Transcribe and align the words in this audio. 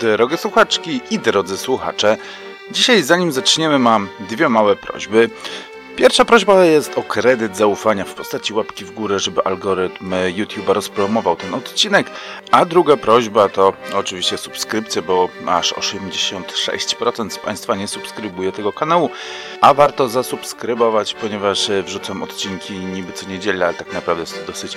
Drogie 0.00 0.36
słuchaczki 0.36 1.00
i 1.10 1.18
drodzy 1.18 1.56
słuchacze, 1.56 2.16
dzisiaj 2.70 3.02
zanim 3.02 3.32
zaczniemy 3.32 3.78
mam 3.78 4.08
dwie 4.20 4.48
małe 4.48 4.76
prośby. 4.76 5.30
Pierwsza 5.98 6.24
prośba 6.24 6.64
jest 6.64 6.98
o 6.98 7.02
kredyt 7.02 7.56
zaufania 7.56 8.04
w 8.04 8.14
postaci 8.14 8.52
łapki 8.52 8.84
w 8.84 8.90
górę, 8.90 9.18
żeby 9.18 9.44
algorytm 9.44 10.10
YouTube'a 10.10 10.72
rozpromował 10.72 11.36
ten 11.36 11.54
odcinek. 11.54 12.10
A 12.50 12.64
druga 12.64 12.96
prośba 12.96 13.48
to 13.48 13.72
oczywiście 13.94 14.38
subskrypcja, 14.38 15.02
bo 15.02 15.28
aż 15.46 15.72
86% 15.72 17.30
z 17.30 17.38
Państwa 17.38 17.76
nie 17.76 17.88
subskrybuje 17.88 18.52
tego 18.52 18.72
kanału. 18.72 19.10
A 19.60 19.74
warto 19.74 20.08
zasubskrybować, 20.08 21.14
ponieważ 21.14 21.70
wrzucam 21.84 22.22
odcinki 22.22 22.72
niby 22.72 23.12
co 23.12 23.28
niedzielę, 23.28 23.66
ale 23.66 23.74
tak 23.74 23.92
naprawdę 23.92 24.20
jest 24.20 24.40
to 24.40 24.46
dosyć 24.46 24.76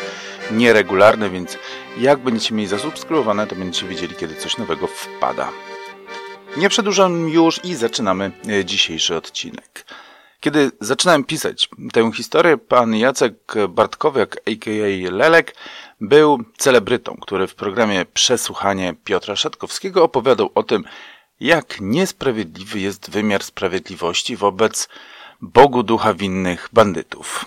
nieregularne, 0.52 1.30
więc 1.30 1.58
jak 1.98 2.20
będziecie 2.20 2.56
mieli 2.56 2.68
zasubskrybowane, 2.68 3.48
to 3.48 3.56
będziecie 3.56 3.88
wiedzieli, 3.88 4.16
kiedy 4.16 4.36
coś 4.36 4.58
nowego 4.58 4.88
wpada. 4.88 5.50
Nie 6.58 6.70
przedłużam 6.70 7.30
już 7.30 7.66
i 7.66 7.76
zaczynamy 7.76 8.32
dzisiejszy 8.66 9.16
odcinek. 9.16 9.86
Kiedy 10.42 10.72
zaczynałem 10.80 11.24
pisać 11.24 11.70
tę 11.94 12.12
historię, 12.14 12.58
pan 12.58 12.96
Jacek 12.96 13.54
Bartkowiak, 13.70 14.36
a.k.a. 14.36 15.12
Lelek, 15.12 15.56
był 16.02 16.44
celebrytą, 16.58 17.18
który 17.22 17.48
w 17.48 17.56
programie 17.56 18.06
Przesłuchanie 18.06 18.96
Piotra 19.04 19.36
Szatkowskiego 19.36 20.04
opowiadał 20.04 20.50
o 20.56 20.64
tym, 20.64 20.84
jak 21.40 21.82
niesprawiedliwy 21.82 22.80
jest 22.80 23.10
wymiar 23.10 23.44
sprawiedliwości 23.44 24.36
wobec 24.36 24.90
Bogu 25.42 25.84
ducha 25.84 26.14
winnych 26.14 26.70
bandytów. 26.74 27.46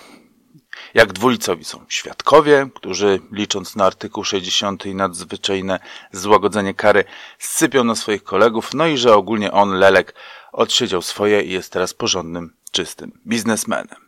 Jak 0.94 1.12
dwulicowi 1.12 1.64
są 1.64 1.84
świadkowie, 1.88 2.68
którzy 2.74 3.20
licząc 3.32 3.76
na 3.76 3.84
artykuł 3.84 4.24
60 4.24 4.86
i 4.86 4.94
nadzwyczajne 4.94 5.80
złagodzenie 6.12 6.74
kary 6.74 7.04
sypią 7.38 7.84
na 7.84 7.94
swoich 7.94 8.24
kolegów, 8.24 8.74
no 8.74 8.86
i 8.86 8.96
że 8.98 9.14
ogólnie 9.14 9.52
on, 9.52 9.70
Lelek, 9.70 10.14
odsiedział 10.52 11.02
swoje 11.02 11.42
i 11.42 11.52
jest 11.52 11.72
teraz 11.72 11.94
porządnym 11.94 12.63
czystym 12.74 13.20
biznesmenem. 13.26 14.00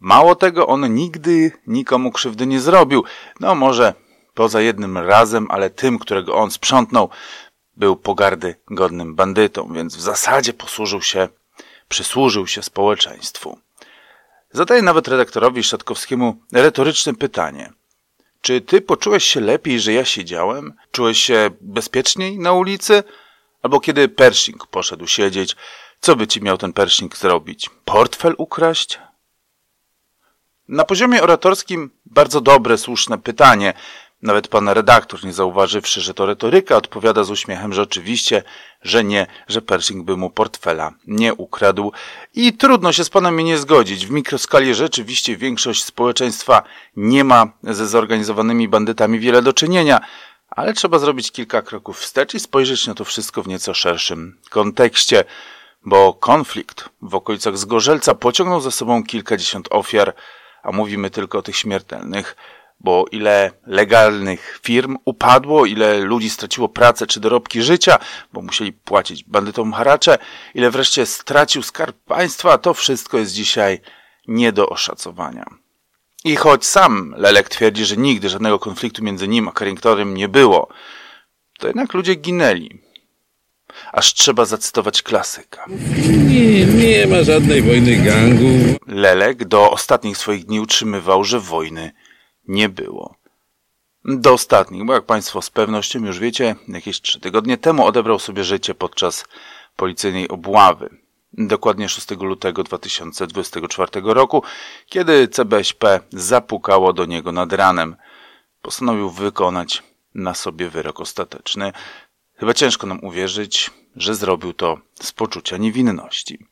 Mało 0.00 0.34
tego, 0.34 0.66
on 0.66 0.94
nigdy 0.94 1.52
nikomu 1.66 2.12
krzywdy 2.12 2.46
nie 2.46 2.60
zrobił. 2.60 3.04
No 3.40 3.54
może 3.54 3.94
poza 4.34 4.60
jednym 4.60 4.98
razem, 4.98 5.46
ale 5.50 5.70
tym, 5.70 5.98
którego 5.98 6.34
on 6.34 6.50
sprzątnął, 6.50 7.08
był 7.76 7.96
pogardy 7.96 8.54
godnym 8.66 9.14
bandytą, 9.14 9.72
więc 9.72 9.96
w 9.96 10.00
zasadzie 10.00 10.52
posłużył 10.52 11.02
się, 11.02 11.28
przysłużył 11.88 12.46
się 12.46 12.62
społeczeństwu. 12.62 13.58
Zadaję 14.52 14.82
nawet 14.82 15.08
redaktorowi 15.08 15.62
Szatkowskiemu 15.62 16.36
retoryczne 16.52 17.14
pytanie. 17.14 17.72
Czy 18.40 18.60
ty 18.60 18.80
poczułeś 18.80 19.24
się 19.24 19.40
lepiej, 19.40 19.80
że 19.80 19.92
ja 19.92 20.04
siedziałem? 20.04 20.72
Czułeś 20.92 21.18
się 21.18 21.50
bezpieczniej 21.60 22.38
na 22.38 22.52
ulicy? 22.52 23.02
Albo 23.62 23.80
kiedy 23.80 24.08
Pershing 24.08 24.66
poszedł 24.66 25.06
siedzieć, 25.06 25.56
co 26.00 26.16
by 26.16 26.26
ci 26.26 26.42
miał 26.42 26.58
ten 26.58 26.72
Pershing 26.72 27.16
zrobić? 27.16 27.70
Portfel 27.84 28.34
ukraść? 28.38 28.98
Na 30.68 30.84
poziomie 30.84 31.22
oratorskim 31.22 31.90
bardzo 32.06 32.40
dobre, 32.40 32.78
słuszne 32.78 33.18
pytanie. 33.18 33.74
Nawet 34.22 34.48
pan 34.48 34.68
redaktor, 34.68 35.24
nie 35.24 35.32
zauważywszy, 35.32 36.00
że 36.00 36.14
to 36.14 36.26
retoryka, 36.26 36.76
odpowiada 36.76 37.24
z 37.24 37.30
uśmiechem, 37.30 37.72
że 37.72 37.82
oczywiście, 37.82 38.42
że 38.82 39.04
nie, 39.04 39.26
że 39.48 39.62
Pershing 39.62 40.04
by 40.04 40.16
mu 40.16 40.30
portfela 40.30 40.92
nie 41.06 41.34
ukradł. 41.34 41.92
I 42.34 42.52
trudno 42.52 42.92
się 42.92 43.04
z 43.04 43.10
panem 43.10 43.40
nie 43.40 43.58
zgodzić. 43.58 44.06
W 44.06 44.10
mikroskali 44.10 44.74
rzeczywiście 44.74 45.36
większość 45.36 45.84
społeczeństwa 45.84 46.62
nie 46.96 47.24
ma 47.24 47.52
ze 47.62 47.86
zorganizowanymi 47.86 48.68
bandytami 48.68 49.18
wiele 49.18 49.42
do 49.42 49.52
czynienia, 49.52 50.00
ale 50.50 50.72
trzeba 50.72 50.98
zrobić 50.98 51.32
kilka 51.32 51.62
kroków 51.62 51.98
wstecz 51.98 52.34
i 52.34 52.40
spojrzeć 52.40 52.86
na 52.86 52.94
to 52.94 53.04
wszystko 53.04 53.42
w 53.42 53.48
nieco 53.48 53.74
szerszym 53.74 54.38
kontekście 54.50 55.24
bo 55.84 56.14
konflikt 56.14 56.88
w 57.02 57.14
okolicach 57.14 57.58
Zgorzelca 57.58 58.14
pociągnął 58.14 58.60
za 58.60 58.70
sobą 58.70 59.04
kilkadziesiąt 59.04 59.68
ofiar, 59.70 60.14
a 60.62 60.72
mówimy 60.72 61.10
tylko 61.10 61.38
o 61.38 61.42
tych 61.42 61.56
śmiertelnych, 61.56 62.36
bo 62.80 63.04
ile 63.10 63.50
legalnych 63.66 64.60
firm 64.62 64.96
upadło, 65.04 65.66
ile 65.66 65.98
ludzi 65.98 66.30
straciło 66.30 66.68
pracę 66.68 67.06
czy 67.06 67.20
dorobki 67.20 67.62
życia, 67.62 67.98
bo 68.32 68.42
musieli 68.42 68.72
płacić 68.72 69.24
bandytom 69.24 69.72
haracze, 69.72 70.18
ile 70.54 70.70
wreszcie 70.70 71.06
stracił 71.06 71.62
skarb 71.62 71.96
państwa, 71.96 72.58
to 72.58 72.74
wszystko 72.74 73.18
jest 73.18 73.32
dzisiaj 73.32 73.80
nie 74.28 74.52
do 74.52 74.68
oszacowania. 74.68 75.44
I 76.24 76.36
choć 76.36 76.66
sam 76.66 77.14
Lelek 77.16 77.48
twierdzi, 77.48 77.84
że 77.84 77.96
nigdy 77.96 78.28
żadnego 78.28 78.58
konfliktu 78.58 79.04
między 79.04 79.28
nim 79.28 79.48
a 79.48 79.52
Carringtonem 79.52 80.14
nie 80.14 80.28
było, 80.28 80.68
to 81.58 81.66
jednak 81.66 81.94
ludzie 81.94 82.14
ginęli 82.14 82.89
aż 83.92 84.14
trzeba 84.14 84.44
zacytować 84.44 85.02
klasyka. 85.02 85.64
Nie, 86.28 86.66
nie 86.66 87.06
ma 87.06 87.22
żadnej 87.22 87.62
wojny 87.62 87.96
gangu. 87.96 88.78
Lelek 88.86 89.44
do 89.44 89.70
ostatnich 89.70 90.16
swoich 90.18 90.44
dni 90.44 90.60
utrzymywał, 90.60 91.24
że 91.24 91.40
wojny 91.40 91.92
nie 92.48 92.68
było. 92.68 93.14
Do 94.04 94.32
ostatnich, 94.32 94.84
bo 94.84 94.92
jak 94.92 95.04
Państwo 95.04 95.42
z 95.42 95.50
pewnością 95.50 96.04
już 96.04 96.18
wiecie, 96.18 96.56
jakieś 96.68 97.00
trzy 97.00 97.20
tygodnie 97.20 97.58
temu 97.58 97.86
odebrał 97.86 98.18
sobie 98.18 98.44
życie 98.44 98.74
podczas 98.74 99.24
policyjnej 99.76 100.28
obławy. 100.28 100.90
Dokładnie 101.32 101.88
6 101.88 102.10
lutego 102.10 102.62
2024 102.62 103.90
roku, 104.04 104.42
kiedy 104.86 105.28
CBŚP 105.28 106.00
zapukało 106.10 106.92
do 106.92 107.04
niego 107.04 107.32
nad 107.32 107.52
ranem. 107.52 107.96
Postanowił 108.62 109.10
wykonać 109.10 109.82
na 110.14 110.34
sobie 110.34 110.70
wyrok 110.70 111.00
ostateczny. 111.00 111.72
Chyba 112.40 112.54
ciężko 112.54 112.86
nam 112.86 113.04
uwierzyć, 113.04 113.70
że 113.96 114.14
zrobił 114.14 114.52
to 114.52 114.78
z 115.02 115.12
poczucia 115.12 115.56
niewinności. 115.56 116.46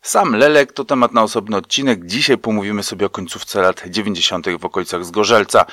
Sam 0.00 0.36
Lelek 0.36 0.72
to 0.72 0.84
temat 0.84 1.12
na 1.12 1.22
osobny 1.22 1.56
odcinek. 1.56 2.06
Dzisiaj 2.06 2.38
pomówimy 2.38 2.82
sobie 2.82 3.06
o 3.06 3.10
końcówce 3.10 3.60
lat 3.60 3.82
90. 3.86 4.46
w 4.58 4.64
okolicach 4.64 5.04
Zgorzelca, 5.04 5.66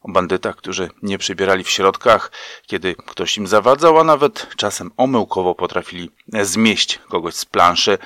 o 0.00 0.10
bandytach, 0.10 0.56
którzy 0.56 0.90
nie 1.02 1.18
przybierali 1.18 1.64
w 1.64 1.70
środkach, 1.70 2.32
kiedy 2.66 2.94
ktoś 2.94 3.36
im 3.36 3.46
zawadzał, 3.46 3.98
a 3.98 4.04
nawet 4.04 4.46
czasem 4.56 4.90
omyłkowo 4.96 5.54
potrafili 5.54 6.10
zmieść 6.42 6.98
kogoś 7.08 7.34
z 7.34 7.44
planszy, 7.44 7.98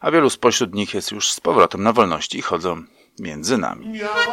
a 0.00 0.10
wielu 0.10 0.30
spośród 0.30 0.74
nich 0.74 0.94
jest 0.94 1.10
już 1.10 1.32
z 1.32 1.40
powrotem 1.40 1.82
na 1.82 1.92
wolności 1.92 2.38
i 2.38 2.42
chodzą 2.42 2.84
między 3.18 3.58
nami. 3.58 3.88
Miała 3.88 4.26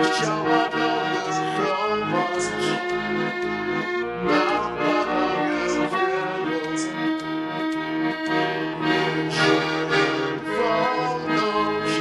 Chciała 0.00 0.68
do 0.68 0.78
nas 0.78 1.38
prowadzić 1.56 2.66
Na 4.24 4.70
paragraf 4.78 5.92
wielot 5.92 6.80
Jeżeli 9.24 10.02
wolność 10.58 11.96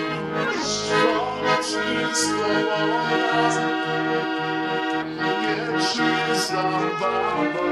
Wolność 0.92 1.74
jest 2.02 2.30
koło 2.32 3.02
nas 3.08 3.56
Nie 5.18 5.80
przyznam 5.80 6.90
wam 7.00 7.71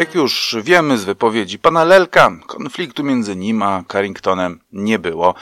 Jak 0.00 0.14
już 0.14 0.56
wiemy 0.62 0.98
z 0.98 1.04
wypowiedzi 1.04 1.58
pana 1.58 1.84
Lelka, 1.84 2.30
konfliktu 2.46 3.04
między 3.04 3.36
nim 3.36 3.62
a 3.62 3.82
Carringtonem 3.92 4.60
nie 4.72 4.98
było. 4.98 5.34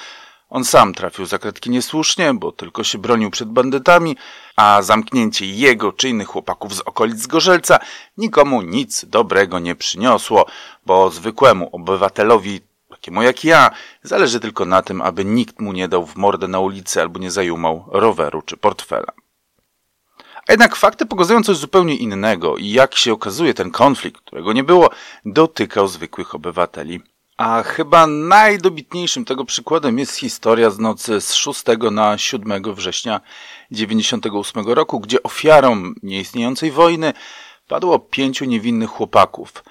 On 0.51 0.65
sam 0.65 0.95
trafił 0.95 1.27
za 1.27 1.39
kratki 1.39 1.71
niesłusznie, 1.71 2.35
bo 2.35 2.53
tylko 2.53 2.85
się 2.85 2.99
bronił 2.99 3.31
przed 3.31 3.49
bandytami, 3.49 4.17
a 4.57 4.83
zamknięcie 4.83 5.47
jego 5.47 5.93
czy 5.93 6.09
innych 6.09 6.29
chłopaków 6.29 6.75
z 6.75 6.81
okolic 6.81 7.27
Gorzelca 7.27 7.79
nikomu 8.17 8.63
nic 8.63 9.05
dobrego 9.05 9.59
nie 9.59 9.75
przyniosło, 9.75 10.47
bo 10.87 11.11
zwykłemu 11.11 11.69
obywatelowi, 11.73 12.61
takiemu 12.91 13.23
jak 13.23 13.45
ja, 13.45 13.71
zależy 14.03 14.41
tylko 14.41 14.65
na 14.65 14.83
tym, 14.83 15.03
aby 15.03 15.25
nikt 15.25 15.61
mu 15.61 15.73
nie 15.73 15.89
dał 15.89 16.07
w 16.07 16.17
mordę 16.17 16.49
na 16.49 16.61
ulicy 16.61 17.01
albo 17.01 17.19
nie 17.19 17.31
zajumał 17.31 17.85
roweru 17.89 18.43
czy 18.43 18.57
portfela. 18.57 19.13
Jednak 20.49 20.77
fakty 20.77 21.07
pokazują 21.07 21.43
coś 21.43 21.57
zupełnie 21.57 21.97
innego 21.97 22.57
i 22.57 22.71
jak 22.71 22.95
się 22.95 23.13
okazuje 23.13 23.55
ten 23.55 23.71
konflikt, 23.71 24.21
którego 24.21 24.53
nie 24.53 24.65
było, 24.65 24.91
dotykał 25.25 25.89
zwykłych 25.89 26.35
obywateli. 26.35 27.01
A 27.37 27.63
chyba 27.63 28.07
najdobitniejszym 28.07 29.25
tego 29.25 29.45
przykładem 29.45 29.99
jest 29.99 30.17
historia 30.17 30.71
z 30.71 30.79
nocy 30.79 31.21
z 31.21 31.35
6 31.35 31.65
na 31.91 32.19
7 32.19 32.75
września 32.75 33.21
1998 33.71 34.67
roku, 34.67 35.01
gdzie 35.01 35.23
ofiarą 35.23 35.93
nieistniejącej 36.03 36.71
wojny 36.71 37.13
padło 37.69 37.99
pięciu 37.99 38.45
niewinnych 38.45 38.91
chłopaków, 38.91 39.65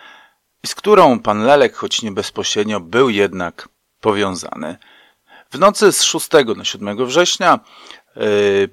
z 0.66 0.76
którą 0.76 1.20
pan 1.20 1.44
Lelek, 1.44 1.76
choć 1.76 2.02
nie 2.02 2.12
bezpośrednio, 2.12 2.80
był 2.80 3.10
jednak 3.10 3.70
powiązany. 4.02 4.78
W 5.52 5.60
nocy 5.60 5.92
z 5.92 6.04
6 6.04 6.30
na 6.56 6.66
7 6.66 7.06
września 7.06 7.60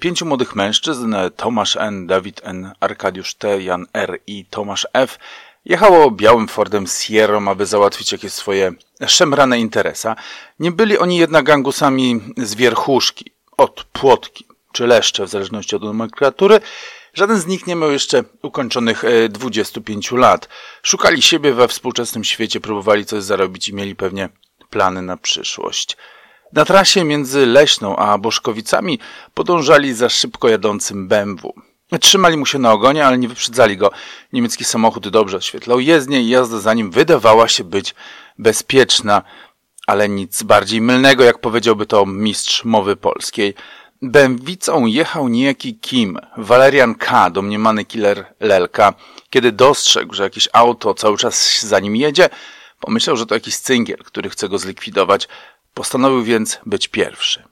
pięciu 0.00 0.26
młodych 0.26 0.54
mężczyzn, 0.54 1.14
Tomasz 1.36 1.76
N., 1.76 2.06
Dawid 2.06 2.40
N., 2.44 2.72
Arkadiusz 2.80 3.34
T., 3.34 3.62
Jan 3.62 3.86
R. 3.92 4.20
i 4.26 4.44
Tomasz 4.44 4.86
F., 4.92 5.18
jechało 5.64 6.10
białym 6.10 6.48
Fordem 6.48 6.86
Sierra, 6.86 7.40
aby 7.50 7.66
załatwić 7.66 8.12
jakieś 8.12 8.32
swoje 8.32 8.72
szemrane 9.06 9.60
interesa. 9.60 10.16
Nie 10.58 10.72
byli 10.72 10.98
oni 10.98 11.18
jednak 11.18 11.44
gangusami 11.44 12.20
z 12.36 12.54
wierchuszki, 12.54 13.30
od 13.56 13.84
płotki 13.84 14.46
czy 14.72 14.86
leszcze, 14.86 15.26
w 15.26 15.28
zależności 15.28 15.76
od 15.76 15.82
nomenklatury. 15.82 16.60
Żaden 17.14 17.40
z 17.40 17.46
nich 17.46 17.66
nie 17.66 17.76
miał 17.76 17.92
jeszcze 17.92 18.24
ukończonych 18.42 19.02
25 19.28 20.12
e, 20.12 20.16
lat. 20.16 20.48
Szukali 20.82 21.22
siebie 21.22 21.52
we 21.52 21.68
współczesnym 21.68 22.24
świecie, 22.24 22.60
próbowali 22.60 23.06
coś 23.06 23.22
zarobić 23.22 23.68
i 23.68 23.74
mieli 23.74 23.96
pewnie 23.96 24.28
plany 24.70 25.02
na 25.02 25.16
przyszłość. 25.16 25.96
Na 26.54 26.64
trasie 26.64 27.04
między 27.04 27.46
Leśną 27.46 27.96
a 27.96 28.18
Boszkowicami 28.18 28.98
podążali 29.34 29.94
za 29.94 30.08
szybko 30.08 30.48
jadącym 30.48 31.08
BMW. 31.08 31.54
Trzymali 32.00 32.36
mu 32.36 32.46
się 32.46 32.58
na 32.58 32.72
ogonie, 32.72 33.06
ale 33.06 33.18
nie 33.18 33.28
wyprzedzali 33.28 33.76
go. 33.76 33.90
Niemiecki 34.32 34.64
samochód 34.64 35.08
dobrze 35.08 35.36
oświetlał 35.36 35.80
jezdnię 35.80 36.20
i 36.20 36.28
jazda 36.28 36.58
za 36.58 36.74
nim 36.74 36.90
wydawała 36.90 37.48
się 37.48 37.64
być 37.64 37.94
bezpieczna, 38.38 39.22
ale 39.86 40.08
nic 40.08 40.42
bardziej 40.42 40.80
mylnego, 40.80 41.24
jak 41.24 41.38
powiedziałby 41.38 41.86
to 41.86 42.06
mistrz 42.06 42.64
mowy 42.64 42.96
polskiej. 42.96 43.54
Bębwicą 44.02 44.86
jechał 44.86 45.28
niejaki 45.28 45.78
Kim, 45.78 46.18
Valerian 46.36 46.94
K., 46.94 47.30
domniemany 47.30 47.84
killer 47.84 48.34
Lelka. 48.40 48.94
Kiedy 49.30 49.52
dostrzegł, 49.52 50.14
że 50.14 50.22
jakieś 50.22 50.48
auto 50.52 50.94
cały 50.94 51.18
czas 51.18 51.62
za 51.62 51.80
nim 51.80 51.96
jedzie, 51.96 52.28
pomyślał, 52.80 53.16
że 53.16 53.26
to 53.26 53.34
jakiś 53.34 53.56
cyngiel, 53.56 53.98
który 53.98 54.30
chce 54.30 54.48
go 54.48 54.58
zlikwidować. 54.58 55.28
Postanowił 55.74 56.22
więc 56.22 56.60
być 56.66 56.88
pierwszy. 56.88 57.42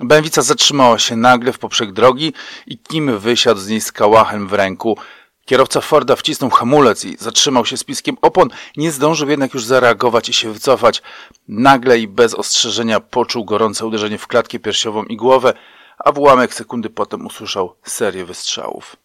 Bęwica 0.00 0.42
zatrzymała 0.42 0.98
się 0.98 1.16
nagle 1.16 1.52
w 1.52 1.58
poprzek 1.58 1.92
drogi 1.92 2.32
i 2.66 2.78
Kim 2.78 3.18
wysiadł 3.18 3.60
z 3.60 3.68
niej 3.68 3.80
z 3.80 3.92
kałachem 3.92 4.48
w 4.48 4.52
ręku. 4.52 4.98
Kierowca 5.44 5.80
Forda 5.80 6.16
wcisnął 6.16 6.50
hamulec 6.50 7.04
i 7.04 7.16
zatrzymał 7.16 7.66
się 7.66 7.76
z 7.76 7.84
piskiem 7.84 8.16
opon. 8.22 8.48
Nie 8.76 8.92
zdążył 8.92 9.28
jednak 9.28 9.54
już 9.54 9.64
zareagować 9.64 10.28
i 10.28 10.32
się 10.32 10.52
wycofać. 10.52 11.02
Nagle 11.48 11.98
i 11.98 12.08
bez 12.08 12.34
ostrzeżenia 12.34 13.00
poczuł 13.00 13.44
gorące 13.44 13.86
uderzenie 13.86 14.18
w 14.18 14.26
klatkę 14.26 14.58
piersiową 14.58 15.04
i 15.04 15.16
głowę, 15.16 15.54
a 15.98 16.12
w 16.12 16.18
ułamek 16.18 16.54
sekundy 16.54 16.90
potem 16.90 17.26
usłyszał 17.26 17.74
serię 17.82 18.24
wystrzałów. 18.24 18.96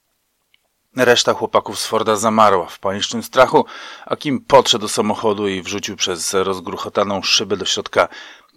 Reszta 0.95 1.33
chłopaków 1.33 1.79
z 1.79 1.85
Forda 1.85 2.15
zamarła 2.15 2.65
w 2.65 2.79
panicznym 2.79 3.23
strachu, 3.23 3.65
a 4.05 4.15
Kim 4.15 4.39
podszedł 4.41 4.81
do 4.81 4.89
samochodu 4.89 5.47
i 5.47 5.61
wrzucił 5.61 5.95
przez 5.95 6.33
rozgruchotaną 6.33 7.21
szybę 7.21 7.57
do 7.57 7.65
środka 7.65 8.07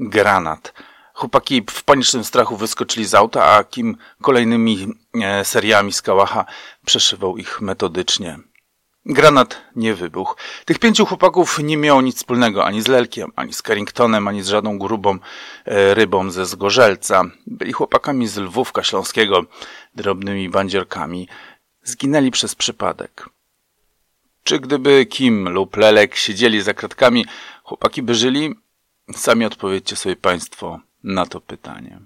granat. 0.00 0.72
Chłopaki 1.14 1.62
w 1.70 1.84
panicznym 1.84 2.24
strachu 2.24 2.56
wyskoczyli 2.56 3.06
z 3.06 3.14
auta, 3.14 3.44
a 3.44 3.64
Kim 3.64 3.96
kolejnymi 4.22 4.86
e, 5.22 5.44
seriami 5.44 5.92
z 5.92 6.02
kałacha 6.02 6.44
przeszywał 6.86 7.36
ich 7.36 7.60
metodycznie. 7.60 8.38
Granat 9.06 9.62
nie 9.76 9.94
wybuchł. 9.94 10.34
Tych 10.64 10.78
pięciu 10.78 11.06
chłopaków 11.06 11.58
nie 11.58 11.76
miało 11.76 12.02
nic 12.02 12.16
wspólnego 12.16 12.64
ani 12.64 12.82
z 12.82 12.88
Lelkiem, 12.88 13.32
ani 13.36 13.52
z 13.52 13.62
Carringtonem, 13.62 14.28
ani 14.28 14.42
z 14.42 14.48
żadną 14.48 14.78
grubą 14.78 15.18
e, 15.64 15.94
rybą 15.94 16.30
ze 16.30 16.46
Zgorzelca. 16.46 17.22
Byli 17.46 17.72
chłopakami 17.72 18.28
z 18.28 18.36
Lwówka 18.36 18.82
Śląskiego, 18.82 19.44
drobnymi 19.94 20.48
bandzierkami. 20.48 21.28
Zginęli 21.86 22.30
przez 22.30 22.54
przypadek. 22.54 23.28
Czy 24.44 24.60
gdyby 24.60 25.06
Kim 25.06 25.48
lub 25.48 25.76
Lelek 25.76 26.16
siedzieli 26.16 26.62
za 26.62 26.74
kratkami, 26.74 27.26
chłopaki 27.62 28.02
by 28.02 28.14
żyli? 28.14 28.54
Sami 29.12 29.44
odpowiedzcie 29.44 29.96
sobie 29.96 30.16
Państwo 30.16 30.80
na 31.04 31.26
to 31.26 31.40
pytanie. 31.40 32.00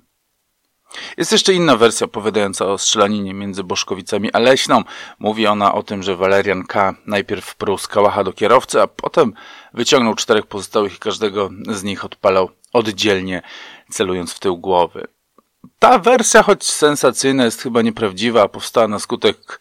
Jest 1.17 1.33
jeszcze 1.33 1.55
inna 1.55 1.77
wersja 1.77 2.05
opowiadająca 2.05 2.67
o 2.67 2.79
strzelaninie 2.79 3.35
między 3.35 3.65
Boszkowicami 3.65 4.33
a 4.33 4.39
Leśną. 4.39 4.83
Mówi 5.19 5.47
ona 5.47 5.75
o 5.75 5.83
tym, 5.83 6.03
że 6.03 6.17
Walerian 6.17 6.65
K. 6.67 6.95
najpierw 7.07 7.57
pruł 7.57 7.79
z 7.79 7.89
kałacha 7.89 8.25
do 8.25 8.33
kierowcy, 8.33 8.83
a 8.83 8.87
potem 8.87 9.33
wyciągnął 9.75 10.15
czterech 10.15 10.47
pozostałych 10.47 10.97
i 10.97 10.99
każdego 10.99 11.51
z 11.69 11.83
nich 11.83 12.05
odpalał 12.05 12.51
oddzielnie, 12.73 13.43
celując 13.91 14.33
w 14.33 14.41
tył 14.41 14.59
głowy. 14.59 15.07
Ta 15.79 15.99
wersja, 15.99 16.43
choć 16.43 16.65
sensacyjna, 16.65 17.45
jest 17.45 17.63
chyba 17.63 17.83
nieprawdziwa, 17.83 18.49
powstała 18.49 18.89
na 18.89 18.99
skutek 18.99 19.61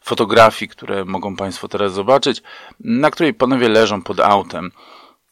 fotografii, 0.00 0.68
które 0.68 1.04
mogą 1.04 1.36
Państwo 1.36 1.68
teraz 1.68 1.92
zobaczyć, 1.92 2.42
na 2.80 3.10
której 3.10 3.34
panowie 3.34 3.68
leżą 3.68 4.02
pod 4.02 4.20
autem. 4.20 4.70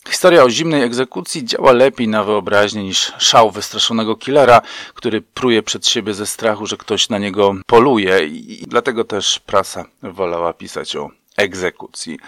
Historia 0.09 0.45
o 0.45 0.51
zimnej 0.51 0.83
egzekucji 0.83 1.45
działa 1.45 1.73
lepiej 1.73 2.09
na 2.09 2.25
wyobraźnię 2.25 2.83
niż 2.83 3.13
szał 3.19 3.51
wystraszonego 3.51 4.17
killera, 4.17 4.61
który 4.95 5.21
pruje 5.21 5.63
przed 5.63 5.87
siebie 5.87 6.15
ze 6.15 6.27
strachu, 6.27 6.67
że 6.67 6.77
ktoś 6.77 7.09
na 7.09 7.19
niego 7.19 7.55
poluje 7.67 8.27
i 8.27 8.65
dlatego 8.67 9.05
też 9.05 9.39
prasa 9.39 9.85
wolała 10.03 10.53
pisać 10.53 10.97
o 10.97 11.11
egzekucji. 11.37 12.19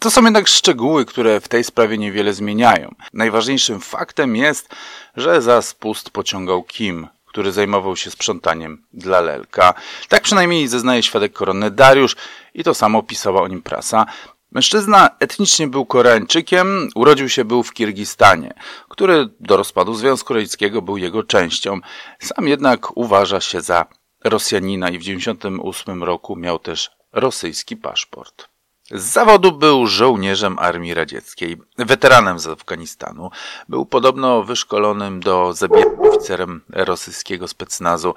To 0.00 0.10
są 0.10 0.24
jednak 0.24 0.48
szczegóły, 0.48 1.04
które 1.04 1.40
w 1.40 1.48
tej 1.48 1.64
sprawie 1.64 1.98
niewiele 1.98 2.32
zmieniają. 2.32 2.94
Najważniejszym 3.12 3.80
faktem 3.80 4.36
jest, 4.36 4.68
że 5.16 5.42
za 5.42 5.62
spust 5.62 6.10
pociągał 6.10 6.62
Kim, 6.62 7.08
który 7.26 7.52
zajmował 7.52 7.96
się 7.96 8.10
sprzątaniem 8.10 8.82
dla 8.92 9.20
Lelka. 9.20 9.74
Tak 10.08 10.22
przynajmniej 10.22 10.68
zeznaje 10.68 11.02
świadek 11.02 11.32
koronny 11.32 11.70
Dariusz 11.70 12.16
i 12.54 12.64
to 12.64 12.74
samo 12.74 13.02
pisała 13.02 13.42
o 13.42 13.48
nim 13.48 13.62
prasa. 13.62 14.06
Mężczyzna 14.52 15.10
etnicznie 15.20 15.68
był 15.68 15.86
Koreańczykiem, 15.86 16.88
urodził 16.94 17.28
się 17.28 17.44
był 17.44 17.62
w 17.62 17.72
Kirgistanie, 17.72 18.54
który 18.88 19.28
do 19.40 19.56
rozpadu 19.56 19.94
Związku 19.94 20.34
Radzieckiego 20.34 20.82
był 20.82 20.96
jego 20.96 21.22
częścią. 21.22 21.80
Sam 22.18 22.48
jednak 22.48 22.96
uważa 22.96 23.40
się 23.40 23.60
za 23.60 23.86
Rosjanina 24.24 24.90
i 24.90 24.98
w 24.98 25.02
1998 25.02 26.04
roku 26.04 26.36
miał 26.36 26.58
też 26.58 26.90
rosyjski 27.12 27.76
paszport. 27.76 28.53
Z 28.94 29.02
zawodu 29.02 29.52
był 29.52 29.86
żołnierzem 29.86 30.58
armii 30.58 30.94
radzieckiej, 30.94 31.56
weteranem 31.78 32.38
z 32.38 32.46
Afganistanu. 32.46 33.30
Był 33.68 33.86
podobno 33.86 34.42
wyszkolonym 34.42 35.20
do 35.20 35.52
zabijania 35.52 35.98
oficerem 35.98 36.60
rosyjskiego 36.68 37.48
specnazu. 37.48 38.14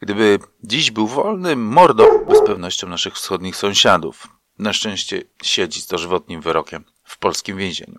Gdyby 0.00 0.38
dziś 0.64 0.90
był 0.90 1.06
wolny, 1.06 1.56
mordo 1.56 2.06
z 2.42 2.46
pewnością 2.46 2.88
naszych 2.88 3.14
wschodnich 3.14 3.56
sąsiadów. 3.56 4.28
Na 4.58 4.72
szczęście 4.72 5.22
siedzi 5.42 5.80
z 5.80 5.86
dożywotnim 5.86 6.40
wyrokiem 6.40 6.84
w 7.04 7.18
polskim 7.18 7.56
więzieniu. 7.56 7.98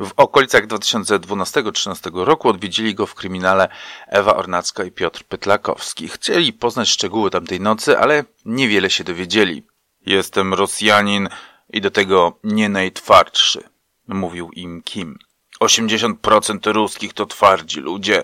W 0.00 0.12
okolicach 0.16 0.66
2012-2013 0.66 2.24
roku 2.24 2.48
odwiedzili 2.48 2.94
go 2.94 3.06
w 3.06 3.14
kryminale 3.14 3.68
Ewa 4.06 4.36
Ornacka 4.36 4.84
i 4.84 4.90
Piotr 4.90 5.24
Pytlakowski. 5.24 6.08
Chcieli 6.08 6.52
poznać 6.52 6.88
szczegóły 6.88 7.30
tamtej 7.30 7.60
nocy, 7.60 7.98
ale 7.98 8.24
niewiele 8.44 8.90
się 8.90 9.04
dowiedzieli. 9.04 9.62
Jestem 10.06 10.54
Rosjanin 10.54 11.28
i 11.72 11.80
do 11.80 11.90
tego 11.90 12.38
nie 12.44 12.68
najtwardszy, 12.68 13.62
mówił 14.08 14.50
im 14.50 14.82
Kim. 14.82 15.18
80% 15.60 16.72
ruskich 16.72 17.12
to 17.12 17.26
twardzi 17.26 17.80
ludzie. 17.80 18.22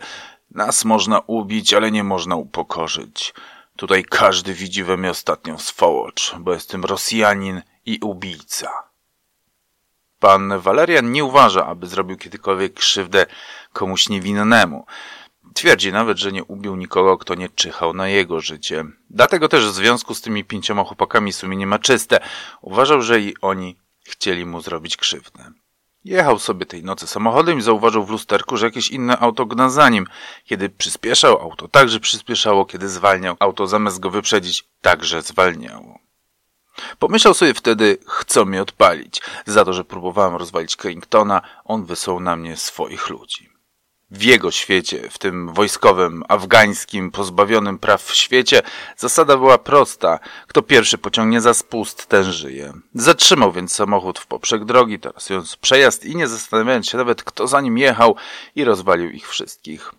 Nas 0.50 0.84
można 0.84 1.20
ubić, 1.26 1.74
ale 1.74 1.90
nie 1.90 2.04
można 2.04 2.36
upokorzyć. 2.36 3.34
Tutaj 3.76 4.04
każdy 4.04 4.54
widzi 4.54 4.84
we 4.84 4.96
mnie 4.96 5.10
ostatnią 5.10 5.58
swołocz, 5.58 6.34
bo 6.38 6.52
jestem 6.52 6.84
Rosjanin 6.84 7.62
i 7.86 7.98
ubijca. 8.02 8.86
Pan 10.20 10.58
Walerian 10.58 11.12
nie 11.12 11.24
uważa, 11.24 11.66
aby 11.66 11.86
zrobił 11.86 12.16
kiedykolwiek 12.16 12.74
krzywdę 12.74 13.26
komuś 13.72 14.08
niewinnemu. 14.08 14.86
Twierdzi 15.56 15.92
nawet, 15.92 16.18
że 16.18 16.32
nie 16.32 16.44
ubił 16.44 16.76
nikogo, 16.76 17.18
kto 17.18 17.34
nie 17.34 17.48
czyhał 17.48 17.94
na 17.94 18.08
jego 18.08 18.40
życie. 18.40 18.84
Dlatego 19.10 19.48
też 19.48 19.66
w 19.66 19.74
związku 19.74 20.14
z 20.14 20.20
tymi 20.20 20.44
pięcioma 20.44 20.84
chłopakami 20.84 21.32
sumienie 21.32 21.66
ma 21.66 21.78
czyste. 21.78 22.20
Uważał, 22.60 23.02
że 23.02 23.20
i 23.20 23.34
oni 23.40 23.76
chcieli 24.04 24.46
mu 24.46 24.60
zrobić 24.60 24.96
krzywdę. 24.96 25.52
Jechał 26.04 26.38
sobie 26.38 26.66
tej 26.66 26.84
nocy 26.84 27.06
samochodem 27.06 27.58
i 27.58 27.62
zauważył 27.62 28.04
w 28.04 28.10
lusterku, 28.10 28.56
że 28.56 28.66
jakieś 28.66 28.88
inne 28.88 29.18
auto 29.18 29.46
gna 29.46 29.70
za 29.70 29.88
nim. 29.88 30.06
Kiedy 30.44 30.68
przyspieszał, 30.68 31.40
auto 31.42 31.68
także 31.68 32.00
przyspieszało. 32.00 32.66
Kiedy 32.66 32.88
zwalniał, 32.88 33.36
auto 33.38 33.66
zamiast 33.66 34.00
go 34.00 34.10
wyprzedzić, 34.10 34.64
także 34.80 35.22
zwalniało. 35.22 35.98
Pomyślał 36.98 37.34
sobie 37.34 37.54
wtedy, 37.54 37.98
chcą 38.06 38.44
mnie 38.44 38.62
odpalić. 38.62 39.20
Za 39.46 39.64
to, 39.64 39.72
że 39.72 39.84
próbowałem 39.84 40.36
rozwalić 40.36 40.76
Carringtona, 40.76 41.42
on 41.64 41.84
wysłał 41.84 42.20
na 42.20 42.36
mnie 42.36 42.56
swoich 42.56 43.10
ludzi. 43.10 43.45
W 44.10 44.22
jego 44.22 44.50
świecie, 44.50 45.08
w 45.10 45.18
tym 45.18 45.54
wojskowym, 45.54 46.24
afgańskim, 46.28 47.10
pozbawionym 47.10 47.78
praw 47.78 48.14
świecie, 48.14 48.62
zasada 48.96 49.36
była 49.36 49.58
prosta. 49.58 50.18
Kto 50.46 50.62
pierwszy 50.62 50.98
pociągnie 50.98 51.40
za 51.40 51.54
spust, 51.54 52.06
ten 52.06 52.32
żyje. 52.32 52.72
Zatrzymał 52.94 53.52
więc 53.52 53.74
samochód 53.74 54.18
w 54.18 54.26
poprzek 54.26 54.64
drogi, 54.64 54.98
tarasując 54.98 55.56
przejazd 55.56 56.04
i 56.04 56.16
nie 56.16 56.28
zastanawiając 56.28 56.88
się 56.88 56.98
nawet, 56.98 57.24
kto 57.24 57.46
za 57.46 57.60
nim 57.60 57.78
jechał 57.78 58.16
i 58.54 58.64
rozwalił 58.64 59.10
ich 59.10 59.28
wszystkich. 59.28 59.92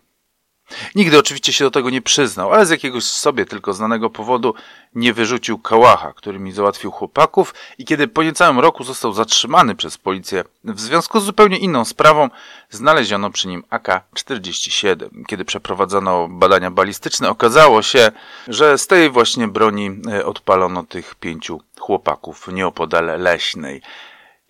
Nigdy 0.94 1.18
oczywiście 1.18 1.52
się 1.52 1.64
do 1.64 1.70
tego 1.70 1.90
nie 1.90 2.02
przyznał, 2.02 2.52
ale 2.52 2.66
z 2.66 2.70
jakiegoś 2.70 3.04
sobie 3.04 3.44
tylko 3.44 3.72
znanego 3.72 4.10
powodu 4.10 4.54
nie 4.94 5.12
wyrzucił 5.12 5.58
kałacha, 5.58 6.12
który 6.12 6.38
mi 6.38 6.52
załatwił 6.52 6.90
chłopaków 6.90 7.54
i 7.78 7.84
kiedy 7.84 8.08
po 8.08 8.22
niecałym 8.22 8.58
roku 8.58 8.84
został 8.84 9.12
zatrzymany 9.12 9.74
przez 9.74 9.98
policję 9.98 10.44
w 10.64 10.80
związku 10.80 11.20
z 11.20 11.24
zupełnie 11.24 11.58
inną 11.58 11.84
sprawą, 11.84 12.28
znaleziono 12.70 13.30
przy 13.30 13.48
nim 13.48 13.64
AK-47. 13.70 15.08
Kiedy 15.26 15.44
przeprowadzano 15.44 16.28
badania 16.28 16.70
balistyczne, 16.70 17.30
okazało 17.30 17.82
się, 17.82 18.12
że 18.48 18.78
z 18.78 18.86
tej 18.86 19.10
właśnie 19.10 19.48
broni 19.48 19.90
e, 20.12 20.26
odpalono 20.26 20.82
tych 20.82 21.14
pięciu 21.14 21.60
chłopaków 21.80 22.48
nieopodal 22.52 23.20
Leśnej. 23.20 23.82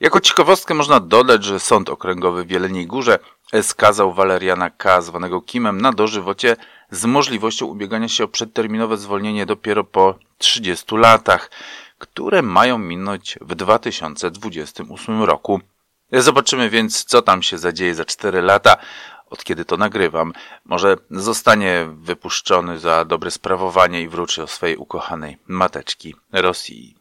Jako 0.01 0.21
ciekawostkę 0.21 0.75
można 0.75 1.01
dodać, 1.01 1.45
że 1.45 1.61
Sąd 1.61 1.91
Okręgowy 1.91 2.45
w 2.45 2.51
Jeleniej 2.51 2.87
Górze 2.87 3.19
skazał 3.63 4.15
Waleriana 4.15 4.71
K., 4.71 5.01
zwanego 5.03 5.43
Kimem, 5.43 5.81
na 5.81 5.93
dożywocie 5.93 6.57
z 6.91 7.05
możliwością 7.05 7.67
ubiegania 7.67 8.09
się 8.09 8.25
o 8.25 8.29
przedterminowe 8.29 8.97
zwolnienie 8.97 9.47
dopiero 9.47 9.85
po 9.85 10.15
30 10.39 10.97
latach, 10.97 11.51
które 11.99 12.43
mają 12.43 12.79
minąć 12.79 13.39
w 13.41 13.55
2028 13.55 15.23
roku. 15.23 15.61
Zobaczymy 16.13 16.71
więc, 16.71 17.05
co 17.05 17.23
tam 17.23 17.43
się 17.43 17.59
zadzieje 17.59 17.95
za 17.95 18.05
4 18.05 18.43
lata, 18.43 18.77
od 19.31 19.45
kiedy 19.45 19.65
to 19.65 19.77
nagrywam. 19.77 20.33
Może 20.65 20.97
zostanie 21.11 21.87
wypuszczony 21.93 22.79
za 22.79 23.05
dobre 23.05 23.31
sprawowanie 23.31 24.03
i 24.03 24.09
wróci 24.09 24.41
o 24.41 24.47
swojej 24.47 24.77
ukochanej 24.77 25.37
mateczki 25.49 26.15
Rosji. 26.33 26.98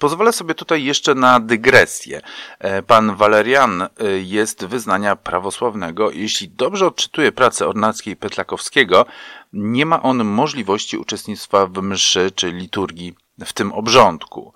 Pozwolę 0.00 0.32
sobie 0.32 0.54
tutaj 0.54 0.84
jeszcze 0.84 1.14
na 1.14 1.40
dygresję. 1.40 2.20
E, 2.58 2.82
pan 2.82 3.16
Walerian 3.16 3.82
e, 3.82 3.88
jest 4.18 4.64
wyznania 4.64 5.16
prawosławnego. 5.16 6.10
Jeśli 6.10 6.48
dobrze 6.48 6.86
odczytuję 6.86 7.32
pracę 7.32 7.68
Ornackiej 7.68 8.16
Petlakowskiego, 8.16 9.06
nie 9.52 9.86
ma 9.86 10.02
on 10.02 10.24
możliwości 10.24 10.96
uczestnictwa 10.96 11.66
w 11.66 11.82
mszy 11.82 12.30
czy 12.30 12.52
liturgii 12.52 13.14
w 13.44 13.52
tym 13.52 13.72
obrządku. 13.72 14.52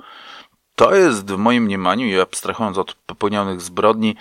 To 0.77 0.95
jest 0.95 1.33
w 1.33 1.37
moim 1.37 1.65
mniemaniu 1.65 2.07
i 2.07 2.21
abstrahując 2.21 2.79
od 2.79 2.95
popełnionych 2.95 3.61
zbrodni, 3.61 4.17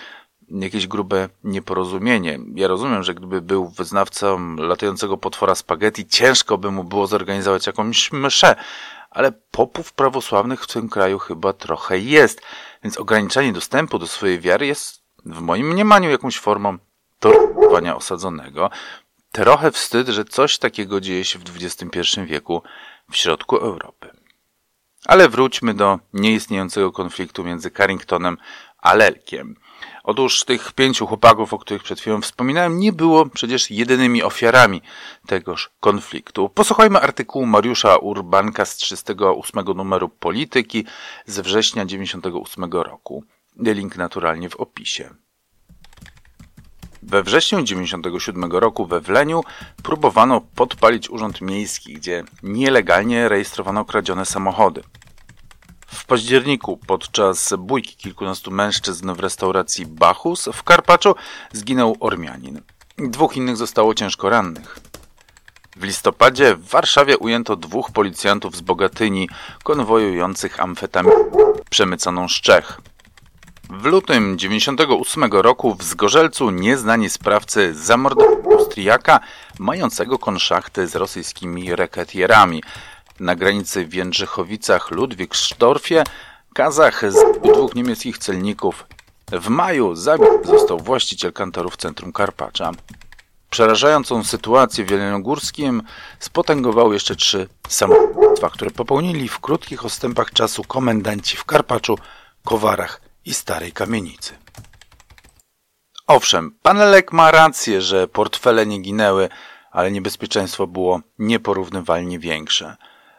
jakieś 0.50 0.88
grube 0.88 1.30
nieporozumienie. 1.44 2.40
Ja 2.56 2.68
rozumiem, 2.68 3.04
że 3.04 3.14
gdyby 3.14 3.42
był 3.42 3.70
wyznawcą 3.70 4.56
latającego 4.56 5.18
potwora 5.18 5.56
spaghetti, 5.56 6.08
ciężko 6.08 6.58
by 6.58 6.72
mu 6.72 6.84
było 6.84 7.08
zorganizować 7.08 7.68
jakąś 7.68 8.12
mszę, 8.12 8.56
ale 9.14 9.32
popów 9.32 9.94
prawosławnych 9.94 10.64
w 10.64 10.68
tym 10.68 10.90
kraju 10.90 11.20
chyba 11.20 11.54
trochę 11.54 12.00
jest, 12.00 12.42
więc 12.84 12.98
ograniczanie 12.98 13.54
dostępu 13.54 14.00
do 14.00 14.08
swojej 14.08 14.40
wiary 14.40 14.68
jest 14.68 15.04
w 15.26 15.40
moim 15.40 15.68
mniemaniu 15.72 16.10
jakąś 16.10 16.40
formą 16.40 16.78
torturowania 17.20 17.96
osadzonego. 17.96 18.70
Trochę 19.32 19.72
wstyd, 19.72 20.08
że 20.08 20.26
coś 20.26 20.58
takiego 20.58 21.02
dzieje 21.02 21.26
się 21.26 21.40
w 21.40 21.44
XXI 21.56 22.00
wieku 22.26 22.62
w 23.12 23.18
środku 23.18 23.58
Europy. 23.58 24.10
Ale 25.06 25.30
wróćmy 25.30 25.74
do 25.74 26.00
nieistniejącego 26.14 26.92
konfliktu 26.92 27.44
między 27.44 27.72
Carringtonem 27.72 28.38
a 28.78 28.94
Lelkiem. 28.94 29.56
Otóż 30.04 30.44
tych 30.44 30.72
pięciu 30.72 31.08
chłopaków, 31.08 31.54
o 31.54 31.60
których 31.60 31.84
przed 31.84 32.00
chwilą 32.00 32.22
wspominałem, 32.22 32.80
nie 32.80 32.94
było 32.94 33.26
przecież 33.26 33.72
jedynymi 33.72 34.24
ofiarami 34.24 34.82
tegoż 35.28 35.70
konfliktu. 35.80 36.50
Posłuchajmy 36.50 37.00
artykułu 37.00 37.46
Mariusza 37.46 37.98
Urbanka 37.98 38.66
z 38.66 38.76
38 38.76 39.66
numeru 39.76 40.10
Polityki 40.10 40.86
z 41.26 41.40
września 41.40 41.86
98 41.86 42.72
roku. 42.72 43.24
Link 43.58 43.98
naturalnie 43.98 44.50
w 44.50 44.56
opisie. 44.56 45.10
We 47.04 47.24
wrześniu 47.24 47.62
97 47.62 48.52
roku 48.52 48.86
we 48.86 49.02
Wleniu 49.02 49.44
próbowano 49.84 50.42
podpalić 50.56 51.10
urząd 51.10 51.42
miejski, 51.42 51.94
gdzie 51.94 52.24
nielegalnie 52.44 53.30
rejestrowano 53.30 53.86
kradzione 53.86 54.26
samochody. 54.26 54.84
W 55.94 56.06
październiku 56.06 56.78
podczas 56.78 57.54
bójki 57.58 57.96
kilkunastu 57.96 58.52
mężczyzn 58.52 59.14
w 59.14 59.20
restauracji 59.20 59.86
Bachus 59.86 60.50
w 60.54 60.64
Karpaczu 60.64 61.16
zginął 61.52 61.98
Ormianin. 62.00 62.62
Dwóch 62.98 63.38
innych 63.38 63.58
zostało 63.58 63.94
ciężko 63.94 64.30
rannych. 64.30 64.80
W 65.76 65.84
listopadzie 65.84 66.56
w 66.56 66.70
Warszawie 66.70 67.18
ujęto 67.18 67.56
dwóch 67.56 67.92
policjantów 67.92 68.56
z 68.56 68.62
Bogatyni 68.62 69.30
konwojujących 69.64 70.60
amfetaminę 70.60 71.16
przemyconą 71.70 72.30
z 72.30 72.34
Czech. 72.34 72.82
W 73.70 73.86
lutym 73.86 74.38
98 74.38 75.24
roku 75.24 75.76
w 75.76 75.84
Zgorzelcu 75.84 76.50
nieznani 76.50 77.10
sprawcy 77.10 77.74
zamordowali 77.74 78.44
Austriaka 78.74 79.20
mającego 79.60 80.20
konszachty 80.20 80.88
z 80.88 80.96
rosyjskimi 80.96 81.76
reketierami. 81.76 82.64
Na 83.20 83.36
granicy 83.36 83.86
w 83.86 83.94
Jędrzechowicach 83.94 84.92
Ludwigsztorfie 84.92 86.04
Kazach 86.54 87.12
z 87.12 87.42
dwóch 87.42 87.76
niemieckich 87.76 88.18
celników. 88.18 88.86
W 89.32 89.48
maju 89.50 89.96
zabity 89.96 90.48
został 90.48 90.80
właściciel 90.80 91.34
kantorów 91.34 91.78
centrum 91.78 92.14
Karpacza. 92.14 92.72
Przerażającą 93.50 94.24
sytuację 94.24 94.86
w 94.86 94.92
Jeleniogórskim 94.92 95.84
spotęgowały 96.20 96.94
jeszcze 96.94 97.16
trzy 97.16 97.48
samobójstwa, 97.68 98.50
które 98.50 98.72
popełnili 98.72 99.28
w 99.28 99.40
krótkich 99.40 99.86
odstępach 99.86 100.32
czasu 100.32 100.64
komendanci 100.64 101.38
w 101.38 101.46
Karpaczu, 101.46 101.98
Kowarach 102.46 103.02
i 103.26 103.34
Starej 103.34 103.72
Kamienicy. 103.72 104.34
Owszem, 106.08 106.56
pan 106.62 106.78
Lek 106.78 107.14
ma 107.14 107.32
rację, 107.32 107.82
że 107.82 108.08
portfele 108.08 108.66
nie 108.66 108.80
ginęły, 108.80 109.30
ale 109.72 109.92
niebezpieczeństwo 109.92 110.68
było 110.68 111.02
nieporównywalnie 111.20 112.20
większe. 112.20 112.78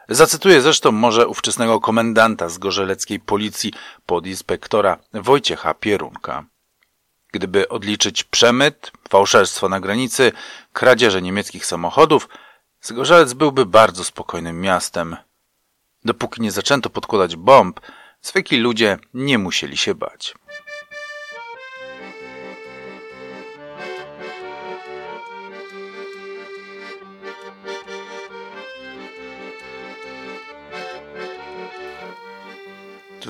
Zacytuję 0.08 0.60
zresztą 0.60 0.92
może 0.92 1.28
ówczesnego 1.28 1.80
komendanta 1.80 2.48
z 2.48 2.58
gorzeleckiej 2.58 3.20
policji 3.20 3.72
podinspektora 4.06 4.98
Wojciecha 5.12 5.74
Pierunka. 5.74 6.44
Gdyby 7.32 7.68
odliczyć 7.68 8.24
przemyt, 8.24 8.92
fałszerstwo 9.08 9.68
na 9.68 9.80
granicy, 9.80 10.32
kradzieże 10.72 11.22
niemieckich 11.22 11.66
samochodów, 11.66 12.28
Zgorzelec 12.84 13.32
byłby 13.32 13.66
bardzo 13.66 14.04
spokojnym 14.04 14.60
miastem. 14.60 15.16
Dopóki 16.04 16.42
nie 16.42 16.50
zaczęto 16.50 16.90
podkładać 16.90 17.36
bomb, 17.36 17.80
zwykli 18.22 18.58
ludzie 18.58 18.98
nie 19.14 19.38
musieli 19.38 19.76
się 19.76 19.94
bać. 19.94 20.34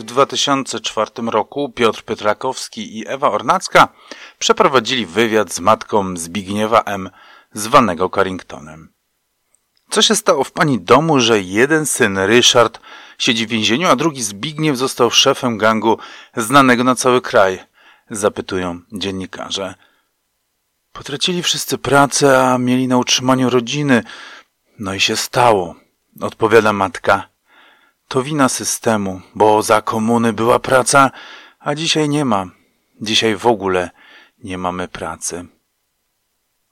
2004 0.04 1.11
roku 1.26 1.68
Piotr 1.68 2.02
Piotrkowski 2.02 2.99
i 2.99 3.08
Ewa 3.08 3.30
Ornacka 3.30 3.88
przeprowadzili 4.38 5.06
wywiad 5.06 5.52
z 5.52 5.61
matką 5.61 6.16
Zbigniewa 6.16 6.82
M., 6.82 7.11
zwanego 7.52 8.08
Carringtonem. 8.08 8.92
Co 9.90 10.02
się 10.02 10.16
stało 10.16 10.44
w 10.44 10.52
pani 10.52 10.80
domu, 10.80 11.20
że 11.20 11.40
jeden 11.40 11.87
syn, 11.87 12.18
Ryszard, 12.18 12.80
siedzi 13.18 13.46
w 13.46 13.50
więzieniu, 13.50 13.88
a 13.88 13.96
drugi 13.96 14.23
Zbigniew 14.23 14.76
został 14.76 15.11
szefem 15.11 15.58
gangu 15.58 15.99
znanego 16.37 16.84
na 16.84 16.94
cały 16.94 17.20
kraj? 17.20 17.64
Zapytują 18.11 18.80
dziennikarze. 18.92 19.75
Potracili 20.92 21.42
wszyscy 21.42 21.78
pracę, 21.78 22.49
a 22.49 22.58
mieli 22.58 22.88
na 22.88 22.99
utrzymaniu 22.99 23.50
rodziny. 23.50 24.02
No 24.78 24.94
i 24.94 25.00
się 25.00 25.16
stało, 25.16 25.75
odpowiada 26.20 26.73
matka. 26.73 27.34
To 28.08 28.23
wina 28.23 28.49
systemu, 28.49 29.20
bo 29.34 29.62
za 29.62 29.82
komuny 29.82 30.32
była 30.32 30.58
praca, 30.58 31.11
a 31.61 31.75
dzisiaj 31.75 32.08
nie 32.08 32.25
ma. 32.25 32.46
Dzisiaj 33.00 33.37
w 33.37 33.46
ogóle 33.46 33.90
nie 34.44 34.58
mamy 34.58 34.88
pracy. 34.88 35.46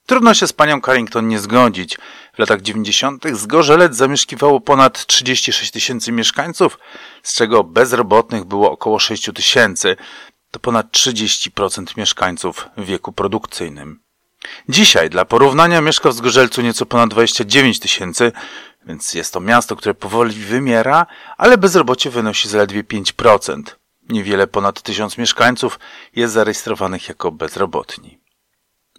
Trudno 0.05 0.33
się 0.33 0.47
z 0.47 0.53
panią 0.53 0.81
Carrington 0.81 1.27
nie 1.27 1.39
zgodzić. 1.39 1.97
W 2.33 2.39
latach 2.39 2.61
90. 2.61 3.23
Zgorzelec 3.33 3.95
zamieszkiwało 3.95 4.61
ponad 4.61 5.05
36 5.05 5.71
tysięcy 5.71 6.11
mieszkańców, 6.11 6.79
z 7.23 7.33
czego 7.35 7.63
bezrobotnych 7.63 8.45
było 8.45 8.71
około 8.71 8.99
6 8.99 9.29
tysięcy. 9.35 9.95
To 10.51 10.59
ponad 10.59 10.91
30% 10.91 11.97
mieszkańców 11.97 12.67
w 12.77 12.85
wieku 12.85 13.11
produkcyjnym. 13.11 13.99
Dzisiaj 14.69 15.09
dla 15.09 15.25
porównania 15.25 15.81
mieszka 15.81 16.09
w 16.09 16.13
Zgorzelcu 16.13 16.61
nieco 16.61 16.85
ponad 16.85 17.09
29 17.09 17.79
tysięcy, 17.79 18.31
więc 18.85 19.13
jest 19.13 19.33
to 19.33 19.39
miasto, 19.39 19.75
które 19.75 19.93
powoli 19.93 20.35
wymiera, 20.35 21.05
ale 21.37 21.57
bezrobocie 21.57 22.09
wynosi 22.09 22.49
zaledwie 22.49 22.83
5%. 22.83 23.61
Niewiele 24.09 24.47
ponad 24.47 24.81
tysiąc 24.81 25.17
mieszkańców 25.17 25.79
jest 26.15 26.33
zarejestrowanych 26.33 27.09
jako 27.09 27.31
bezrobotni. 27.31 28.19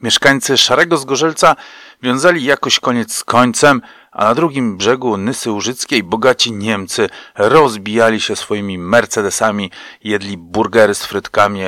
Mieszkańcy 0.02 0.58
Szarego 0.58 0.96
Zgorzelca 0.96 1.56
wiązali 2.02 2.44
jakoś 2.44 2.80
koniec 2.80 3.14
z 3.14 3.24
końcem, 3.24 3.82
a 4.12 4.24
na 4.24 4.34
drugim 4.34 4.76
brzegu 4.76 5.16
Nysy 5.16 5.50
Łużyckiej 5.50 6.02
bogaci 6.02 6.52
Niemcy 6.52 7.08
rozbijali 7.34 8.20
się 8.20 8.36
swoimi 8.36 8.78
Mercedesami, 8.78 9.70
jedli 10.04 10.38
burgery 10.38 10.94
z 10.94 11.04
frytkami, 11.04 11.60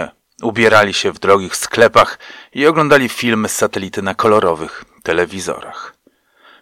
ubierali 0.42 0.94
się 0.94 1.12
w 1.12 1.18
drogich 1.18 1.56
sklepach 1.56 2.18
i 2.52 2.66
oglądali 2.66 3.08
filmy 3.08 3.49
z 3.49 3.56
satelity 3.56 4.02
na 4.02 4.14
kolorowych 4.14 4.85
telewizorach. 5.02 5.96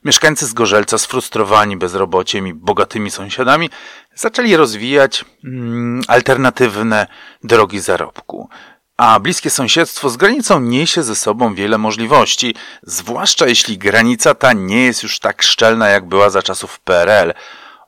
Mieszkańcy 0.04 0.46
Zgorzelca, 0.46 0.99
sfrustrowani 0.99 1.76
bezrobociem 1.76 2.46
i 2.46 2.54
bogatymi 2.54 3.11
sąsiadami, 3.11 3.70
zaczęli 4.14 4.56
rozwijać 4.56 5.25
mm, 5.44 6.02
alternatywne 6.08 7.06
drogi 7.44 7.80
zarobku. 7.80 8.49
A 8.96 9.20
bliskie 9.20 9.50
sąsiedztwo 9.50 10.11
z 10.11 10.16
granicą 10.16 10.61
niesie 10.61 11.02
ze 11.02 11.16
sobą 11.16 11.54
wiele 11.54 11.78
możliwości, 11.78 12.54
zwłaszcza 12.82 13.46
jeśli 13.46 13.78
granica 13.78 14.34
ta 14.34 14.52
nie 14.52 14.84
jest 14.84 15.02
już 15.02 15.18
tak 15.18 15.42
szczelna, 15.42 15.88
jak 15.88 16.08
była 16.08 16.30
za 16.30 16.42
czasów 16.42 16.80
PRL. 16.80 17.34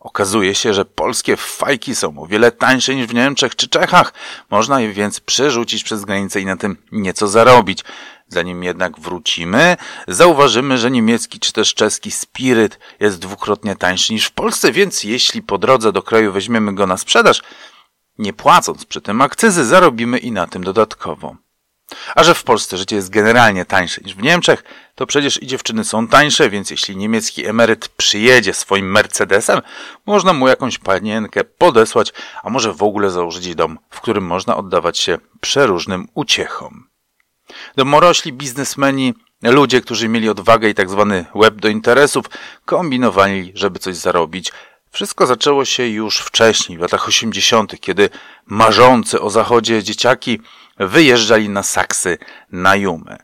Okazuje 0.00 0.54
się, 0.54 0.74
że 0.74 0.84
polskie 0.84 1.36
fajki 1.36 1.94
są 1.94 2.18
o 2.18 2.26
wiele 2.26 2.52
tańsze 2.52 2.94
niż 2.94 3.06
w 3.06 3.14
Niemczech 3.14 3.56
czy 3.56 3.68
Czechach. 3.68 4.12
Można 4.50 4.80
je 4.80 4.92
więc 4.92 5.20
przerzucić 5.20 5.84
przez 5.84 6.04
granicę 6.04 6.40
i 6.40 6.46
na 6.46 6.56
tym 6.56 6.76
nieco 6.92 7.28
zarobić. 7.28 7.84
Zanim 8.28 8.62
jednak 8.62 9.00
wrócimy, 9.00 9.76
zauważymy, 10.08 10.78
że 10.78 10.90
niemiecki 10.90 11.40
czy 11.40 11.52
też 11.52 11.74
czeski 11.74 12.10
spiryt 12.10 12.78
jest 13.00 13.18
dwukrotnie 13.18 13.76
tańszy 13.76 14.12
niż 14.12 14.26
w 14.26 14.32
Polsce, 14.32 14.72
więc 14.72 15.04
jeśli 15.04 15.42
po 15.42 15.58
drodze 15.58 15.92
do 15.92 16.02
kraju 16.02 16.32
weźmiemy 16.32 16.74
go 16.74 16.86
na 16.86 16.96
sprzedaż, 16.96 17.42
nie 18.18 18.32
płacąc 18.32 18.84
przy 18.84 19.00
tym 19.00 19.22
akcyzy, 19.22 19.64
zarobimy 19.64 20.18
i 20.18 20.32
na 20.32 20.46
tym 20.46 20.64
dodatkowo. 20.64 21.36
A 22.14 22.24
że 22.24 22.34
w 22.34 22.44
Polsce 22.44 22.76
życie 22.76 22.96
jest 22.96 23.10
generalnie 23.10 23.64
tańsze 23.64 24.00
niż 24.04 24.14
w 24.14 24.22
Niemczech, 24.22 24.64
to 24.94 25.06
przecież 25.06 25.42
i 25.42 25.46
dziewczyny 25.46 25.84
są 25.84 26.08
tańsze, 26.08 26.50
więc 26.50 26.70
jeśli 26.70 26.96
niemiecki 26.96 27.46
emeryt 27.46 27.88
przyjedzie 27.88 28.54
swoim 28.54 28.90
Mercedesem, 28.90 29.60
można 30.06 30.32
mu 30.32 30.48
jakąś 30.48 30.78
panienkę 30.78 31.44
podesłać, 31.44 32.12
a 32.42 32.50
może 32.50 32.72
w 32.72 32.82
ogóle 32.82 33.10
założyć 33.10 33.54
dom, 33.54 33.78
w 33.90 34.00
którym 34.00 34.24
można 34.24 34.56
oddawać 34.56 34.98
się 34.98 35.18
przeróżnym 35.40 36.08
uciechom. 36.14 36.88
Domorośli 37.76 38.32
biznesmeni, 38.32 39.14
ludzie, 39.42 39.80
którzy 39.80 40.08
mieli 40.08 40.28
odwagę 40.28 40.68
i 40.68 40.74
tak 40.74 40.90
zwany 40.90 41.24
web 41.34 41.54
do 41.54 41.68
interesów, 41.68 42.26
kombinowali, 42.64 43.52
żeby 43.54 43.78
coś 43.78 43.96
zarobić. 43.96 44.52
Wszystko 44.90 45.26
zaczęło 45.26 45.64
się 45.64 45.86
już 45.86 46.18
wcześniej, 46.18 46.78
w 46.78 46.80
latach 46.80 47.08
80., 47.08 47.80
kiedy 47.80 48.10
marzący 48.46 49.20
o 49.20 49.30
zachodzie 49.30 49.82
dzieciaki 49.82 50.40
wyjeżdżali 50.78 51.48
na 51.48 51.62
Saksy, 51.62 52.18
na 52.52 52.76
Jumę. 52.76 53.16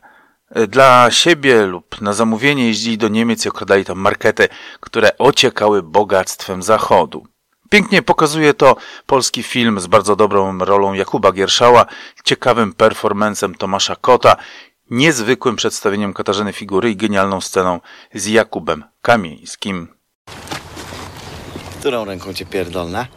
Dla 0.67 1.11
siebie 1.11 1.65
lub 1.65 2.01
na 2.01 2.13
zamówienie 2.13 2.67
jeździli 2.67 2.97
do 2.97 3.07
Niemiec 3.07 3.45
i 3.45 3.49
okradali 3.49 3.85
tam 3.85 3.99
markety, 3.99 4.47
które 4.79 5.17
ociekały 5.17 5.83
bogactwem 5.83 6.63
zachodu. 6.63 7.27
Pięknie 7.73 8.01
pokazuje 8.01 8.53
to 8.53 8.75
polski 9.05 9.43
film 9.43 9.79
z 9.79 9.87
bardzo 9.87 10.15
dobrą 10.15 10.57
rolą 10.59 10.93
Jakuba 10.93 11.31
Gierszała, 11.31 11.85
ciekawym 12.23 12.73
performancem 12.73 13.55
Tomasza 13.55 13.95
Kota, 13.95 14.35
niezwykłym 14.89 15.55
przedstawieniem 15.55 16.13
Katarzyny 16.13 16.53
Figury 16.53 16.91
i 16.91 16.95
genialną 16.95 17.41
sceną 17.41 17.79
z 18.13 18.25
Jakubem 18.25 18.83
Kamieńskim. 19.01 19.87
Którą 21.79 22.05
ręką 22.05 22.33
cię 22.33 22.45
pierdolna? 22.45 23.07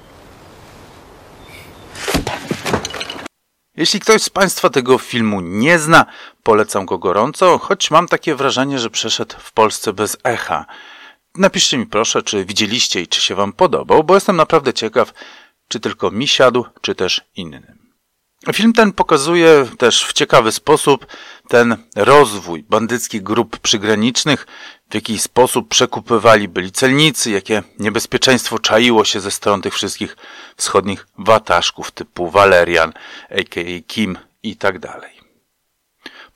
Jeśli 3.76 4.00
ktoś 4.00 4.22
z 4.22 4.30
Państwa 4.30 4.70
tego 4.70 4.98
filmu 4.98 5.40
nie 5.40 5.78
zna, 5.78 6.06
polecam 6.42 6.86
go 6.86 6.98
gorąco, 6.98 7.58
choć 7.58 7.90
mam 7.90 8.08
takie 8.08 8.34
wrażenie, 8.34 8.78
że 8.78 8.90
przeszedł 8.90 9.34
w 9.38 9.52
Polsce 9.52 9.92
bez 9.92 10.16
echa. 10.24 10.66
Napiszcie 11.38 11.78
mi 11.78 11.86
proszę, 11.86 12.22
czy 12.22 12.44
widzieliście 12.44 13.02
i 13.02 13.06
czy 13.06 13.20
się 13.20 13.34
Wam 13.34 13.52
podobał, 13.52 14.04
bo 14.04 14.14
jestem 14.14 14.36
naprawdę 14.36 14.72
ciekaw, 14.72 15.12
czy 15.68 15.80
tylko 15.80 16.10
mi 16.10 16.28
siadł, 16.28 16.64
czy 16.80 16.94
też 16.94 17.20
innym. 17.36 17.86
Film 18.52 18.72
ten 18.72 18.92
pokazuje 18.92 19.66
też 19.78 20.04
w 20.04 20.12
ciekawy 20.12 20.52
sposób 20.52 21.06
ten 21.48 21.76
rozwój 21.96 22.62
bandyckich 22.62 23.22
grup 23.22 23.58
przygranicznych, 23.58 24.46
w 24.90 24.94
jaki 24.94 25.18
sposób 25.18 25.68
przekupywali 25.68 26.48
byli 26.48 26.72
celnicy, 26.72 27.30
jakie 27.30 27.62
niebezpieczeństwo 27.78 28.58
czaiło 28.58 29.04
się 29.04 29.20
ze 29.20 29.30
stron 29.30 29.62
tych 29.62 29.74
wszystkich 29.74 30.16
wschodnich 30.56 31.06
wataszków 31.18 31.90
typu 31.90 32.30
Valerian, 32.30 32.92
a.k.a. 33.30 33.82
Kim 33.86 34.18
i 34.42 34.56
tak 34.56 34.78
dalej. 34.78 35.15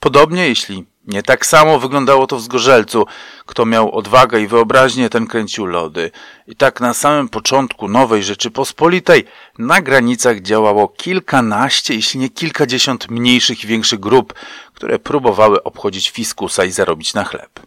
Podobnie, 0.01 0.47
jeśli 0.47 0.85
nie 1.07 1.23
tak 1.23 1.45
samo 1.45 1.79
wyglądało 1.79 2.27
to 2.27 2.37
w 2.37 2.41
Zgorzelcu. 2.41 3.05
Kto 3.45 3.65
miał 3.65 3.91
odwagę 3.91 4.41
i 4.41 4.47
wyobraźnię, 4.47 5.09
ten 5.09 5.27
kręcił 5.27 5.65
lody. 5.65 6.11
I 6.47 6.55
tak 6.55 6.79
na 6.79 6.93
samym 6.93 7.29
początku 7.29 7.87
nowej 7.87 8.23
Rzeczypospolitej 8.23 9.23
na 9.57 9.81
granicach 9.81 10.41
działało 10.41 10.87
kilkanaście, 10.87 11.93
jeśli 11.93 12.19
nie 12.19 12.29
kilkadziesiąt 12.29 13.09
mniejszych 13.09 13.63
i 13.63 13.67
większych 13.67 13.99
grup, 13.99 14.33
które 14.73 14.99
próbowały 14.99 15.63
obchodzić 15.63 16.09
fiskusa 16.09 16.65
i 16.65 16.71
zarobić 16.71 17.13
na 17.13 17.23
chleb. 17.23 17.59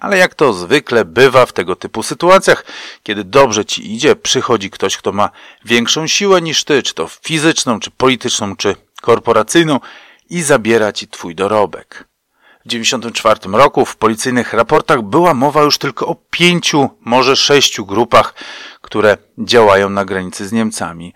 Ale 0.00 0.18
jak 0.18 0.34
to 0.34 0.52
zwykle 0.52 1.04
bywa 1.04 1.46
w 1.46 1.52
tego 1.52 1.76
typu 1.76 2.02
sytuacjach, 2.02 2.64
kiedy 3.02 3.24
dobrze 3.24 3.64
ci 3.64 3.94
idzie, 3.94 4.16
przychodzi 4.16 4.70
ktoś, 4.70 4.96
kto 4.96 5.12
ma 5.12 5.30
większą 5.64 6.06
siłę 6.06 6.42
niż 6.42 6.64
ty, 6.64 6.82
czy 6.82 6.94
to 6.94 7.08
fizyczną, 7.08 7.80
czy 7.80 7.90
polityczną, 7.90 8.56
czy 8.56 8.76
korporacyjną 9.02 9.80
i 10.30 10.42
zabiera 10.42 10.92
ci 10.92 11.08
twój 11.08 11.34
dorobek. 11.34 12.08
W 12.60 12.68
1994 12.68 13.56
roku 13.62 13.84
w 13.84 13.96
policyjnych 13.96 14.52
raportach 14.52 15.02
była 15.02 15.34
mowa 15.34 15.62
już 15.62 15.78
tylko 15.78 16.06
o 16.06 16.16
pięciu, 16.30 16.90
może 17.00 17.36
sześciu 17.36 17.86
grupach, 17.86 18.34
które 18.80 19.16
działają 19.38 19.90
na 19.90 20.04
granicy 20.04 20.48
z 20.48 20.52
Niemcami. 20.52 21.14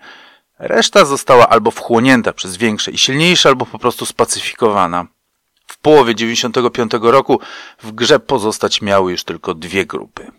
Reszta 0.59 1.05
została 1.05 1.49
albo 1.49 1.71
wchłonięta 1.71 2.33
przez 2.33 2.57
większe 2.57 2.91
i 2.91 2.97
silniejsze, 2.97 3.49
albo 3.49 3.65
po 3.65 3.79
prostu 3.79 4.05
spacyfikowana. 4.05 5.05
W 5.67 5.77
połowie 5.77 6.13
1995 6.13 7.11
roku 7.11 7.39
w 7.83 7.91
grze 7.91 8.19
pozostać 8.19 8.81
miały 8.81 9.11
już 9.11 9.23
tylko 9.23 9.53
dwie 9.53 9.85
grupy. 9.85 10.31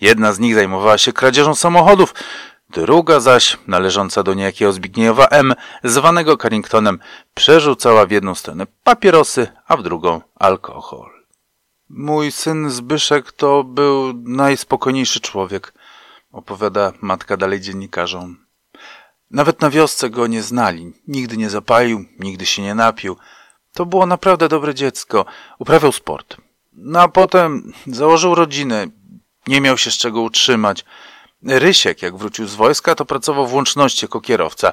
Jedna 0.00 0.32
z 0.32 0.38
nich 0.38 0.54
zajmowała 0.54 0.98
się 0.98 1.12
kradzieżą 1.12 1.54
samochodów, 1.54 2.14
Druga 2.70 3.20
zaś, 3.20 3.58
należąca 3.66 4.22
do 4.22 4.34
niejakiego 4.34 4.72
Zbigniewa 4.72 5.26
M., 5.26 5.54
zwanego 5.84 6.36
Carringtonem, 6.36 6.98
przerzucała 7.34 8.06
w 8.06 8.10
jedną 8.10 8.34
stronę 8.34 8.66
papierosy, 8.84 9.46
a 9.66 9.76
w 9.76 9.82
drugą 9.82 10.20
alkohol. 10.34 11.10
Mój 11.88 12.32
syn 12.32 12.70
Zbyszek 12.70 13.32
to 13.32 13.64
był 13.64 14.12
najspokojniejszy 14.14 15.20
człowiek, 15.20 15.74
opowiada 16.32 16.92
matka 17.00 17.36
dalej 17.36 17.60
dziennikarzom. 17.60 18.36
Nawet 19.30 19.60
na 19.60 19.70
wiosce 19.70 20.10
go 20.10 20.26
nie 20.26 20.42
znali, 20.42 20.92
nigdy 21.08 21.36
nie 21.36 21.50
zapalił, 21.50 22.04
nigdy 22.18 22.46
się 22.46 22.62
nie 22.62 22.74
napił. 22.74 23.16
To 23.72 23.86
było 23.86 24.06
naprawdę 24.06 24.48
dobre 24.48 24.74
dziecko, 24.74 25.24
uprawiał 25.58 25.92
sport. 25.92 26.36
No 26.72 27.00
a 27.00 27.08
potem 27.08 27.72
założył 27.86 28.34
rodzinę, 28.34 28.86
nie 29.46 29.60
miał 29.60 29.78
się 29.78 29.90
z 29.90 29.98
czego 29.98 30.20
utrzymać. 30.20 30.84
Rysiek, 31.42 32.02
jak 32.02 32.16
wrócił 32.16 32.46
z 32.46 32.54
wojska, 32.54 32.94
to 32.94 33.04
pracował 33.04 33.46
w 33.46 33.54
łączności 33.54 34.04
jako 34.04 34.20
kierowca. 34.20 34.72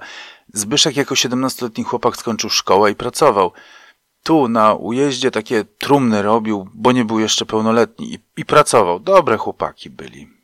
Zbyszek 0.54 0.98
jako 0.98 1.16
17-letni 1.16 1.84
chłopak 1.84 2.18
skończył 2.18 2.50
szkołę 2.50 2.92
i 2.92 2.96
pracował. 2.96 3.52
Tu 4.24 4.48
na 4.48 4.74
ujeździe 4.74 5.32
takie 5.32 5.64
trumny 5.64 6.22
robił, 6.22 6.70
bo 6.74 6.92
nie 6.92 7.06
był 7.06 7.20
jeszcze 7.20 7.46
pełnoletni 7.46 8.14
i, 8.14 8.20
i 8.38 8.46
pracował. 8.46 9.00
Dobre 9.00 9.38
chłopaki 9.38 9.90
byli. 9.90 10.36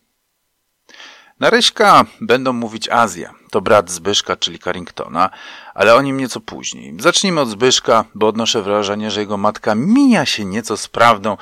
Na 1.40 1.50
Ryśka 1.50 2.06
będą 2.22 2.54
mówić 2.54 2.90
Azja. 2.90 3.34
To 3.52 3.62
brat 3.62 3.92
Zbyszka, 3.92 4.36
czyli 4.36 4.60
Carringtona, 4.60 5.30
ale 5.74 5.96
o 5.96 6.02
nim 6.02 6.18
nieco 6.18 6.40
później. 6.40 6.96
Zacznijmy 7.00 7.42
od 7.42 7.50
Zbyszka, 7.50 8.06
bo 8.16 8.28
odnoszę 8.28 8.62
wrażenie, 8.62 9.12
że 9.12 9.20
jego 9.20 9.38
matka 9.38 9.76
mija 9.76 10.26
się 10.26 10.46
nieco 10.46 10.78
z 10.78 10.88
prawdą 10.88 11.38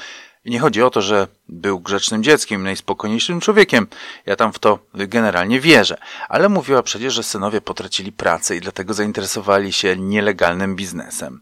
i 0.45 0.51
nie 0.51 0.59
chodzi 0.59 0.83
o 0.83 0.89
to, 0.89 1.01
że 1.01 1.27
był 1.47 1.79
grzecznym 1.79 2.23
dzieckiem, 2.23 2.63
najspokojniejszym 2.63 3.41
człowiekiem. 3.41 3.87
Ja 4.25 4.35
tam 4.35 4.53
w 4.53 4.59
to 4.59 4.79
generalnie 4.93 5.59
wierzę. 5.59 5.97
Ale 6.29 6.49
mówiła 6.49 6.83
przecież, 6.83 7.13
że 7.13 7.23
synowie 7.23 7.61
potracili 7.61 8.11
pracę 8.11 8.55
i 8.55 8.61
dlatego 8.61 8.93
zainteresowali 8.93 9.73
się 9.73 9.97
nielegalnym 9.97 10.75
biznesem. 10.75 11.41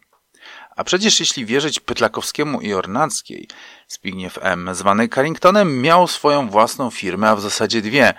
A 0.76 0.84
przecież 0.84 1.20
jeśli 1.20 1.46
wierzyć 1.46 1.80
Pytlakowskiemu 1.80 2.62
i 2.62 2.74
Ornackiej, 2.74 3.48
Zbigniew 3.88 4.40
M., 4.42 4.70
zwany 4.74 5.08
Carringtonem, 5.08 5.82
miał 5.82 6.08
swoją 6.08 6.50
własną 6.50 6.90
firmę, 6.90 7.30
a 7.30 7.36
w 7.36 7.42
zasadzie 7.42 7.82
dwie. 7.82 8.14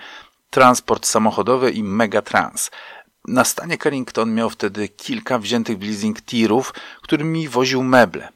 Transport 0.50 1.06
samochodowy 1.06 1.70
i 1.70 1.82
Megatrans. 1.82 2.70
Na 3.28 3.44
stanie 3.44 3.78
Carrington 3.78 4.34
miał 4.34 4.50
wtedy 4.50 4.88
kilka 4.88 5.38
wziętych 5.38 5.78
w 5.78 5.82
leasing 5.82 6.20
tirów, 6.22 6.74
którymi 7.02 7.48
woził 7.48 7.82
meble. 7.82 8.28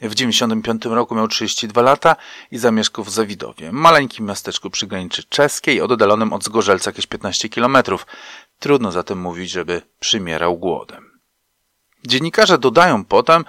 W 0.00 0.14
1995 0.14 0.84
roku 0.84 1.14
miał 1.14 1.28
32 1.28 1.82
lata 1.82 2.16
i 2.50 2.58
zamieszkał 2.58 3.04
w 3.04 3.10
Zawidowie, 3.10 3.72
maleńkim 3.72 4.26
miasteczku 4.26 4.70
przy 4.70 4.86
granicy 4.86 5.22
czeskiej, 5.22 5.80
oddalonym 5.80 6.32
od 6.32 6.44
Zgorzelca 6.44 6.90
jakieś 6.90 7.06
15 7.06 7.48
kilometrów. 7.48 8.06
Trudno 8.58 8.92
zatem 8.92 9.18
mówić, 9.18 9.50
żeby 9.50 9.82
przymierał 10.00 10.56
głodem. 10.56 11.10
Dziennikarze 12.06 12.58
dodają 12.58 13.04
potem, 13.04 13.44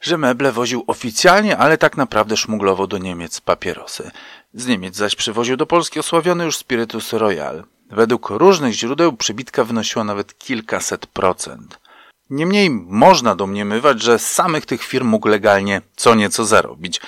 że 0.00 0.18
meble 0.18 0.52
woził 0.52 0.84
oficjalnie, 0.86 1.58
ale 1.58 1.78
tak 1.78 1.96
naprawdę 1.96 2.36
szmuglował 2.36 2.86
do 2.86 2.98
Niemiec 2.98 3.40
papierosy. 3.40 4.10
Z 4.54 4.66
Niemiec 4.66 4.96
zaś 4.96 5.16
przywoził 5.16 5.56
do 5.56 5.66
Polski 5.66 6.00
osławiony 6.00 6.44
już 6.44 6.56
spirytus 6.56 7.12
Royal. 7.12 7.64
Według 7.90 8.30
różnych 8.30 8.74
źródeł 8.74 9.12
przybitka 9.12 9.64
wynosiła 9.64 10.04
nawet 10.04 10.38
kilkaset 10.38 11.06
procent. 11.06 11.85
Niemniej 12.30 12.70
można 12.70 13.36
domniemywać, 13.36 14.02
że 14.02 14.18
samych 14.18 14.66
tych 14.66 14.82
firm 14.82 15.08
mógł 15.08 15.28
legalnie 15.28 15.82
co 15.96 16.14
nieco 16.14 16.44
zarobić. 16.44 17.00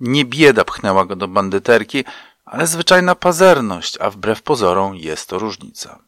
Nie 0.00 0.24
bieda 0.24 0.64
pchnęła 0.64 1.04
go 1.04 1.16
do 1.16 1.28
bandyterki, 1.28 2.04
ale 2.44 2.66
zwyczajna 2.66 3.14
pazerność, 3.14 3.98
a 4.00 4.10
wbrew 4.10 4.42
pozorom 4.42 4.96
jest 4.96 5.28
to 5.28 5.38
różnica. 5.38 5.98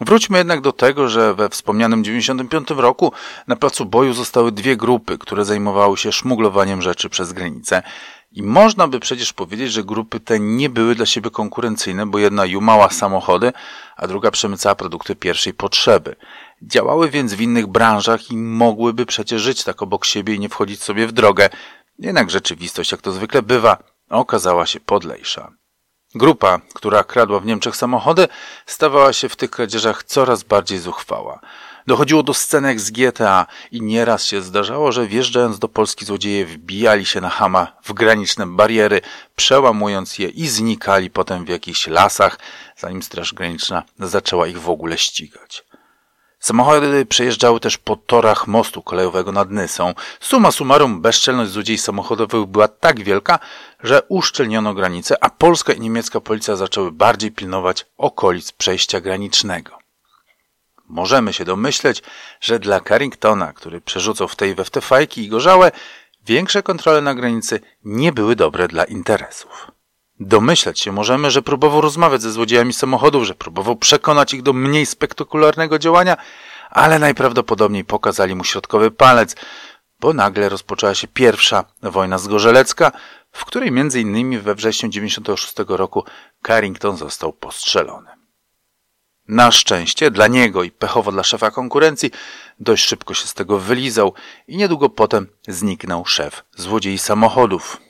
Wróćmy 0.00 0.38
jednak 0.38 0.60
do 0.60 0.72
tego, 0.72 1.08
że 1.08 1.34
we 1.34 1.48
wspomnianym 1.48 2.04
95 2.04 2.70
roku 2.70 3.12
na 3.46 3.56
placu 3.56 3.84
boju 3.84 4.12
zostały 4.12 4.52
dwie 4.52 4.76
grupy, 4.76 5.18
które 5.18 5.44
zajmowały 5.44 5.96
się 5.96 6.12
szmuglowaniem 6.12 6.82
rzeczy 6.82 7.08
przez 7.08 7.32
granicę. 7.32 7.82
I 8.32 8.42
można 8.42 8.88
by 8.88 9.00
przecież 9.00 9.32
powiedzieć, 9.32 9.72
że 9.72 9.84
grupy 9.84 10.20
te 10.20 10.40
nie 10.40 10.70
były 10.70 10.94
dla 10.94 11.06
siebie 11.06 11.30
konkurencyjne, 11.30 12.06
bo 12.06 12.18
jedna 12.18 12.44
jumała 12.44 12.90
samochody, 12.90 13.52
a 13.96 14.06
druga 14.06 14.30
przemycała 14.30 14.74
produkty 14.74 15.16
pierwszej 15.16 15.54
potrzeby. 15.54 16.16
Działały 16.62 17.10
więc 17.10 17.34
w 17.34 17.40
innych 17.40 17.66
branżach 17.66 18.30
i 18.30 18.36
mogłyby 18.36 19.06
przecież 19.06 19.42
żyć 19.42 19.64
tak 19.64 19.82
obok 19.82 20.04
siebie 20.04 20.34
i 20.34 20.40
nie 20.40 20.48
wchodzić 20.48 20.82
sobie 20.82 21.06
w 21.06 21.12
drogę. 21.12 21.48
Jednak 21.98 22.30
rzeczywistość, 22.30 22.92
jak 22.92 23.02
to 23.02 23.12
zwykle 23.12 23.42
bywa, 23.42 23.78
okazała 24.10 24.66
się 24.66 24.80
podlejsza. 24.80 25.52
Grupa, 26.14 26.60
która 26.74 27.04
kradła 27.04 27.40
w 27.40 27.46
Niemczech 27.46 27.76
samochody, 27.76 28.28
stawała 28.66 29.12
się 29.12 29.28
w 29.28 29.36
tych 29.36 29.50
kradzieżach 29.50 30.04
coraz 30.04 30.42
bardziej 30.42 30.78
zuchwała. 30.78 31.40
Dochodziło 31.86 32.22
do 32.22 32.34
scenek 32.34 32.80
z 32.80 32.90
GTA 32.90 33.46
i 33.72 33.82
nieraz 33.82 34.24
się 34.24 34.42
zdarzało, 34.42 34.92
że 34.92 35.06
wjeżdżając 35.06 35.58
do 35.58 35.68
Polski 35.68 36.04
złodzieje 36.04 36.46
wbijali 36.46 37.06
się 37.06 37.20
na 37.20 37.30
Hama 37.30 37.72
w 37.84 37.92
graniczne 37.92 38.46
bariery, 38.46 39.00
przełamując 39.36 40.18
je 40.18 40.28
i 40.28 40.48
znikali 40.48 41.10
potem 41.10 41.44
w 41.44 41.48
jakichś 41.48 41.86
lasach, 41.86 42.38
zanim 42.76 43.02
Straż 43.02 43.34
Graniczna 43.34 43.82
zaczęła 43.98 44.46
ich 44.46 44.60
w 44.60 44.70
ogóle 44.70 44.98
ścigać. 44.98 45.64
Samochody 46.40 47.06
przejeżdżały 47.06 47.60
też 47.60 47.78
po 47.78 47.96
torach 47.96 48.46
mostu 48.46 48.82
kolejowego 48.82 49.32
nad 49.32 49.50
Nysą. 49.50 49.94
Suma 50.20 50.50
summarum 50.50 51.00
bezczelność 51.00 51.50
złodziei 51.50 51.78
samochodowych 51.78 52.46
była 52.46 52.68
tak 52.68 53.02
wielka, 53.02 53.38
że 53.82 54.02
uszczelniono 54.08 54.74
granice, 54.74 55.24
a 55.24 55.30
polska 55.30 55.72
i 55.72 55.80
niemiecka 55.80 56.20
policja 56.20 56.56
zaczęły 56.56 56.92
bardziej 56.92 57.32
pilnować 57.32 57.86
okolic 57.98 58.52
przejścia 58.52 59.00
granicznego. 59.00 59.79
Możemy 60.90 61.32
się 61.32 61.44
domyśleć, 61.44 62.02
że 62.40 62.58
dla 62.58 62.80
Carringtona, 62.80 63.52
który 63.52 63.80
przerzucał 63.80 64.28
w 64.28 64.36
tej 64.36 64.54
we 64.54 64.64
w 64.64 64.70
te 64.70 64.80
fajki 64.80 65.24
i 65.24 65.28
gorzałe, 65.28 65.72
większe 66.26 66.62
kontrole 66.62 67.00
na 67.00 67.14
granicy 67.14 67.60
nie 67.84 68.12
były 68.12 68.36
dobre 68.36 68.68
dla 68.68 68.84
interesów. 68.84 69.70
Domyślać 70.20 70.80
się 70.80 70.92
możemy, 70.92 71.30
że 71.30 71.42
próbował 71.42 71.80
rozmawiać 71.80 72.22
ze 72.22 72.32
złodziejami 72.32 72.72
samochodów, 72.72 73.24
że 73.24 73.34
próbował 73.34 73.76
przekonać 73.76 74.34
ich 74.34 74.42
do 74.42 74.52
mniej 74.52 74.86
spektakularnego 74.86 75.78
działania, 75.78 76.16
ale 76.70 76.98
najprawdopodobniej 76.98 77.84
pokazali 77.84 78.34
mu 78.34 78.44
środkowy 78.44 78.90
palec, 78.90 79.36
bo 80.00 80.12
nagle 80.12 80.48
rozpoczęła 80.48 80.94
się 80.94 81.08
pierwsza 81.08 81.64
wojna 81.82 82.18
zgorzelecka, 82.18 82.92
w 83.32 83.44
której 83.44 83.72
między 83.72 84.00
innymi 84.00 84.38
we 84.38 84.54
wrześniu 84.54 84.88
1996 84.88 85.54
roku 85.78 86.04
Carrington 86.46 86.96
został 86.96 87.32
postrzelony. 87.32 88.19
Na 89.30 89.52
szczęście 89.52 90.10
dla 90.10 90.26
niego 90.26 90.62
i 90.62 90.70
pechowo 90.70 91.12
dla 91.12 91.24
szefa 91.24 91.50
konkurencji 91.50 92.10
dość 92.60 92.84
szybko 92.84 93.14
się 93.14 93.26
z 93.26 93.34
tego 93.34 93.58
wylizał 93.58 94.14
i 94.48 94.56
niedługo 94.56 94.88
potem 94.88 95.26
zniknął 95.48 96.06
szef 96.06 96.44
złodziei 96.56 96.98
samochodów, 96.98 97.80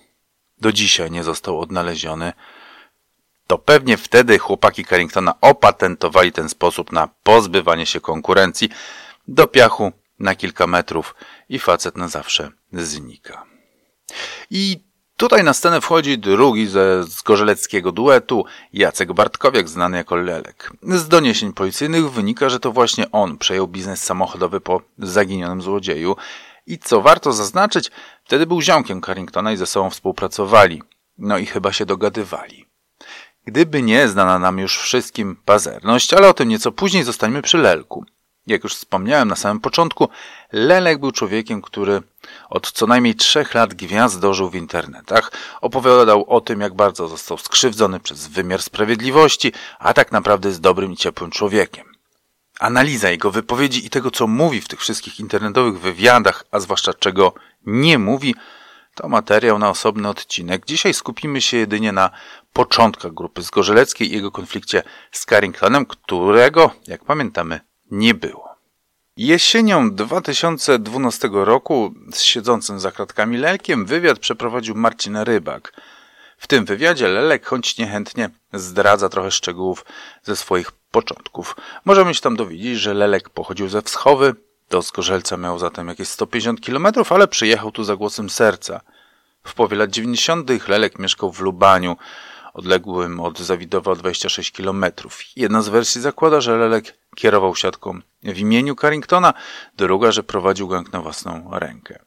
do 0.58 0.72
dzisiaj 0.72 1.10
nie 1.10 1.24
został 1.24 1.60
odnaleziony, 1.60 2.32
to 3.46 3.58
pewnie 3.58 3.96
wtedy 3.96 4.38
chłopaki 4.38 4.84
Carringtona 4.84 5.34
opatentowali 5.40 6.32
ten 6.32 6.48
sposób 6.48 6.92
na 6.92 7.08
pozbywanie 7.22 7.86
się 7.86 8.00
konkurencji. 8.00 8.68
Do 9.28 9.46
piachu 9.46 9.92
na 10.18 10.34
kilka 10.34 10.66
metrów 10.66 11.14
i 11.48 11.58
facet 11.58 11.96
na 11.96 12.08
zawsze 12.08 12.50
znika. 12.72 13.46
I 14.50 14.89
tutaj 15.20 15.44
na 15.44 15.52
scenę 15.52 15.80
wchodzi 15.80 16.18
drugi 16.18 16.66
ze 16.66 17.04
zgorzeleckiego 17.04 17.92
duetu, 17.92 18.44
Jacek 18.72 19.12
Bartkowiak, 19.12 19.68
znany 19.68 19.96
jako 19.96 20.16
Lelek. 20.16 20.72
Z 20.82 21.08
doniesień 21.08 21.52
policyjnych 21.52 22.10
wynika, 22.10 22.48
że 22.48 22.60
to 22.60 22.72
właśnie 22.72 23.10
on 23.10 23.38
przejął 23.38 23.68
biznes 23.68 24.02
samochodowy 24.02 24.60
po 24.60 24.82
zaginionym 24.98 25.62
złodzieju 25.62 26.16
i 26.66 26.78
co 26.78 27.00
warto 27.00 27.32
zaznaczyć, 27.32 27.90
wtedy 28.24 28.46
był 28.46 28.62
ziomkiem 28.62 29.00
Carringtona 29.02 29.52
i 29.52 29.56
ze 29.56 29.66
sobą 29.66 29.90
współpracowali. 29.90 30.82
No 31.18 31.38
i 31.38 31.46
chyba 31.46 31.72
się 31.72 31.86
dogadywali. 31.86 32.66
Gdyby 33.44 33.82
nie 33.82 34.08
znana 34.08 34.38
nam 34.38 34.58
już 34.58 34.78
wszystkim 34.78 35.36
pazerność, 35.44 36.14
ale 36.14 36.28
o 36.28 36.34
tym 36.34 36.48
nieco 36.48 36.72
później 36.72 37.02
zostańmy 37.04 37.42
przy 37.42 37.58
Lelku. 37.58 38.04
Jak 38.46 38.64
już 38.64 38.74
wspomniałem 38.74 39.28
na 39.28 39.36
samym 39.36 39.60
początku, 39.60 40.08
Lelek 40.52 40.98
był 40.98 41.12
człowiekiem, 41.12 41.62
który 41.62 42.02
od 42.50 42.72
co 42.72 42.86
najmniej 42.86 43.14
trzech 43.14 43.54
lat 43.54 43.74
gwiazdożył 43.74 44.50
w 44.50 44.54
internetach. 44.54 45.32
Opowiadał 45.60 46.24
o 46.28 46.40
tym, 46.40 46.60
jak 46.60 46.74
bardzo 46.74 47.08
został 47.08 47.38
skrzywdzony 47.38 48.00
przez 48.00 48.26
wymiar 48.26 48.62
sprawiedliwości, 48.62 49.52
a 49.78 49.94
tak 49.94 50.12
naprawdę 50.12 50.48
jest 50.48 50.60
dobrym 50.60 50.92
i 50.92 50.96
ciepłym 50.96 51.30
człowiekiem. 51.30 51.86
Analiza 52.60 53.10
jego 53.10 53.30
wypowiedzi 53.30 53.86
i 53.86 53.90
tego, 53.90 54.10
co 54.10 54.26
mówi 54.26 54.60
w 54.60 54.68
tych 54.68 54.80
wszystkich 54.80 55.20
internetowych 55.20 55.80
wywiadach, 55.80 56.44
a 56.50 56.60
zwłaszcza 56.60 56.94
czego 56.94 57.34
nie 57.66 57.98
mówi, 57.98 58.34
to 58.94 59.08
materiał 59.08 59.58
na 59.58 59.70
osobny 59.70 60.08
odcinek. 60.08 60.66
Dzisiaj 60.66 60.94
skupimy 60.94 61.40
się 61.40 61.56
jedynie 61.56 61.92
na 61.92 62.10
początkach 62.52 63.14
grupy 63.14 63.42
Zgorzeleckiej 63.42 64.08
i 64.08 64.14
jego 64.14 64.30
konflikcie 64.30 64.82
z 65.12 65.24
Carringtonem, 65.24 65.86
którego, 65.86 66.70
jak 66.86 67.04
pamiętamy, 67.04 67.60
nie 67.90 68.14
było. 68.14 68.49
Jesienią 69.22 69.94
2012 69.94 71.28
roku 71.32 71.94
z 72.12 72.20
siedzącym 72.20 72.80
za 72.80 72.92
kratkami 72.92 73.36
Lelkiem 73.36 73.86
wywiad 73.86 74.18
przeprowadził 74.18 74.74
Marcin 74.74 75.16
Rybak. 75.16 75.72
W 76.38 76.46
tym 76.46 76.64
wywiadzie 76.64 77.08
Lelek 77.08 77.46
choć 77.46 77.78
niechętnie 77.78 78.30
zdradza 78.52 79.08
trochę 79.08 79.30
szczegółów 79.30 79.84
ze 80.22 80.36
swoich 80.36 80.72
początków. 80.72 81.56
Możemy 81.84 82.14
się 82.14 82.20
tam 82.20 82.36
dowiedzieć, 82.36 82.78
że 82.78 82.94
Lelek 82.94 83.28
pochodził 83.28 83.68
ze 83.68 83.82
Wschowy, 83.82 84.34
do 84.70 84.82
Zgorzelca 84.82 85.36
miał 85.36 85.58
zatem 85.58 85.88
jakieś 85.88 86.08
150 86.08 86.66
km, 86.66 86.86
ale 87.10 87.28
przyjechał 87.28 87.72
tu 87.72 87.84
za 87.84 87.96
głosem 87.96 88.30
serca. 88.30 88.80
W 89.44 89.54
połowie 89.54 89.76
lat 89.76 89.90
90. 89.90 90.68
Lelek 90.68 90.98
mieszkał 90.98 91.32
w 91.32 91.40
Lubaniu, 91.40 91.96
odległym 92.54 93.20
od 93.20 93.38
Zawidowa 93.38 93.92
o 93.92 93.96
26 93.96 94.52
km. 94.52 94.84
Jedna 95.36 95.62
z 95.62 95.68
wersji 95.68 96.00
zakłada, 96.00 96.40
że 96.40 96.56
Lelek 96.56 96.96
kierował 97.16 97.56
siatką 97.56 98.00
w 98.22 98.38
imieniu 98.38 98.76
Carringtona, 98.76 99.34
druga, 99.76 100.12
że 100.12 100.22
prowadził 100.22 100.68
gang 100.68 100.92
na 100.92 101.00
własną 101.00 101.50
rękę. 101.52 101.98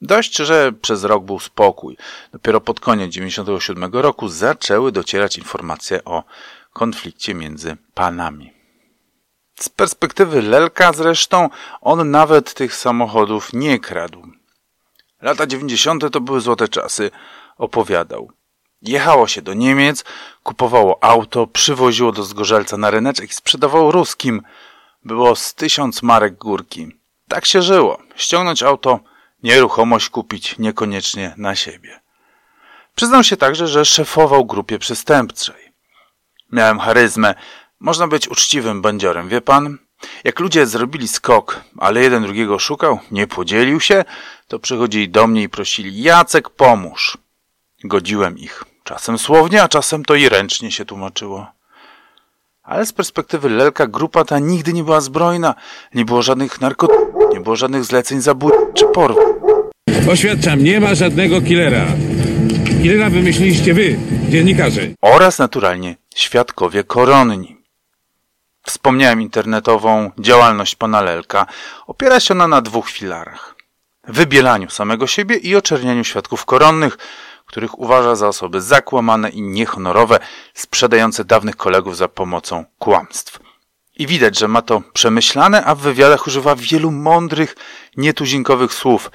Dość, 0.00 0.36
że 0.36 0.72
przez 0.72 1.04
rok 1.04 1.24
był 1.24 1.40
spokój. 1.40 1.96
Dopiero 2.32 2.60
pod 2.60 2.80
koniec 2.80 3.12
97 3.12 3.92
roku 3.92 4.28
zaczęły 4.28 4.92
docierać 4.92 5.38
informacje 5.38 6.04
o 6.04 6.24
konflikcie 6.72 7.34
między 7.34 7.76
panami. 7.94 8.52
Z 9.60 9.68
perspektywy 9.68 10.42
Lelka 10.42 10.92
zresztą 10.92 11.48
on 11.80 12.10
nawet 12.10 12.54
tych 12.54 12.74
samochodów 12.74 13.52
nie 13.52 13.78
kradł. 13.78 14.22
Lata 15.22 15.46
90. 15.46 16.12
to 16.12 16.20
były 16.20 16.40
złote 16.40 16.68
czasy, 16.68 17.10
opowiadał. 17.58 18.30
Jechało 18.82 19.26
się 19.28 19.42
do 19.42 19.54
Niemiec, 19.54 20.04
kupowało 20.42 21.04
auto, 21.04 21.46
przywoziło 21.46 22.12
do 22.12 22.22
Zgorzelca 22.22 22.76
na 22.76 22.90
ryneczek 22.90 23.30
i 23.30 23.34
sprzedawało 23.34 23.92
ruskim. 23.92 24.42
Było 25.04 25.36
z 25.36 25.54
tysiąc 25.54 26.02
marek 26.02 26.34
górki. 26.34 26.88
Tak 27.28 27.46
się 27.46 27.62
żyło. 27.62 27.98
Ściągnąć 28.16 28.62
auto, 28.62 29.00
nieruchomość 29.42 30.08
kupić 30.08 30.58
niekoniecznie 30.58 31.34
na 31.36 31.54
siebie. 31.54 32.00
Przyznał 32.94 33.24
się 33.24 33.36
także, 33.36 33.68
że 33.68 33.84
szefował 33.84 34.44
grupie 34.44 34.78
przestępczej. 34.78 35.72
Miałem 36.52 36.78
charyzmę. 36.78 37.34
Można 37.80 38.08
być 38.08 38.28
uczciwym 38.28 38.82
bandziorem, 38.82 39.28
wie 39.28 39.40
pan? 39.40 39.78
Jak 40.24 40.40
ludzie 40.40 40.66
zrobili 40.66 41.08
skok, 41.08 41.60
ale 41.78 42.02
jeden 42.02 42.22
drugiego 42.22 42.58
szukał, 42.58 42.98
nie 43.10 43.26
podzielił 43.26 43.80
się, 43.80 44.04
to 44.48 44.58
przychodzili 44.58 45.08
do 45.08 45.26
mnie 45.26 45.42
i 45.42 45.48
prosili 45.48 46.02
Jacek, 46.02 46.50
pomóż. 46.50 47.18
Godziłem 47.84 48.38
ich. 48.38 48.71
Czasem 48.84 49.18
słownie, 49.18 49.62
a 49.62 49.68
czasem 49.68 50.04
to 50.04 50.14
i 50.14 50.28
ręcznie 50.28 50.70
się 50.70 50.84
tłumaczyło. 50.84 51.46
Ale 52.62 52.86
z 52.86 52.92
perspektywy 52.92 53.48
Lelka 53.48 53.86
grupa 53.86 54.24
ta 54.24 54.38
nigdy 54.38 54.72
nie 54.72 54.84
była 54.84 55.00
zbrojna. 55.00 55.54
Nie 55.94 56.04
było 56.04 56.22
żadnych 56.22 56.60
narkotyków, 56.60 57.32
nie 57.32 57.40
było 57.40 57.56
żadnych 57.56 57.84
zleceń 57.84 58.20
zabójczych 58.20 58.68
czy 58.74 58.84
porwów. 58.86 59.24
Oświadczam, 60.10 60.64
nie 60.64 60.80
ma 60.80 60.94
żadnego 60.94 61.40
killera. 61.40 61.86
Killera 62.82 63.10
wymyśliliście 63.10 63.74
wy, 63.74 63.98
dziennikarze. 64.28 64.80
Oraz 65.00 65.38
naturalnie 65.38 65.96
świadkowie 66.14 66.84
koronni. 66.84 67.56
Wspomniałem 68.62 69.22
internetową 69.22 70.10
działalność 70.18 70.74
pana 70.74 71.02
Lelka. 71.02 71.46
Opiera 71.86 72.20
się 72.20 72.34
ona 72.34 72.48
na 72.48 72.60
dwóch 72.60 72.90
filarach. 72.90 73.54
Wybielaniu 74.08 74.70
samego 74.70 75.06
siebie 75.06 75.36
i 75.36 75.56
oczernianiu 75.56 76.04
świadków 76.04 76.44
koronnych, 76.44 76.98
których 77.52 77.78
uważa 77.78 78.14
za 78.14 78.28
osoby 78.28 78.60
zakłamane 78.60 79.30
i 79.30 79.42
niehonorowe, 79.42 80.18
sprzedające 80.54 81.24
dawnych 81.24 81.56
kolegów 81.56 81.96
za 81.96 82.08
pomocą 82.08 82.64
kłamstw. 82.78 83.40
I 83.98 84.06
widać, 84.06 84.38
że 84.38 84.48
ma 84.48 84.62
to 84.62 84.82
przemyślane, 84.92 85.64
a 85.64 85.74
w 85.74 85.80
wywiadach 85.80 86.26
używa 86.26 86.56
wielu 86.56 86.90
mądrych, 86.90 87.56
nietuzinkowych 87.96 88.72
słów. 88.72 89.10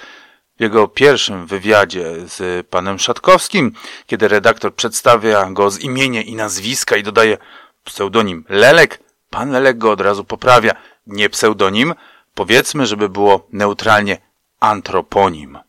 jego 0.59 0.87
pierwszym 0.87 1.45
wywiadzie 1.45 2.13
z 2.27 2.67
panem 2.67 2.99
Szatkowskim, 2.99 3.71
kiedy 4.07 4.27
redaktor 4.27 4.75
przedstawia 4.75 5.49
go 5.51 5.71
z 5.71 5.79
imienia 5.79 6.21
i 6.21 6.35
nazwiska 6.35 6.97
i 6.97 7.03
dodaje 7.03 7.37
pseudonim 7.83 8.45
Lelek, 8.49 8.99
pan 9.29 9.51
Lelek 9.51 9.77
go 9.77 9.91
od 9.91 10.01
razu 10.01 10.23
poprawia. 10.23 10.73
Nie 11.07 11.29
pseudonim, 11.29 11.93
powiedzmy, 12.33 12.85
żeby 12.85 13.09
było 13.09 13.47
neutralnie 13.51 14.17
antroponim. 14.59 15.66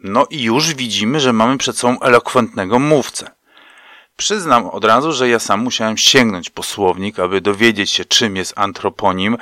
No 0.00 0.26
i 0.30 0.42
już 0.42 0.74
widzimy, 0.74 1.20
że 1.20 1.32
mamy 1.32 1.58
przed 1.58 1.78
sobą 1.78 2.00
elokwentnego 2.00 2.78
mówcę. 2.78 3.30
Przyznam 4.16 4.66
od 4.66 4.84
razu, 4.84 5.12
że 5.12 5.28
ja 5.28 5.38
sam 5.38 5.60
musiałem 5.60 5.96
sięgnąć 5.96 6.50
po 6.50 6.62
słownik, 6.62 7.18
aby 7.18 7.40
dowiedzieć 7.40 7.90
się, 7.90 8.04
czym 8.04 8.36
jest 8.36 8.52
antroponim, 8.56 9.36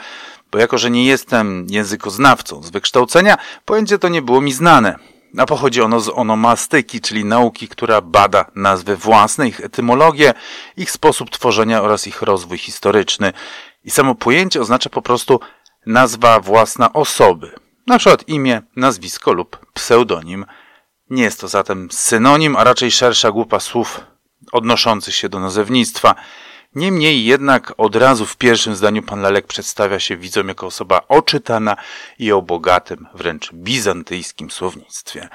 bo 0.53 0.59
jako, 0.59 0.79
że 0.79 0.91
nie 0.91 1.07
jestem 1.07 1.67
językoznawcą 1.71 2.63
z 2.63 2.71
wykształcenia, 2.71 3.37
pojęcie 3.65 3.99
to 3.99 4.09
nie 4.09 4.23
było 4.23 4.41
mi 4.41 4.53
znane. 4.53 4.99
A 5.39 5.47
pochodzi 5.47 5.83
ono 5.83 6.01
z 6.01 6.09
onomastyki, 6.09 7.01
czyli 7.01 7.25
nauki, 7.25 7.69
która 7.69 8.01
bada 8.01 8.45
nazwy 8.55 8.97
własne, 8.97 9.49
ich 9.49 9.61
etymologię, 9.61 10.35
ich 10.77 10.91
sposób 10.91 11.31
tworzenia 11.31 11.83
oraz 11.83 12.07
ich 12.07 12.23
rozwój 12.23 12.59
historyczny. 12.59 13.33
I 13.85 13.91
samo 13.91 14.15
pojęcie 14.15 14.61
oznacza 14.61 14.91
po 14.91 15.03
prostu 15.03 15.41
nazwa 15.87 16.41
własna 16.41 16.93
osoby, 16.93 17.51
na 17.87 17.99
przykład 17.99 18.29
imię, 18.29 18.63
nazwisko 18.77 19.33
lub 19.33 19.66
pseudonim. 19.77 20.47
Nie 21.11 21.23
jest 21.23 21.41
to 21.41 21.49
zatem 21.49 21.89
synonim, 21.91 22.57
a 22.57 22.65
raczej 22.65 22.91
szersza 22.91 23.33
grupa 23.33 23.61
słów 23.61 24.01
odnoszących 24.53 25.15
się 25.15 25.29
do 25.29 25.41
nazewnictwa. 25.41 26.15
Niemniej 26.75 27.25
jednak 27.25 27.75
od 27.77 27.97
razu 27.97 28.27
w 28.27 28.37
pierwszym 28.37 28.77
zdaniu 28.77 29.03
pan 29.03 29.21
Lalek 29.21 29.47
przedstawia 29.47 30.01
się 30.01 30.17
widzom 30.17 30.49
jako 30.49 30.67
osoba 30.67 31.01
oczytana 31.09 31.77
i 32.19 32.33
o 32.33 32.43
bogatym, 32.43 33.07
wręcz 33.15 33.53
bizantyjskim 33.53 34.51
słownictwie. 34.51 35.29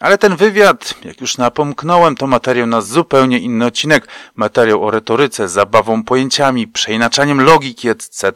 Ale 0.00 0.18
ten 0.18 0.36
wywiad, 0.36 0.94
jak 1.04 1.20
już 1.20 1.38
napomknąłem, 1.38 2.16
to 2.16 2.26
materiał 2.26 2.66
na 2.66 2.80
zupełnie 2.80 3.38
inny 3.38 3.66
odcinek, 3.66 4.08
materiał 4.34 4.84
o 4.84 4.90
retoryce, 4.90 5.48
zabawą 5.48 6.04
pojęciami, 6.04 6.68
przeinaczaniem 6.68 7.40
logiki, 7.40 7.88
etc. 7.88 8.32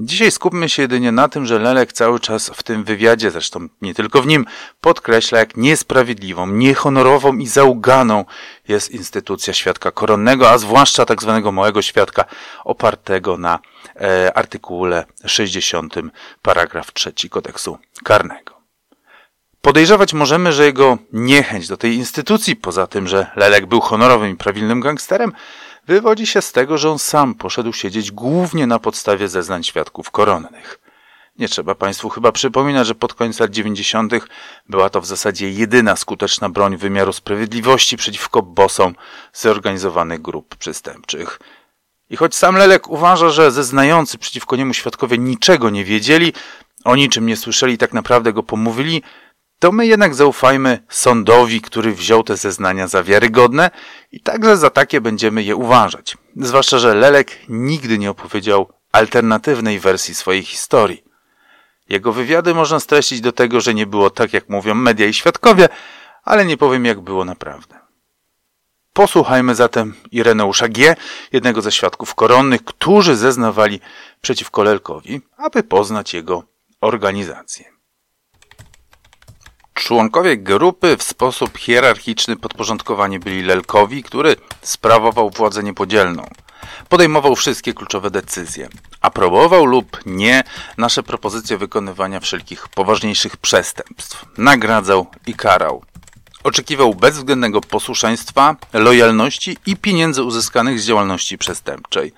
Dzisiaj 0.00 0.30
skupmy 0.30 0.68
się 0.68 0.82
jedynie 0.82 1.12
na 1.12 1.28
tym, 1.28 1.46
że 1.46 1.58
Lelek 1.58 1.92
cały 1.92 2.20
czas 2.20 2.50
w 2.54 2.62
tym 2.62 2.84
wywiadzie, 2.84 3.30
zresztą 3.30 3.68
nie 3.82 3.94
tylko 3.94 4.22
w 4.22 4.26
nim, 4.26 4.46
podkreśla, 4.80 5.38
jak 5.38 5.56
niesprawiedliwą, 5.56 6.46
niehonorową 6.46 7.36
i 7.36 7.46
zauganą 7.46 8.24
jest 8.68 8.90
instytucja 8.90 9.54
świadka 9.54 9.90
koronnego, 9.90 10.50
a 10.50 10.58
zwłaszcza 10.58 11.04
tak 11.04 11.22
zwanego 11.22 11.52
małego 11.52 11.82
świadka 11.82 12.24
opartego 12.64 13.38
na 13.38 13.58
e, 13.96 14.36
artykule 14.36 15.04
60 15.26 15.94
paragraf 16.42 16.92
3 16.92 17.12
kodeksu 17.30 17.78
karnego. 18.04 18.57
Podejrzewać 19.68 20.14
możemy, 20.14 20.52
że 20.52 20.64
jego 20.64 20.98
niechęć 21.12 21.68
do 21.68 21.76
tej 21.76 21.94
instytucji, 21.94 22.56
poza 22.56 22.86
tym, 22.86 23.08
że 23.08 23.30
Lelek 23.36 23.66
był 23.66 23.80
honorowym 23.80 24.30
i 24.30 24.36
prawilnym 24.36 24.80
gangsterem, 24.80 25.32
wywodzi 25.86 26.26
się 26.26 26.42
z 26.42 26.52
tego, 26.52 26.78
że 26.78 26.90
on 26.90 26.98
sam 26.98 27.34
poszedł 27.34 27.72
siedzieć 27.72 28.10
głównie 28.12 28.66
na 28.66 28.78
podstawie 28.78 29.28
zeznań 29.28 29.64
świadków 29.64 30.10
koronnych. 30.10 30.80
Nie 31.38 31.48
trzeba 31.48 31.74
Państwu 31.74 32.08
chyba 32.08 32.32
przypominać, 32.32 32.86
że 32.86 32.94
pod 32.94 33.14
koniec 33.14 33.40
lat 33.40 33.50
90. 33.50 34.12
była 34.68 34.90
to 34.90 35.00
w 35.00 35.06
zasadzie 35.06 35.50
jedyna 35.50 35.96
skuteczna 35.96 36.48
broń 36.48 36.76
wymiaru 36.76 37.12
sprawiedliwości 37.12 37.96
przeciwko 37.96 38.42
bosom 38.42 38.94
zorganizowanych 39.32 40.22
grup 40.22 40.56
przestępczych. 40.56 41.40
I 42.10 42.16
choć 42.16 42.34
sam 42.34 42.56
Lelek 42.56 42.88
uważa, 42.88 43.30
że 43.30 43.50
zeznający 43.50 44.18
przeciwko 44.18 44.56
niemu 44.56 44.74
świadkowie 44.74 45.18
niczego 45.18 45.70
nie 45.70 45.84
wiedzieli, 45.84 46.32
o 46.84 46.96
niczym 46.96 47.26
nie 47.26 47.36
słyszeli 47.36 47.78
tak 47.78 47.92
naprawdę 47.92 48.32
go 48.32 48.42
pomówili, 48.42 49.02
to 49.58 49.72
my 49.72 49.86
jednak 49.86 50.14
zaufajmy 50.14 50.82
sądowi, 50.88 51.60
który 51.60 51.94
wziął 51.94 52.22
te 52.22 52.36
zeznania 52.36 52.88
za 52.88 53.02
wiarygodne 53.02 53.70
i 54.12 54.20
także 54.20 54.56
za 54.56 54.70
takie 54.70 55.00
będziemy 55.00 55.42
je 55.42 55.56
uważać. 55.56 56.16
Zwłaszcza, 56.36 56.78
że 56.78 56.94
Lelek 56.94 57.38
nigdy 57.48 57.98
nie 57.98 58.10
opowiedział 58.10 58.72
alternatywnej 58.92 59.80
wersji 59.80 60.14
swojej 60.14 60.42
historii. 60.42 61.04
Jego 61.88 62.12
wywiady 62.12 62.54
można 62.54 62.80
streścić 62.80 63.20
do 63.20 63.32
tego, 63.32 63.60
że 63.60 63.74
nie 63.74 63.86
było 63.86 64.10
tak, 64.10 64.32
jak 64.32 64.48
mówią 64.48 64.74
media 64.74 65.06
i 65.06 65.14
świadkowie, 65.14 65.68
ale 66.24 66.44
nie 66.44 66.56
powiem, 66.56 66.84
jak 66.84 67.00
było 67.00 67.24
naprawdę. 67.24 67.78
Posłuchajmy 68.92 69.54
zatem 69.54 69.94
Ireneusza 70.10 70.68
G., 70.68 70.96
jednego 71.32 71.62
ze 71.62 71.72
świadków 71.72 72.14
koronnych, 72.14 72.64
którzy 72.64 73.16
zeznawali 73.16 73.80
przeciwko 74.20 74.62
Lelkowi, 74.62 75.20
aby 75.36 75.62
poznać 75.62 76.14
jego 76.14 76.42
organizację. 76.80 77.77
Członkowie 79.78 80.36
grupy 80.36 80.96
w 80.96 81.02
sposób 81.02 81.58
hierarchiczny 81.58 82.36
podporządkowani 82.36 83.18
byli 83.18 83.42
Lelkowi, 83.42 84.02
który 84.02 84.36
sprawował 84.62 85.30
władzę 85.30 85.62
niepodzielną. 85.62 86.30
Podejmował 86.88 87.36
wszystkie 87.36 87.74
kluczowe 87.74 88.10
decyzje. 88.10 88.68
Aprobował 89.00 89.64
lub 89.64 90.00
nie 90.06 90.44
nasze 90.78 91.02
propozycje 91.02 91.58
wykonywania 91.58 92.20
wszelkich 92.20 92.68
poważniejszych 92.68 93.36
przestępstw. 93.36 94.24
Nagradzał 94.38 95.06
i 95.26 95.34
karał. 95.34 95.82
Oczekiwał 96.44 96.94
bezwzględnego 96.94 97.60
posłuszeństwa, 97.60 98.56
lojalności 98.72 99.56
i 99.66 99.76
pieniędzy 99.76 100.22
uzyskanych 100.22 100.80
z 100.80 100.86
działalności 100.86 101.38
przestępczej. 101.38 102.12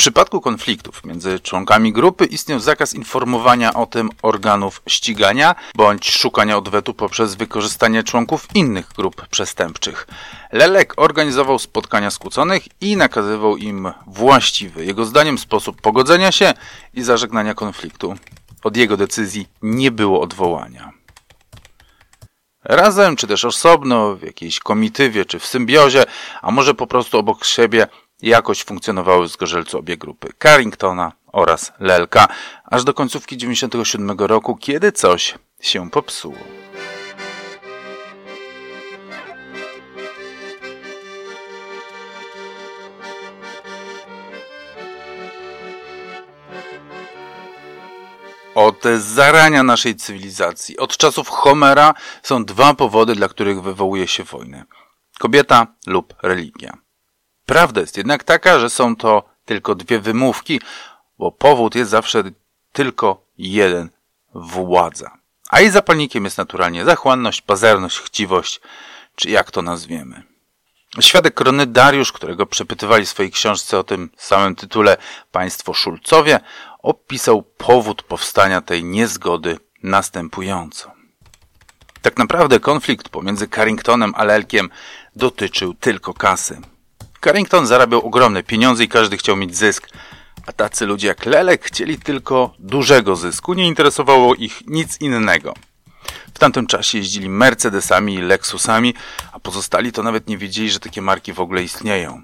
W 0.00 0.02
przypadku 0.02 0.40
konfliktów 0.40 1.04
między 1.04 1.40
członkami 1.40 1.92
grupy 1.92 2.24
istniał 2.24 2.60
zakaz 2.60 2.94
informowania 2.94 3.74
o 3.74 3.86
tym 3.86 4.10
organów 4.22 4.82
ścigania 4.86 5.54
bądź 5.74 6.10
szukania 6.10 6.56
odwetu 6.56 6.94
poprzez 6.94 7.34
wykorzystanie 7.34 8.02
członków 8.02 8.48
innych 8.54 8.88
grup 8.96 9.26
przestępczych. 9.28 10.06
Lelek 10.52 10.94
organizował 10.96 11.58
spotkania 11.58 12.10
skłóconych 12.10 12.62
i 12.80 12.96
nakazywał 12.96 13.56
im 13.56 13.92
właściwy, 14.06 14.84
jego 14.84 15.04
zdaniem, 15.04 15.38
sposób 15.38 15.80
pogodzenia 15.80 16.32
się 16.32 16.54
i 16.94 17.02
zażegnania 17.02 17.54
konfliktu. 17.54 18.14
Od 18.64 18.76
jego 18.76 18.96
decyzji 18.96 19.48
nie 19.62 19.90
było 19.90 20.20
odwołania. 20.20 20.92
Razem, 22.64 23.16
czy 23.16 23.26
też 23.26 23.44
osobno, 23.44 24.16
w 24.16 24.22
jakiejś 24.22 24.58
komitywie, 24.58 25.24
czy 25.24 25.38
w 25.38 25.46
symbiozie, 25.46 26.04
a 26.42 26.50
może 26.50 26.74
po 26.74 26.86
prostu 26.86 27.18
obok 27.18 27.44
siebie, 27.44 27.86
jakoś 28.22 28.64
funkcjonowały 28.64 29.28
w 29.28 29.32
Zgorzelcu 29.32 29.78
obie 29.78 29.96
grupy 29.96 30.28
Carringtona 30.42 31.12
oraz 31.32 31.72
Lelka, 31.78 32.28
aż 32.64 32.84
do 32.84 32.94
końcówki 32.94 33.36
97 33.36 34.10
roku, 34.18 34.56
kiedy 34.56 34.92
coś 34.92 35.34
się 35.60 35.90
popsuło. 35.90 36.38
Od 48.54 48.82
zarania 48.98 49.62
naszej 49.62 49.96
cywilizacji, 49.96 50.78
od 50.78 50.96
czasów 50.96 51.28
Homera, 51.28 51.94
są 52.22 52.44
dwa 52.44 52.74
powody, 52.74 53.14
dla 53.14 53.28
których 53.28 53.62
wywołuje 53.62 54.08
się 54.08 54.24
wojnę: 54.24 54.64
kobieta 55.18 55.66
lub 55.86 56.14
religia. 56.22 56.89
Prawda 57.50 57.80
jest 57.80 57.96
jednak 57.96 58.24
taka, 58.24 58.58
że 58.58 58.70
są 58.70 58.96
to 58.96 59.24
tylko 59.44 59.74
dwie 59.74 60.00
wymówki, 60.00 60.60
bo 61.18 61.32
powód 61.32 61.74
jest 61.74 61.90
zawsze 61.90 62.22
tylko 62.72 63.24
jeden 63.38 63.90
władza. 64.34 65.10
A 65.48 65.60
jej 65.60 65.70
zapalnikiem 65.70 66.24
jest 66.24 66.38
naturalnie 66.38 66.84
zachłanność, 66.84 67.42
pazerność, 67.42 67.98
chciwość, 67.98 68.60
czy 69.16 69.30
jak 69.30 69.50
to 69.50 69.62
nazwiemy. 69.62 70.22
Świadek 71.00 71.34
korony 71.34 71.66
Dariusz, 71.66 72.12
którego 72.12 72.46
przepytywali 72.46 73.06
w 73.06 73.08
swojej 73.08 73.32
książce 73.32 73.78
o 73.78 73.84
tym 73.84 74.10
samym 74.16 74.56
tytule 74.56 74.96
Państwo 75.32 75.74
Szulcowie, 75.74 76.40
opisał 76.78 77.42
powód 77.42 78.02
powstania 78.02 78.60
tej 78.60 78.84
niezgody 78.84 79.58
następująco. 79.82 80.92
Tak 82.02 82.18
naprawdę 82.18 82.60
konflikt 82.60 83.08
pomiędzy 83.08 83.48
Carringtonem 83.48 84.12
a 84.16 84.24
Lelkiem 84.24 84.70
dotyczył 85.16 85.74
tylko 85.74 86.14
kasy. 86.14 86.60
Carrington 87.24 87.66
zarabiał 87.66 88.06
ogromne 88.06 88.42
pieniądze 88.42 88.84
i 88.84 88.88
każdy 88.88 89.16
chciał 89.16 89.36
mieć 89.36 89.56
zysk. 89.56 89.88
A 90.46 90.52
tacy 90.52 90.86
ludzie 90.86 91.08
jak 91.08 91.26
Lelek 91.26 91.64
chcieli 91.64 91.98
tylko 91.98 92.54
dużego 92.58 93.16
zysku, 93.16 93.54
nie 93.54 93.66
interesowało 93.66 94.34
ich 94.34 94.66
nic 94.66 95.00
innego. 95.00 95.54
W 96.34 96.38
tamtym 96.38 96.66
czasie 96.66 96.98
jeździli 96.98 97.28
Mercedesami 97.28 98.14
i 98.14 98.22
Lexusami, 98.22 98.94
a 99.32 99.40
pozostali 99.40 99.92
to 99.92 100.02
nawet 100.02 100.28
nie 100.28 100.38
wiedzieli, 100.38 100.70
że 100.70 100.80
takie 100.80 101.02
marki 101.02 101.32
w 101.32 101.40
ogóle 101.40 101.62
istnieją. 101.62 102.22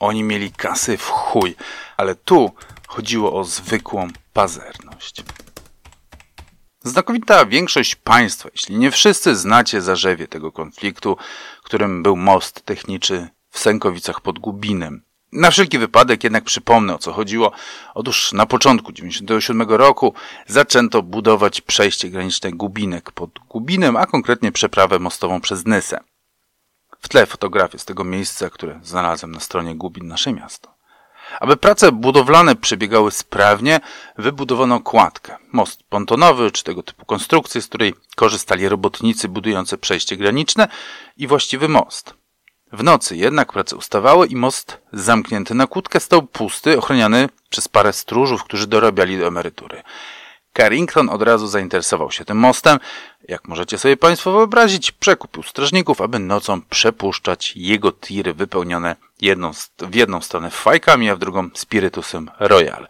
Oni 0.00 0.22
mieli 0.22 0.52
kasy 0.52 0.96
w 0.96 1.08
chuj, 1.08 1.56
ale 1.96 2.14
tu 2.14 2.54
chodziło 2.88 3.40
o 3.40 3.44
zwykłą 3.44 4.08
pazerność. 4.32 5.22
Znakomita 6.84 7.46
większość 7.46 7.94
państwa, 7.94 8.48
jeśli 8.52 8.76
nie 8.76 8.90
wszyscy 8.90 9.36
znacie 9.36 9.82
zarzewie 9.82 10.28
tego 10.28 10.52
konfliktu, 10.52 11.16
którym 11.62 12.02
był 12.02 12.16
most 12.16 12.62
techniczny 12.64 13.28
w 13.58 13.60
Sękowicach 13.60 14.20
pod 14.20 14.38
Gubinem. 14.38 15.02
Na 15.32 15.50
wszelki 15.50 15.78
wypadek 15.78 16.24
jednak 16.24 16.44
przypomnę 16.44 16.94
o 16.94 16.98
co 16.98 17.12
chodziło. 17.12 17.52
Otóż 17.94 18.32
na 18.32 18.46
początku 18.46 18.92
1997 18.92 19.76
roku 19.76 20.14
zaczęto 20.46 21.02
budować 21.02 21.60
przejście 21.60 22.08
graniczne 22.08 22.52
Gubinek 22.52 23.12
pod 23.12 23.30
Gubinem, 23.48 23.96
a 23.96 24.06
konkretnie 24.06 24.52
przeprawę 24.52 24.98
mostową 24.98 25.40
przez 25.40 25.66
Nysę. 25.66 26.00
W 27.00 27.08
tle 27.08 27.26
fotografie 27.26 27.78
z 27.78 27.84
tego 27.84 28.04
miejsca, 28.04 28.50
które 28.50 28.80
znalazłem 28.82 29.32
na 29.32 29.40
stronie 29.40 29.74
Gubin 29.74 30.08
Nasze 30.08 30.32
Miasto. 30.32 30.74
Aby 31.40 31.56
prace 31.56 31.92
budowlane 31.92 32.56
przebiegały 32.56 33.10
sprawnie, 33.10 33.80
wybudowano 34.18 34.80
kładkę, 34.80 35.36
most 35.52 35.82
pontonowy 35.82 36.50
czy 36.50 36.64
tego 36.64 36.82
typu 36.82 37.06
konstrukcję, 37.06 37.62
z 37.62 37.66
której 37.66 37.94
korzystali 38.16 38.68
robotnicy 38.68 39.28
budujący 39.28 39.78
przejście 39.78 40.16
graniczne 40.16 40.68
i 41.16 41.26
właściwy 41.26 41.68
most. 41.68 42.17
W 42.72 42.82
nocy 42.82 43.16
jednak 43.16 43.52
prace 43.52 43.76
ustawały 43.76 44.26
i 44.26 44.36
most 44.36 44.78
zamknięty 44.92 45.54
na 45.54 45.66
kłódkę 45.66 46.00
stał 46.00 46.22
pusty, 46.22 46.78
ochroniany 46.78 47.28
przez 47.50 47.68
parę 47.68 47.92
stróżów, 47.92 48.44
którzy 48.44 48.66
dorabiali 48.66 49.18
do 49.18 49.26
emerytury. 49.26 49.82
Carrington 50.56 51.08
od 51.08 51.22
razu 51.22 51.46
zainteresował 51.46 52.10
się 52.10 52.24
tym 52.24 52.36
mostem. 52.36 52.78
Jak 53.28 53.48
możecie 53.48 53.78
sobie 53.78 53.96
Państwo 53.96 54.32
wyobrazić, 54.32 54.92
przekupił 54.92 55.42
strażników, 55.42 56.00
aby 56.00 56.18
nocą 56.18 56.62
przepuszczać 56.62 57.52
jego 57.56 57.92
tiry 57.92 58.34
wypełnione 58.34 58.96
jedną, 59.20 59.52
w 59.78 59.94
jedną 59.94 60.20
stronę 60.20 60.50
fajkami, 60.50 61.10
a 61.10 61.16
w 61.16 61.18
drugą 61.18 61.50
spirytusem 61.54 62.30
Royal. 62.38 62.88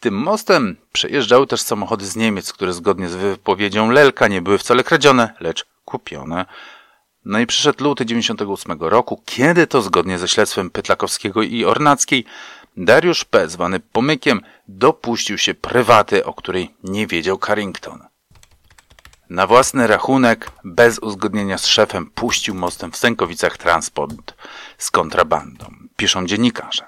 Tym 0.00 0.14
mostem 0.14 0.76
przejeżdżały 0.92 1.46
też 1.46 1.60
samochody 1.60 2.06
z 2.06 2.16
Niemiec, 2.16 2.52
które 2.52 2.72
zgodnie 2.72 3.08
z 3.08 3.14
wypowiedzią 3.14 3.90
Lelka 3.90 4.28
nie 4.28 4.42
były 4.42 4.58
wcale 4.58 4.84
kradzione, 4.84 5.34
lecz 5.40 5.66
kupione. 5.84 6.44
No 7.24 7.38
i 7.38 7.46
przyszedł 7.46 7.84
luty 7.84 8.06
98 8.06 8.78
roku, 8.80 9.22
kiedy 9.24 9.66
to 9.66 9.82
zgodnie 9.82 10.18
ze 10.18 10.28
śledztwem 10.28 10.70
Pytlakowskiego 10.70 11.42
i 11.42 11.64
Ornackiej 11.64 12.24
Dariusz 12.76 13.24
P., 13.24 13.48
zwany 13.48 13.80
Pomykiem, 13.80 14.40
dopuścił 14.68 15.38
się 15.38 15.54
prywaty, 15.54 16.24
o 16.24 16.34
której 16.34 16.74
nie 16.84 17.06
wiedział 17.06 17.38
Carrington. 17.38 18.06
Na 19.30 19.46
własny 19.46 19.86
rachunek, 19.86 20.50
bez 20.64 20.98
uzgodnienia 20.98 21.58
z 21.58 21.66
szefem, 21.66 22.10
puścił 22.10 22.54
mostem 22.54 22.92
w 22.92 22.96
Sękowicach 22.96 23.58
transport 23.58 24.34
z 24.78 24.90
kontrabandą, 24.90 25.66
piszą 25.96 26.26
dziennikarze. 26.26 26.84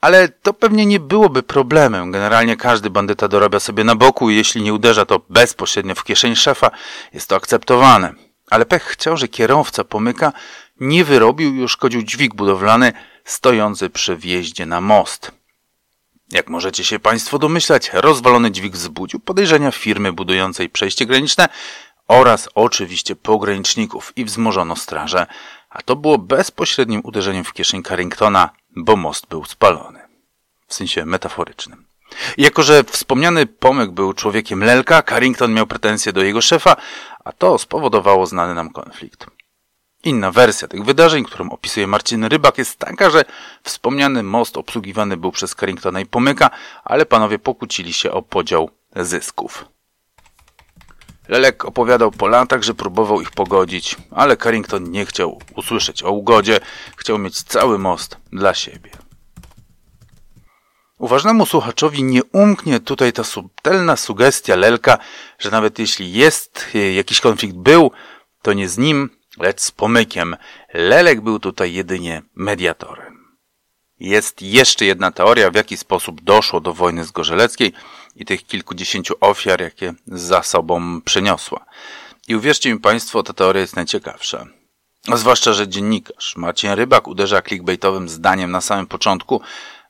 Ale 0.00 0.28
to 0.28 0.52
pewnie 0.52 0.86
nie 0.86 1.00
byłoby 1.00 1.42
problemem. 1.42 2.10
Generalnie 2.10 2.56
każdy 2.56 2.90
bandyta 2.90 3.28
dorabia 3.28 3.60
sobie 3.60 3.84
na 3.84 3.94
boku 3.94 4.30
i 4.30 4.36
jeśli 4.36 4.62
nie 4.62 4.74
uderza 4.74 5.06
to 5.06 5.20
bezpośrednio 5.30 5.94
w 5.94 6.04
kieszeń 6.04 6.36
szefa, 6.36 6.70
jest 7.12 7.28
to 7.28 7.36
akceptowane. 7.36 8.25
Ale 8.50 8.66
pech 8.66 8.82
chciał, 8.82 9.16
że 9.16 9.28
kierowca 9.28 9.84
pomyka 9.84 10.32
nie 10.80 11.04
wyrobił 11.04 11.54
i 11.54 11.62
uszkodził 11.62 12.02
dźwig 12.02 12.34
budowlany 12.34 12.92
stojący 13.24 13.90
przy 13.90 14.16
wjeździe 14.16 14.66
na 14.66 14.80
most. 14.80 15.32
Jak 16.32 16.48
możecie 16.48 16.84
się 16.84 16.98
Państwo 16.98 17.38
domyślać, 17.38 17.90
rozwalony 17.92 18.50
dźwig 18.50 18.72
wzbudził 18.72 19.20
podejrzenia 19.20 19.70
firmy 19.70 20.12
budującej 20.12 20.68
przejście 20.68 21.06
graniczne 21.06 21.48
oraz 22.08 22.48
oczywiście 22.54 23.16
pograniczników 23.16 24.12
i 24.16 24.24
wzmożono 24.24 24.76
straże, 24.76 25.26
a 25.70 25.82
to 25.82 25.96
było 25.96 26.18
bezpośrednim 26.18 27.00
uderzeniem 27.04 27.44
w 27.44 27.52
kieszeń 27.52 27.82
Carringtona, 27.82 28.50
bo 28.76 28.96
most 28.96 29.26
był 29.26 29.44
spalony. 29.44 30.00
W 30.66 30.74
sensie 30.74 31.04
metaforycznym. 31.04 31.86
Jako, 32.38 32.62
że 32.62 32.84
wspomniany 32.84 33.46
Pomyk 33.46 33.90
był 33.90 34.12
człowiekiem 34.12 34.64
Lelka, 34.64 35.02
Carrington 35.02 35.54
miał 35.54 35.66
pretensje 35.66 36.12
do 36.12 36.22
jego 36.22 36.40
szefa, 36.40 36.76
a 37.24 37.32
to 37.32 37.58
spowodowało 37.58 38.26
znany 38.26 38.54
nam 38.54 38.70
konflikt. 38.70 39.26
Inna 40.04 40.30
wersja 40.30 40.68
tych 40.68 40.84
wydarzeń, 40.84 41.24
którą 41.24 41.50
opisuje 41.50 41.86
Marcin 41.86 42.24
Rybak, 42.24 42.58
jest 42.58 42.78
taka, 42.78 43.10
że 43.10 43.24
wspomniany 43.62 44.22
most 44.22 44.56
obsługiwany 44.56 45.16
był 45.16 45.32
przez 45.32 45.54
Carringtona 45.54 46.00
i 46.00 46.06
Pomyka, 46.06 46.50
ale 46.84 47.06
panowie 47.06 47.38
pokłócili 47.38 47.92
się 47.92 48.12
o 48.12 48.22
podział 48.22 48.70
zysków. 48.96 49.64
Lelek 51.28 51.64
opowiadał 51.64 52.10
po 52.10 52.28
latach, 52.28 52.62
że 52.62 52.74
próbował 52.74 53.20
ich 53.20 53.30
pogodzić, 53.30 53.96
ale 54.10 54.36
Carrington 54.36 54.90
nie 54.90 55.06
chciał 55.06 55.40
usłyszeć 55.56 56.02
o 56.02 56.10
ugodzie, 56.10 56.60
chciał 56.96 57.18
mieć 57.18 57.42
cały 57.42 57.78
most 57.78 58.16
dla 58.32 58.54
siebie. 58.54 59.05
Uważnemu 60.98 61.46
słuchaczowi 61.46 62.02
nie 62.02 62.24
umknie 62.24 62.80
tutaj 62.80 63.12
ta 63.12 63.24
subtelna 63.24 63.96
sugestia 63.96 64.56
Lelka, 64.56 64.98
że 65.38 65.50
nawet 65.50 65.78
jeśli 65.78 66.12
jest 66.12 66.66
e, 66.74 66.92
jakiś 66.92 67.20
konflikt 67.20 67.56
był, 67.56 67.90
to 68.42 68.52
nie 68.52 68.68
z 68.68 68.78
nim, 68.78 69.10
lecz 69.38 69.60
z 69.60 69.70
pomykiem. 69.70 70.36
Lelek 70.74 71.20
był 71.20 71.38
tutaj 71.38 71.74
jedynie 71.74 72.22
mediatorem. 72.34 73.36
Jest 74.00 74.42
jeszcze 74.42 74.84
jedna 74.84 75.10
teoria, 75.10 75.50
w 75.50 75.54
jaki 75.54 75.76
sposób 75.76 76.20
doszło 76.20 76.60
do 76.60 76.72
wojny 76.72 77.04
z 77.04 77.10
Gorzeleckiej 77.10 77.72
i 78.16 78.24
tych 78.24 78.46
kilkudziesięciu 78.46 79.14
ofiar, 79.20 79.60
jakie 79.60 79.94
za 80.06 80.42
sobą 80.42 81.00
przyniosła. 81.00 81.64
I 82.28 82.36
uwierzcie 82.36 82.72
mi 82.72 82.80
Państwo, 82.80 83.22
ta 83.22 83.32
teoria 83.32 83.60
jest 83.60 83.76
najciekawsza. 83.76 84.46
Zwłaszcza, 85.14 85.52
że 85.52 85.68
dziennikarz 85.68 86.36
Marcin 86.36 86.70
Rybak 86.70 87.08
uderza 87.08 87.42
clickbaitowym 87.42 88.08
zdaniem 88.08 88.50
na 88.50 88.60
samym 88.60 88.86
początku, 88.86 89.40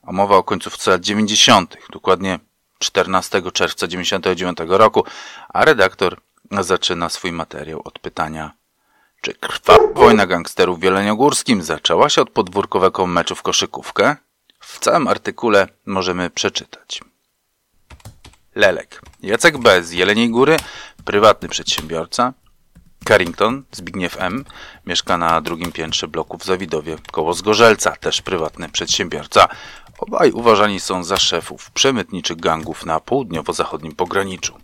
a 0.07 0.13
mowa 0.13 0.37
o 0.37 0.43
końcówce 0.43 0.91
lat 0.91 1.01
90., 1.01 1.77
dokładnie 1.93 2.39
14 2.79 3.43
czerwca 3.53 3.87
99 3.87 4.59
roku, 4.67 5.05
a 5.49 5.65
redaktor 5.65 6.21
zaczyna 6.51 7.09
swój 7.09 7.33
materiał 7.33 7.81
od 7.85 7.99
pytania 7.99 8.53
czy 9.27 9.35
krwawa 9.35 9.93
wojna 9.95 10.27
gangsterów 10.27 10.81
w 10.81 10.83
Jeleniogórskim 10.83 11.63
zaczęła 11.63 12.09
się 12.09 12.23
od 12.23 12.31
podwórkowego 12.31 13.07
meczu 13.07 13.35
w 13.35 13.43
koszykówkę? 13.43 14.17
W 14.61 14.79
całym 14.79 15.09
artykule 15.09 15.69
możemy 15.87 16.31
przeczytać. 16.31 17.01
Lelek. 18.55 19.01
Jacek 19.23 19.59
B. 19.59 19.83
z 19.83 19.93
Jeleniej 19.93 20.31
Góry, 20.31 20.57
prywatny 21.05 21.49
przedsiębiorca. 21.49 22.33
Carrington, 23.09 23.63
Zbigniew 23.73 24.21
M. 24.21 24.45
Mieszka 24.87 25.19
na 25.19 25.41
drugim 25.41 25.73
piętrze 25.73 26.09
bloku 26.09 26.39
w 26.39 26.45
Zawidowie, 26.45 26.97
koło 27.13 27.35
Zgorzelca, 27.35 27.97
też 27.97 28.23
prywatny 28.23 28.69
przedsiębiorca. 28.69 29.49
Obaj 29.99 30.33
uważani 30.33 30.81
są 30.81 31.05
za 31.05 31.17
szefów 31.17 31.71
przemytniczych 31.71 32.41
gangów 32.41 32.87
na 32.87 33.01
południowo-zachodnim 33.01 33.95
pograniczu. 33.95 34.59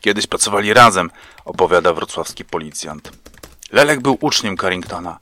Kiedyś 0.00 0.26
pracowali 0.26 0.74
razem, 0.74 1.10
opowiada 1.44 1.92
wrocławski 1.92 2.44
policjant. 2.44 3.12
Lelek 3.72 4.00
był 4.00 4.18
uczniem 4.20 4.56
Carringtona. 4.56 5.18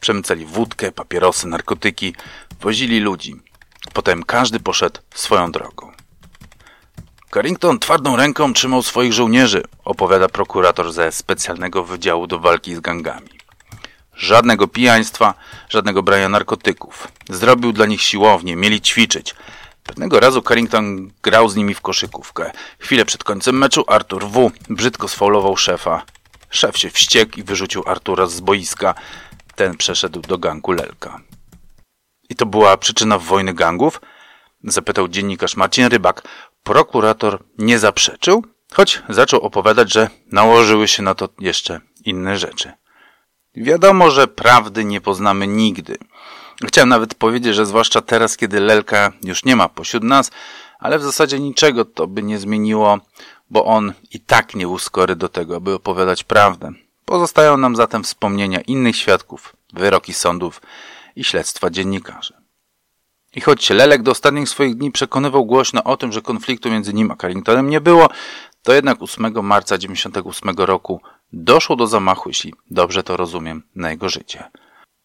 Przemycali 0.00 0.46
wódkę, 0.46 0.92
papierosy, 0.92 1.48
narkotyki, 1.48 2.14
wozili 2.60 3.00
ludzi. 3.00 3.36
Potem 3.92 4.22
każdy 4.22 4.60
poszedł 4.60 5.00
swoją 5.14 5.52
drogą. 5.52 5.92
Carrington 7.34 7.78
twardą 7.78 8.16
ręką 8.16 8.52
trzymał 8.52 8.82
swoich 8.82 9.12
żołnierzy, 9.12 9.62
opowiada 9.84 10.28
prokurator 10.28 10.92
ze 10.92 11.12
specjalnego 11.12 11.84
wydziału 11.84 12.26
do 12.26 12.38
walki 12.38 12.74
z 12.74 12.80
gangami. 12.80 13.33
Żadnego 14.16 14.68
pijaństwa, 14.68 15.34
żadnego 15.68 16.02
brania 16.02 16.28
narkotyków. 16.28 17.08
Zrobił 17.28 17.72
dla 17.72 17.86
nich 17.86 18.02
siłownię, 18.02 18.56
mieli 18.56 18.80
ćwiczyć. 18.80 19.34
Pewnego 19.84 20.20
razu 20.20 20.42
Carrington 20.42 21.10
grał 21.22 21.48
z 21.48 21.56
nimi 21.56 21.74
w 21.74 21.80
koszykówkę. 21.80 22.52
Chwilę 22.78 23.04
przed 23.04 23.24
końcem 23.24 23.58
meczu 23.58 23.84
Artur 23.88 24.26
W. 24.26 24.50
brzydko 24.70 25.08
sfaulował 25.08 25.56
szefa. 25.56 26.02
Szef 26.50 26.78
się 26.78 26.90
wściekł 26.90 27.38
i 27.38 27.42
wyrzucił 27.42 27.82
Artura 27.86 28.26
z 28.26 28.40
boiska. 28.40 28.94
Ten 29.54 29.76
przeszedł 29.76 30.20
do 30.20 30.38
gangu 30.38 30.72
Lelka. 30.72 31.20
I 32.28 32.34
to 32.36 32.46
była 32.46 32.76
przyczyna 32.76 33.18
wojny 33.18 33.54
gangów? 33.54 34.00
Zapytał 34.64 35.08
dziennikarz 35.08 35.56
Marcin 35.56 35.86
Rybak. 35.86 36.22
Prokurator 36.62 37.44
nie 37.58 37.78
zaprzeczył, 37.78 38.44
choć 38.72 39.02
zaczął 39.08 39.40
opowiadać, 39.40 39.92
że 39.92 40.10
nałożyły 40.32 40.88
się 40.88 41.02
na 41.02 41.14
to 41.14 41.28
jeszcze 41.38 41.80
inne 42.04 42.38
rzeczy. 42.38 42.72
Wiadomo, 43.56 44.10
że 44.10 44.28
prawdy 44.28 44.84
nie 44.84 45.00
poznamy 45.00 45.46
nigdy. 45.46 45.98
Chciałem 46.66 46.88
nawet 46.88 47.14
powiedzieć, 47.14 47.54
że 47.54 47.66
zwłaszcza 47.66 48.00
teraz, 48.00 48.36
kiedy 48.36 48.60
Lelka 48.60 49.12
już 49.22 49.44
nie 49.44 49.56
ma 49.56 49.68
pośród 49.68 50.02
nas, 50.02 50.30
ale 50.78 50.98
w 50.98 51.02
zasadzie 51.02 51.40
niczego 51.40 51.84
to 51.84 52.06
by 52.06 52.22
nie 52.22 52.38
zmieniło, 52.38 52.98
bo 53.50 53.64
on 53.64 53.92
i 54.12 54.20
tak 54.20 54.54
nie 54.54 54.66
był 54.66 54.78
skory 54.78 55.16
do 55.16 55.28
tego, 55.28 55.56
aby 55.56 55.74
opowiadać 55.74 56.24
prawdę. 56.24 56.72
Pozostają 57.04 57.56
nam 57.56 57.76
zatem 57.76 58.04
wspomnienia 58.04 58.60
innych 58.60 58.96
świadków, 58.96 59.56
wyroki 59.72 60.12
sądów 60.12 60.60
i 61.16 61.24
śledztwa 61.24 61.70
dziennikarzy. 61.70 62.34
I 63.34 63.40
choć 63.40 63.70
Lelek 63.70 64.02
do 64.02 64.10
ostatnich 64.10 64.48
swoich 64.48 64.74
dni 64.74 64.92
przekonywał 64.92 65.44
głośno 65.44 65.84
o 65.84 65.96
tym, 65.96 66.12
że 66.12 66.22
konfliktu 66.22 66.70
między 66.70 66.94
nim 66.94 67.10
a 67.10 67.16
Carringtonem 67.16 67.70
nie 67.70 67.80
było, 67.80 68.08
to 68.62 68.72
jednak 68.72 69.02
8 69.02 69.32
marca 69.42 69.78
98 69.78 70.50
roku 70.56 71.00
doszło 71.34 71.76
do 71.76 71.86
zamachu, 71.86 72.28
jeśli 72.28 72.54
dobrze 72.70 73.02
to 73.02 73.16
rozumiem, 73.16 73.62
na 73.74 73.90
jego 73.90 74.08
życie. 74.08 74.44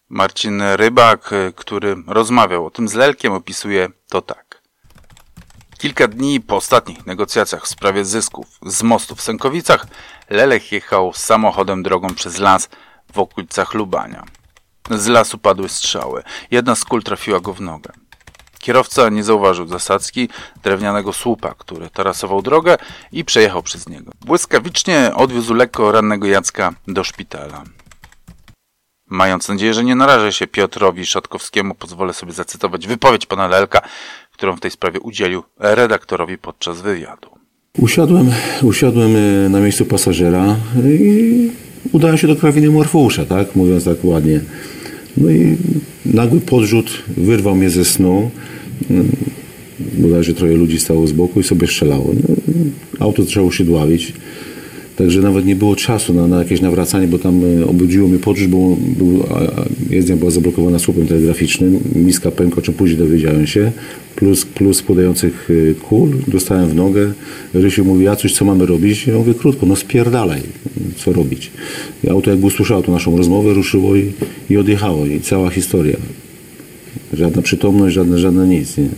Marcin 0.10 0.62
Rybak, 0.62 1.30
który 1.56 1.96
rozmawiał 2.08 2.66
o 2.66 2.72
tym 2.72 2.88
z 2.88 2.94
Lelkiem, 2.94 3.34
opisuje 3.34 3.90
to 4.10 4.22
tak. 4.22 4.62
Kilka 5.78 6.08
dni 6.08 6.42
po 6.42 6.56
ostatnich 6.56 7.06
negocjacjach 7.06 7.64
w 7.64 7.68
sprawie 7.68 8.06
zysków 8.06 8.48
z 8.66 8.84
mostu 8.84 9.16
w 9.16 9.22
Sękowicach, 9.22 9.88
Lelek 10.30 10.72
jechał 10.72 11.14
samochodem 11.14 11.84
drogą 11.84 12.14
przez 12.16 12.40
las 12.40 12.70
w 13.14 13.20
okolicach 13.20 13.74
Lubania. 13.74 14.26
Z 14.92 15.08
lasu 15.08 15.38
padły 15.38 15.70
strzały. 15.70 16.24
Jedna 16.52 16.76
z 16.76 16.86
kul 16.86 17.04
trafiła 17.04 17.40
go 17.40 17.54
w 17.54 17.62
nogę. 17.62 17.94
Kierowca 18.60 19.10
nie 19.10 19.24
zauważył 19.24 19.68
zasadzki 19.68 20.30
drewnianego 20.64 21.14
słupa, 21.14 21.56
który 21.58 21.90
tarasował 21.90 22.42
drogę 22.42 22.78
i 23.12 23.26
przejechał 23.26 23.64
przez 23.64 23.90
niego. 23.90 24.12
Błyskawicznie 24.26 25.12
odwiózł 25.16 25.54
lekko 25.54 25.92
rannego 25.92 26.28
Jacka 26.28 26.74
do 26.88 27.04
szpitala. 27.04 27.64
Mając 29.10 29.50
nadzieję, 29.50 29.74
że 29.74 29.84
nie 29.84 29.96
narażę 29.96 30.34
się 30.34 30.48
Piotrowi 30.48 31.06
Szatkowskiemu, 31.06 31.76
pozwolę 31.76 32.14
sobie 32.14 32.34
zacytować 32.34 32.88
wypowiedź 32.88 33.26
pana 33.26 33.48
Lelka, 33.48 33.82
którą 34.34 34.56
w 34.56 34.60
tej 34.60 34.72
sprawie 34.72 35.00
udzielił 35.00 35.44
redaktorowi 35.60 36.38
podczas 36.38 36.82
wywiadu. 36.82 37.30
Usiadłem, 37.78 38.32
usiadłem 38.62 39.16
e, 39.16 39.50
na 39.50 39.60
miejscu 39.60 39.86
pasażera 39.86 40.56
i 40.86 41.52
udałem 41.92 42.18
się 42.18 42.28
do 42.28 42.36
krawiny 42.36 42.70
Morfeusza, 42.70 43.26
tak? 43.26 43.56
Mówiąc 43.56 43.84
tak 43.86 43.98
ładnie. 44.04 44.40
No 45.18 45.30
i 45.30 45.58
nagły 46.06 46.42
podrzut 46.42 47.04
wyrwał 47.08 47.56
mnie 47.56 47.70
ze 47.70 47.86
snu. 47.86 48.32
Bodajże 49.98 50.34
trochę 50.34 50.54
ludzi 50.54 50.80
stało 50.80 51.08
z 51.08 51.12
boku 51.12 51.40
i 51.40 51.44
sobie 51.44 51.68
strzelało. 51.68 52.14
No, 52.14 52.36
auto 53.00 53.24
zaczęło 53.24 53.52
się 53.52 53.64
dławić. 53.64 54.14
Także 55.00 55.22
nawet 55.22 55.46
nie 55.46 55.56
było 55.56 55.76
czasu 55.76 56.14
na, 56.14 56.28
na 56.28 56.40
jakieś 56.40 56.62
nawracanie, 56.62 57.08
bo 57.08 57.20
tam 57.20 57.42
e, 57.62 57.66
obudziło 57.66 58.08
mnie 58.08 58.20
podróż, 58.20 58.48
bo 58.48 58.78
był, 58.98 59.24
jezdnia 59.90 60.16
była 60.16 60.32
zablokowana 60.32 60.80
słupem 60.80 61.08
telegraficznym, 61.08 61.80
miska 61.96 62.32
pękła, 62.32 62.62
czym 62.62 62.74
później 62.74 62.98
dowiedziałem 62.98 63.48
się, 63.48 63.72
plus, 64.16 64.46
plus 64.46 64.82
podających 64.82 65.50
e, 65.72 65.74
kul, 65.74 66.10
dostałem 66.28 66.70
w 66.70 66.76
nogę. 66.76 67.14
Rysiu 67.54 67.86
mówi, 67.86 68.06
ja 68.06 68.16
coś, 68.16 68.34
co 68.34 68.46
mamy 68.46 68.66
robić? 68.66 69.08
Ja 69.08 69.14
mówię, 69.14 69.34
krótko, 69.34 69.66
no 69.66 69.76
spierdalaj, 69.76 70.42
co 70.98 71.14
robić. 71.14 71.52
I 72.04 72.10
auto 72.10 72.30
jakby 72.30 72.46
usłyszało 72.46 72.82
tą 72.82 72.92
naszą 72.92 73.18
rozmowę, 73.18 73.54
ruszyło 73.54 73.96
i, 73.96 74.12
i 74.50 74.58
odjechało 74.58 75.06
i 75.06 75.20
cała 75.20 75.50
historia. 75.50 75.98
Żadna 77.14 77.42
przytomność, 77.42 77.96
żadne, 77.96 78.20
żadne 78.20 78.48
nic, 78.48 78.78
nie. 78.78 78.90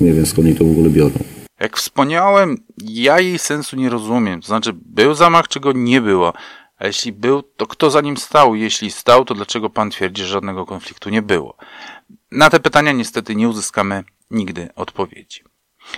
Nie 0.00 0.12
wiem 0.12 0.26
skąd 0.26 0.46
oni 0.46 0.56
to 0.56 0.64
w 0.64 0.70
ogóle 0.70 0.90
biorą. 0.90 1.14
Jak 1.60 1.76
wspomniałem, 1.76 2.56
ja 2.84 3.20
jej 3.20 3.38
sensu 3.38 3.76
nie 3.76 3.90
rozumiem. 3.90 4.40
To 4.40 4.46
znaczy, 4.46 4.72
był 4.74 5.14
zamach, 5.14 5.48
czy 5.48 5.60
go 5.60 5.72
nie 5.72 6.00
było. 6.00 6.32
A 6.78 6.86
jeśli 6.86 7.12
był, 7.12 7.42
to 7.42 7.66
kto 7.66 7.90
za 7.90 8.00
nim 8.00 8.16
stał? 8.16 8.54
Jeśli 8.54 8.90
stał, 8.90 9.24
to 9.24 9.34
dlaczego 9.34 9.70
pan 9.70 9.90
twierdzi, 9.90 10.22
że 10.22 10.28
żadnego 10.28 10.66
konfliktu 10.66 11.10
nie 11.10 11.22
było? 11.22 11.56
Na 12.30 12.50
te 12.50 12.60
pytania 12.60 12.92
niestety 12.92 13.34
nie 13.34 13.48
uzyskamy 13.48 14.04
nigdy 14.30 14.68
odpowiedzi. 14.74 15.44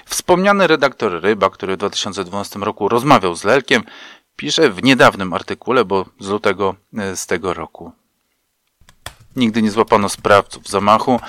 Wspomniany 0.05 0.66
redaktor 0.66 1.22
Ryba, 1.22 1.51
który 1.51 1.74
w 1.74 1.78
2012 1.78 2.59
roku 2.59 2.89
rozmawiał 2.89 3.35
z 3.35 3.45
Lelkiem, 3.45 3.82
pisze 4.37 4.70
w 4.70 4.82
niedawnym 4.82 5.32
artykule, 5.32 5.85
bo 5.85 6.07
z 6.20 6.28
lutego 6.28 6.74
e, 6.99 7.16
z 7.16 7.26
tego 7.26 7.55
roku. 7.55 7.93
Nigdy 9.37 9.62
nie 9.62 9.70
złapano 9.70 10.09
sprawców 10.09 10.68
zamachu, 10.68 11.20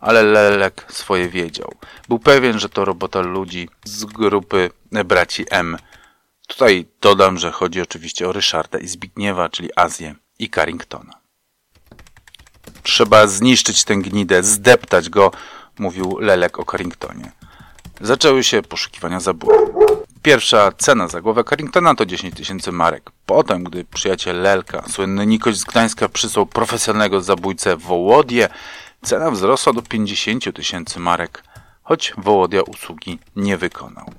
ale 0.00 0.22
Lelek 0.22 0.86
swoje 0.88 1.28
wiedział. 1.28 1.74
Był 2.08 2.18
pewien, 2.18 2.58
że 2.58 2.68
to 2.68 2.84
robota 2.84 3.20
ludzi 3.20 3.68
z 3.84 4.04
grupy 4.04 4.70
braci 5.04 5.44
M. 5.50 5.76
Tutaj 6.46 6.86
dodam, 7.00 7.38
że 7.38 7.52
chodzi 7.52 7.80
oczywiście 7.80 8.28
o 8.28 8.32
Ryszarda 8.32 8.78
i 8.78 8.88
Zbigniewa, 8.88 9.48
czyli 9.48 9.70
Azję 9.76 10.14
i 10.38 10.50
Carringtona. 10.50 11.12
Trzeba 12.82 13.26
zniszczyć 13.26 13.84
tę 13.84 13.96
gnidę, 13.96 14.42
zdeptać 14.42 15.10
go, 15.10 15.30
mówił 15.78 16.18
Lelek 16.18 16.58
o 16.58 16.64
Carringtonie. 16.64 17.32
Zaczęły 18.00 18.44
się 18.44 18.62
poszukiwania 18.62 19.20
zabójców. 19.20 19.85
Pierwsza 20.26 20.72
cena 20.72 21.08
za 21.08 21.20
głowę 21.20 21.44
Carringtona 21.44 21.94
to 21.94 22.06
10 22.06 22.34
tysięcy 22.34 22.72
marek. 22.72 23.10
Potem, 23.26 23.64
gdy 23.64 23.84
przyjaciel 23.84 24.42
Lelka, 24.42 24.84
słynny 24.88 25.26
Nikoś 25.26 25.56
z 25.56 25.64
Gdańska, 25.64 26.08
przysłał 26.08 26.46
profesjonalnego 26.46 27.20
zabójcę 27.20 27.76
Wołodie, 27.76 28.48
Cena 29.02 29.30
wzrosła 29.30 29.72
do 29.72 29.82
50 29.82 30.56
tysięcy 30.56 31.00
marek, 31.00 31.42
choć 31.82 32.12
Wołodia 32.18 32.62
usługi 32.62 33.18
nie 33.36 33.56
wykonał. 33.56 34.12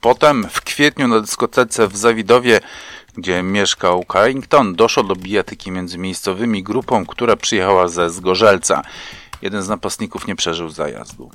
Potem 0.00 0.48
w 0.50 0.60
kwietniu 0.60 1.08
na 1.08 1.20
dyskotece 1.20 1.88
w 1.88 1.96
Zawidowie, 1.96 2.60
gdzie 3.16 3.42
mieszkał 3.42 4.04
Carrington, 4.12 4.74
doszło 4.74 5.02
do 5.02 5.16
bijatyki 5.16 5.70
między 5.70 5.98
miejscowymi 5.98 6.62
grupą, 6.62 7.06
która 7.06 7.36
przyjechała 7.36 7.88
ze 7.88 8.10
Zgorzelca. 8.10 8.82
Jeden 9.42 9.62
z 9.62 9.68
napastników 9.68 10.26
nie 10.26 10.36
przeżył 10.36 10.68
zajazdu. 10.68 11.30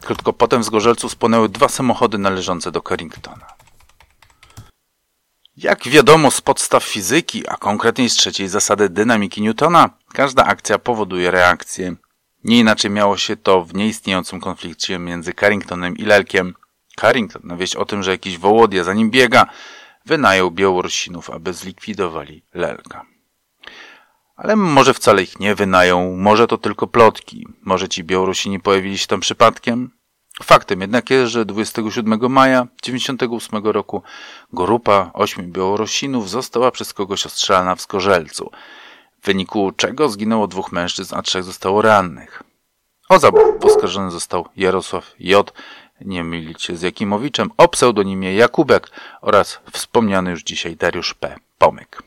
Krótko 0.00 0.32
potem 0.32 0.62
w 0.62 0.64
Zgorzelcu 0.64 1.08
spłonęły 1.08 1.48
dwa 1.48 1.68
samochody 1.68 2.18
należące 2.18 2.72
do 2.72 2.80
Carringtona. 2.80 3.46
Jak 5.56 5.88
wiadomo 5.88 6.30
z 6.30 6.40
podstaw 6.40 6.84
fizyki, 6.84 7.48
a 7.48 7.56
konkretniej 7.56 8.10
z 8.10 8.14
trzeciej 8.14 8.48
zasady 8.48 8.88
dynamiki 8.88 9.42
Newtona, 9.42 9.90
każda 10.12 10.44
akcja 10.44 10.78
powoduje 10.78 11.30
reakcję. 11.30 11.96
Nie 12.44 12.58
inaczej 12.58 12.90
miało 12.90 13.16
się 13.16 13.36
to 13.36 13.64
w 13.64 13.74
nieistniejącym 13.74 14.40
konflikcie 14.40 14.98
między 14.98 15.32
Carringtonem 15.32 15.96
i 15.96 16.02
Lelkiem. 16.02 16.54
Carrington, 17.00 17.42
na 17.44 17.56
wieść 17.56 17.76
o 17.76 17.84
tym, 17.84 18.02
że 18.02 18.10
jakiś 18.10 18.38
wołodia 18.38 18.84
za 18.84 18.94
nim 18.94 19.10
biega, 19.10 19.46
wynajął 20.06 20.50
Białorusinów, 20.50 21.30
aby 21.30 21.52
zlikwidowali 21.52 22.42
Lelka. 22.54 23.15
Ale 24.36 24.56
może 24.56 24.94
wcale 24.94 25.22
ich 25.22 25.40
nie 25.40 25.54
wynają, 25.54 26.16
może 26.16 26.46
to 26.46 26.58
tylko 26.58 26.86
plotki, 26.86 27.48
może 27.62 27.88
ci 27.88 28.04
Białorusini 28.04 28.60
pojawili 28.60 28.98
się 28.98 29.06
tam 29.06 29.20
przypadkiem? 29.20 29.90
Faktem 30.42 30.80
jednak 30.80 31.10
jest, 31.10 31.32
że 31.32 31.44
27 31.44 32.32
maja 32.32 32.66
1998 32.80 33.72
roku 33.72 34.02
grupa 34.52 35.10
ośmiu 35.14 35.44
Białorusinów 35.44 36.30
została 36.30 36.70
przez 36.70 36.92
kogoś 36.92 37.26
ostrzelana 37.26 37.74
w 37.74 37.80
Skorzelcu, 37.80 38.50
w 39.22 39.26
wyniku 39.26 39.72
czego 39.76 40.08
zginęło 40.08 40.46
dwóch 40.46 40.72
mężczyzn, 40.72 41.14
a 41.14 41.22
trzech 41.22 41.44
zostało 41.44 41.82
rannych. 41.82 42.42
O 43.08 43.18
zabójstwo 43.18 43.68
oskarżony 43.68 44.10
został 44.10 44.48
Jarosław 44.56 45.14
J., 45.18 45.52
nie 46.00 46.24
mylić 46.24 46.62
się 46.62 46.76
z 46.76 46.82
Jakimowiczem, 46.82 47.50
o 47.56 47.68
pseudonimie 47.68 48.34
Jakubek 48.34 48.90
oraz 49.20 49.60
wspomniany 49.72 50.30
już 50.30 50.42
dzisiaj 50.42 50.76
Dariusz 50.76 51.14
P. 51.14 51.36
Pomyk. 51.58 52.05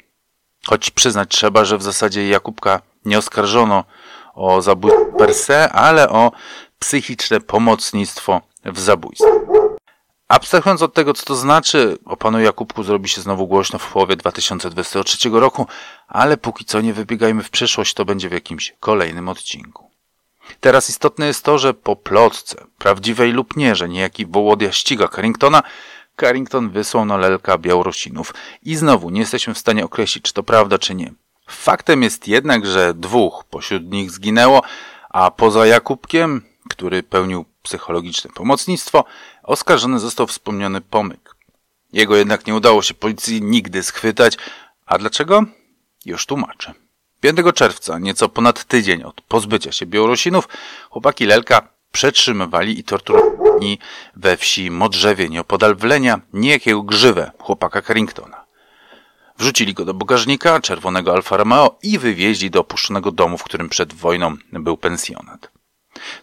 Choć 0.68 0.92
przyznać 0.92 1.30
trzeba, 1.30 1.66
że 1.66 1.78
w 1.78 1.84
zasadzie 1.84 2.28
Jakubka 2.28 2.82
nie 3.06 3.18
oskarżono 3.18 3.84
o 4.34 4.62
zabójstwo 4.62 5.06
per 5.18 5.34
se, 5.34 5.72
ale 5.72 6.10
o 6.10 6.32
psychiczne 6.80 7.42
pomocnictwo 7.42 8.42
w 8.66 8.80
zabójstwie. 8.80 9.32
Abstrahując 10.28 10.82
od 10.82 10.94
tego, 10.94 11.14
co 11.14 11.26
to 11.26 11.36
znaczy, 11.36 11.98
o 12.06 12.18
panu 12.18 12.40
Jakubku 12.40 12.84
zrobi 12.84 13.10
się 13.10 13.22
znowu 13.22 13.48
głośno 13.48 13.80
w 13.80 13.92
połowie 13.94 14.16
2023 14.16 15.30
roku, 15.30 15.68
ale 16.08 16.38
póki 16.38 16.66
co 16.66 16.82
nie 16.82 16.94
wybiegajmy 16.94 17.44
w 17.44 17.50
przyszłość, 17.50 17.94
to 17.94 18.06
będzie 18.06 18.30
w 18.30 18.32
jakimś 18.32 18.76
kolejnym 18.80 19.30
odcinku. 19.30 19.90
Teraz 20.60 20.90
istotne 20.90 21.28
jest 21.28 21.44
to, 21.44 21.58
że 21.58 21.74
po 21.74 21.96
plotce, 21.96 22.66
prawdziwej 22.78 23.32
lub 23.32 23.56
nie, 23.56 23.76
że 23.76 23.90
niejaki 23.90 24.26
Wołodia 24.26 24.72
ściga 24.72 25.08
Carringtona, 25.08 25.64
Carrington 26.20 26.70
wysłał 26.70 27.06
na 27.06 27.18
lelka 27.18 27.58
Białorusinów 27.58 28.34
i 28.64 28.76
znowu 28.76 29.10
nie 29.10 29.20
jesteśmy 29.20 29.54
w 29.54 29.58
stanie 29.58 29.86
określić, 29.86 30.24
czy 30.24 30.34
to 30.34 30.44
prawda, 30.44 30.78
czy 30.78 30.96
nie. 30.96 31.14
Faktem 31.50 32.04
jest 32.04 32.28
jednak, 32.28 32.66
że 32.66 32.94
dwóch 32.94 33.44
pośród 33.50 33.92
nich 33.92 34.12
zginęło, 34.12 34.62
a 35.10 35.32
poza 35.32 35.66
Jakubkiem 35.66 36.50
który 36.70 37.04
pełnił 37.04 37.46
psychologiczne 37.64 38.30
pomocnictwo, 38.34 39.06
oskarżony 39.44 40.00
został 40.00 40.28
wspomniany 40.28 40.82
pomyk. 40.82 41.36
Jego 41.94 42.16
jednak 42.16 42.48
nie 42.48 42.56
udało 42.56 42.82
się 42.82 42.94
policji 42.94 43.42
nigdy 43.42 43.84
schwytać. 43.84 44.38
A 44.86 44.98
dlaczego? 44.98 45.44
Już 46.06 46.26
tłumaczę. 46.26 46.74
5 47.22 47.38
czerwca, 47.56 48.00
nieco 48.00 48.30
ponad 48.30 48.64
tydzień 48.64 49.04
od 49.04 49.22
pozbycia 49.22 49.72
się 49.72 49.86
Białorusinów, 49.86 50.48
chłopaki 50.90 51.26
Lelka 51.26 51.68
przetrzymywali 51.92 52.80
i 52.80 52.84
torturowali 52.84 53.49
we 54.16 54.38
wsi 54.38 54.72
Modrzewie 54.72 55.30
nieopodal 55.30 55.76
Wlenia 55.76 56.22
niejakiego 56.34 56.84
grzywę 56.84 57.32
chłopaka 57.40 57.82
Carringtona. 57.82 58.46
Wrzucili 59.38 59.74
go 59.74 59.86
do 59.86 59.94
bagażnika 59.94 60.60
czerwonego 60.60 61.14
Alfa 61.14 61.38
Romeo 61.38 61.80
i 61.84 61.98
wywieźli 62.00 62.50
do 62.52 62.60
opuszczonego 62.60 63.12
domu, 63.12 63.38
w 63.38 63.44
którym 63.44 63.70
przed 63.70 63.94
wojną 63.94 64.36
był 64.52 64.78
pensjonat. 64.78 65.52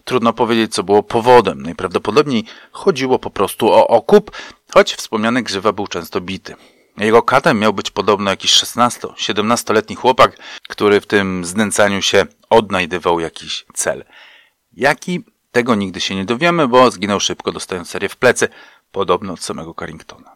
Trudno 0.03 0.33
powiedzieć, 0.33 0.73
co 0.73 0.83
było 0.83 1.03
powodem. 1.03 1.61
Najprawdopodobniej 1.61 2.45
chodziło 2.71 3.19
po 3.19 3.29
prostu 3.29 3.67
o 3.67 3.87
okup, 3.87 4.31
choć 4.73 4.93
wspomniany 4.95 5.43
Grzywa 5.43 5.73
był 5.73 5.87
często 5.87 6.21
bity. 6.21 6.55
Jego 6.97 7.21
katem 7.21 7.59
miał 7.59 7.73
być 7.73 7.91
podobno 7.91 8.31
jakiś 8.31 8.51
16-17-letni 8.51 9.95
chłopak, 9.95 10.37
który 10.69 11.01
w 11.01 11.07
tym 11.07 11.45
znęcaniu 11.45 12.01
się 12.01 12.25
odnajdywał 12.49 13.19
jakiś 13.19 13.65
cel. 13.73 14.05
Jaki? 14.73 15.23
Tego 15.57 15.75
nigdy 15.75 16.01
się 16.01 16.15
nie 16.15 16.25
dowiemy, 16.25 16.67
bo 16.67 16.91
zginął 16.91 17.19
szybko, 17.19 17.51
dostając 17.51 17.89
serię 17.89 18.09
w 18.09 18.15
plecy, 18.15 18.47
podobno 18.91 19.33
od 19.33 19.43
samego 19.43 19.73
Carringtona. 19.79 20.35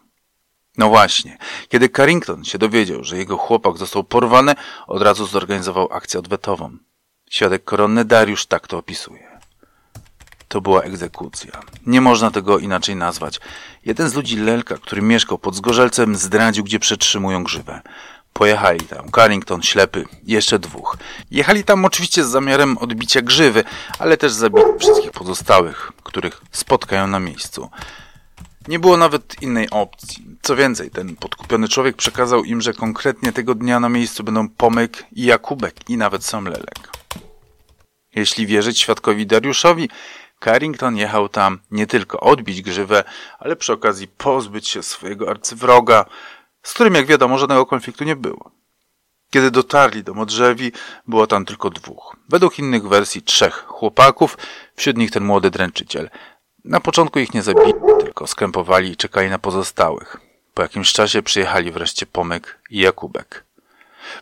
No 0.78 0.88
właśnie, 0.88 1.38
kiedy 1.68 1.88
Carrington 1.88 2.44
się 2.44 2.58
dowiedział, 2.58 3.04
że 3.04 3.16
jego 3.18 3.36
chłopak 3.36 3.76
został 3.76 4.04
porwany, 4.04 4.54
od 4.86 5.02
razu 5.02 5.26
zorganizował 5.26 5.92
akcję 5.92 6.20
odwetową. 6.20 6.76
Świadek 7.30 7.64
koronny 7.64 8.04
Dariusz 8.04 8.46
tak 8.46 8.66
to 8.66 8.78
opisuje. 8.78 9.40
To 10.48 10.60
była 10.60 10.82
egzekucja. 10.82 11.60
Nie 11.86 12.00
można 12.00 12.30
tego 12.30 12.58
inaczej 12.58 12.96
nazwać. 12.96 13.40
Jeden 13.84 14.08
z 14.08 14.14
ludzi 14.14 14.36
Lelka, 14.36 14.76
który 14.78 15.02
mieszkał 15.02 15.38
pod 15.38 15.54
Zgorzelcem, 15.54 16.16
zdradził, 16.16 16.64
gdzie 16.64 16.78
przetrzymują 16.78 17.44
grzywę. 17.44 17.82
Pojechali 18.32 18.80
tam 18.80 19.10
Carrington, 19.10 19.62
Ślepy 19.62 20.04
jeszcze 20.24 20.58
dwóch. 20.58 20.96
Jechali 21.30 21.64
tam 21.64 21.84
oczywiście 21.84 22.24
z 22.24 22.28
zamiarem 22.28 22.78
odbicia 22.78 23.22
grzywy, 23.22 23.64
ale 23.98 24.16
też 24.16 24.32
zabić 24.32 24.64
wszystkich 24.80 25.10
pozostałych, 25.10 25.92
których 26.02 26.42
spotkają 26.50 27.06
na 27.06 27.20
miejscu. 27.20 27.70
Nie 28.68 28.78
było 28.78 28.96
nawet 28.96 29.42
innej 29.42 29.70
opcji. 29.70 30.26
Co 30.42 30.56
więcej, 30.56 30.90
ten 30.90 31.16
podkupiony 31.16 31.68
człowiek 31.68 31.96
przekazał 31.96 32.44
im, 32.44 32.60
że 32.60 32.74
konkretnie 32.74 33.32
tego 33.32 33.54
dnia 33.54 33.80
na 33.80 33.88
miejscu 33.88 34.24
będą 34.24 34.48
Pomyk 34.48 35.04
i 35.12 35.24
Jakubek 35.24 35.90
i 35.90 35.96
nawet 35.96 36.24
sam 36.24 36.44
Lelek. 36.44 36.92
Jeśli 38.14 38.46
wierzyć 38.46 38.80
świadkowi 38.80 39.26
Dariuszowi, 39.26 39.88
Carrington 40.44 40.96
jechał 40.96 41.28
tam 41.28 41.58
nie 41.70 41.86
tylko 41.86 42.20
odbić 42.20 42.62
grzywę, 42.62 43.04
ale 43.38 43.56
przy 43.56 43.72
okazji 43.72 44.08
pozbyć 44.08 44.68
się 44.68 44.82
swojego 44.82 45.30
arcywroga, 45.30 46.04
z 46.62 46.74
którym 46.74 46.94
jak 46.94 47.06
wiadomo 47.06 47.38
żadnego 47.38 47.66
konfliktu 47.66 48.04
nie 48.04 48.16
było. 48.16 48.50
Kiedy 49.30 49.50
dotarli 49.50 50.04
do 50.04 50.14
Modrzewi, 50.14 50.72
było 51.08 51.26
tam 51.26 51.44
tylko 51.44 51.70
dwóch. 51.70 52.16
Według 52.28 52.58
innych 52.58 52.88
wersji 52.88 53.22
trzech 53.22 53.54
chłopaków, 53.54 54.38
wśród 54.76 54.96
nich 54.96 55.10
ten 55.10 55.24
młody 55.24 55.50
dręczyciel. 55.50 56.10
Na 56.64 56.80
początku 56.80 57.18
ich 57.18 57.34
nie 57.34 57.42
zabili, 57.42 57.72
tylko 58.00 58.26
skrępowali 58.26 58.90
i 58.90 58.96
czekali 58.96 59.30
na 59.30 59.38
pozostałych. 59.38 60.16
Po 60.54 60.62
jakimś 60.62 60.92
czasie 60.92 61.22
przyjechali 61.22 61.70
wreszcie 61.70 62.06
Pomyk 62.06 62.58
i 62.70 62.78
Jakubek. 62.78 63.44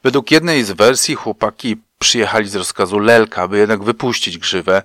Według 0.02 0.30
jednej 0.30 0.64
z 0.64 0.70
wersji 0.70 1.14
chłopaki 1.14 1.76
przyjechali 1.98 2.48
z 2.48 2.56
rozkazu 2.56 2.98
Lelka, 2.98 3.42
aby 3.42 3.58
jednak 3.58 3.82
wypuścić 3.82 4.38
grzywę, 4.38 4.82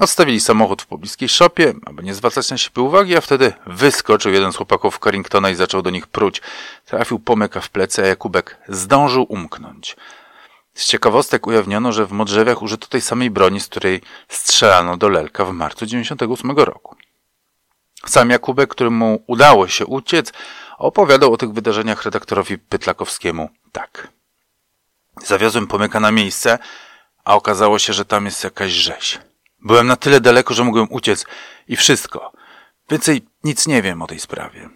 Odstawili 0.00 0.40
samochód 0.40 0.82
w 0.82 0.86
pobliskiej 0.86 1.28
szopie, 1.28 1.74
aby 1.86 2.02
nie 2.02 2.14
zwracać 2.14 2.50
na 2.50 2.58
siebie 2.58 2.82
uwagi, 2.82 3.16
a 3.16 3.20
wtedy 3.20 3.52
wyskoczył 3.66 4.32
jeden 4.32 4.52
z 4.52 4.56
chłopaków 4.56 4.98
Carringtona 4.98 5.50
i 5.50 5.54
zaczął 5.54 5.82
do 5.82 5.90
nich 5.90 6.06
pruć. 6.06 6.42
Trafił 6.84 7.18
pomyka 7.18 7.60
w 7.60 7.70
plecy, 7.70 8.02
a 8.02 8.06
Jakubek 8.06 8.58
zdążył 8.68 9.26
umknąć. 9.28 9.96
Z 10.74 10.86
ciekawostek 10.86 11.46
ujawniono, 11.46 11.92
że 11.92 12.06
w 12.06 12.12
Modrzewiach 12.12 12.62
użyto 12.62 12.86
tej 12.86 13.00
samej 13.00 13.30
broni, 13.30 13.60
z 13.60 13.68
której 13.68 14.00
strzelano 14.28 14.96
do 14.96 15.08
Lelka 15.08 15.44
w 15.44 15.52
marcu 15.52 15.86
98 15.86 16.50
roku. 16.50 16.96
Sam 18.06 18.30
Jakubek, 18.30 18.70
któremu 18.70 19.24
udało 19.26 19.68
się 19.68 19.86
uciec, 19.86 20.32
opowiadał 20.78 21.32
o 21.32 21.36
tych 21.36 21.52
wydarzeniach 21.52 22.04
redaktorowi 22.04 22.58
Pytlakowskiemu 22.58 23.50
tak. 23.72 24.08
Zawiozłem 25.24 25.66
pomyka 25.66 26.00
na 26.00 26.12
miejsce, 26.12 26.58
a 27.24 27.34
okazało 27.34 27.78
się, 27.78 27.92
że 27.92 28.04
tam 28.04 28.24
jest 28.24 28.44
jakaś 28.44 28.72
rzeź. 28.72 29.18
Byłem 29.64 29.86
na 29.86 29.96
tyle 29.96 30.20
daleko, 30.20 30.54
że 30.54 30.64
mogłem 30.64 30.86
uciec 30.90 31.26
i 31.68 31.76
wszystko. 31.76 32.32
Więcej 32.90 33.22
nic 33.44 33.66
nie 33.66 33.82
wiem 33.82 34.02
o 34.02 34.06
tej 34.06 34.20
sprawie. 34.20 34.68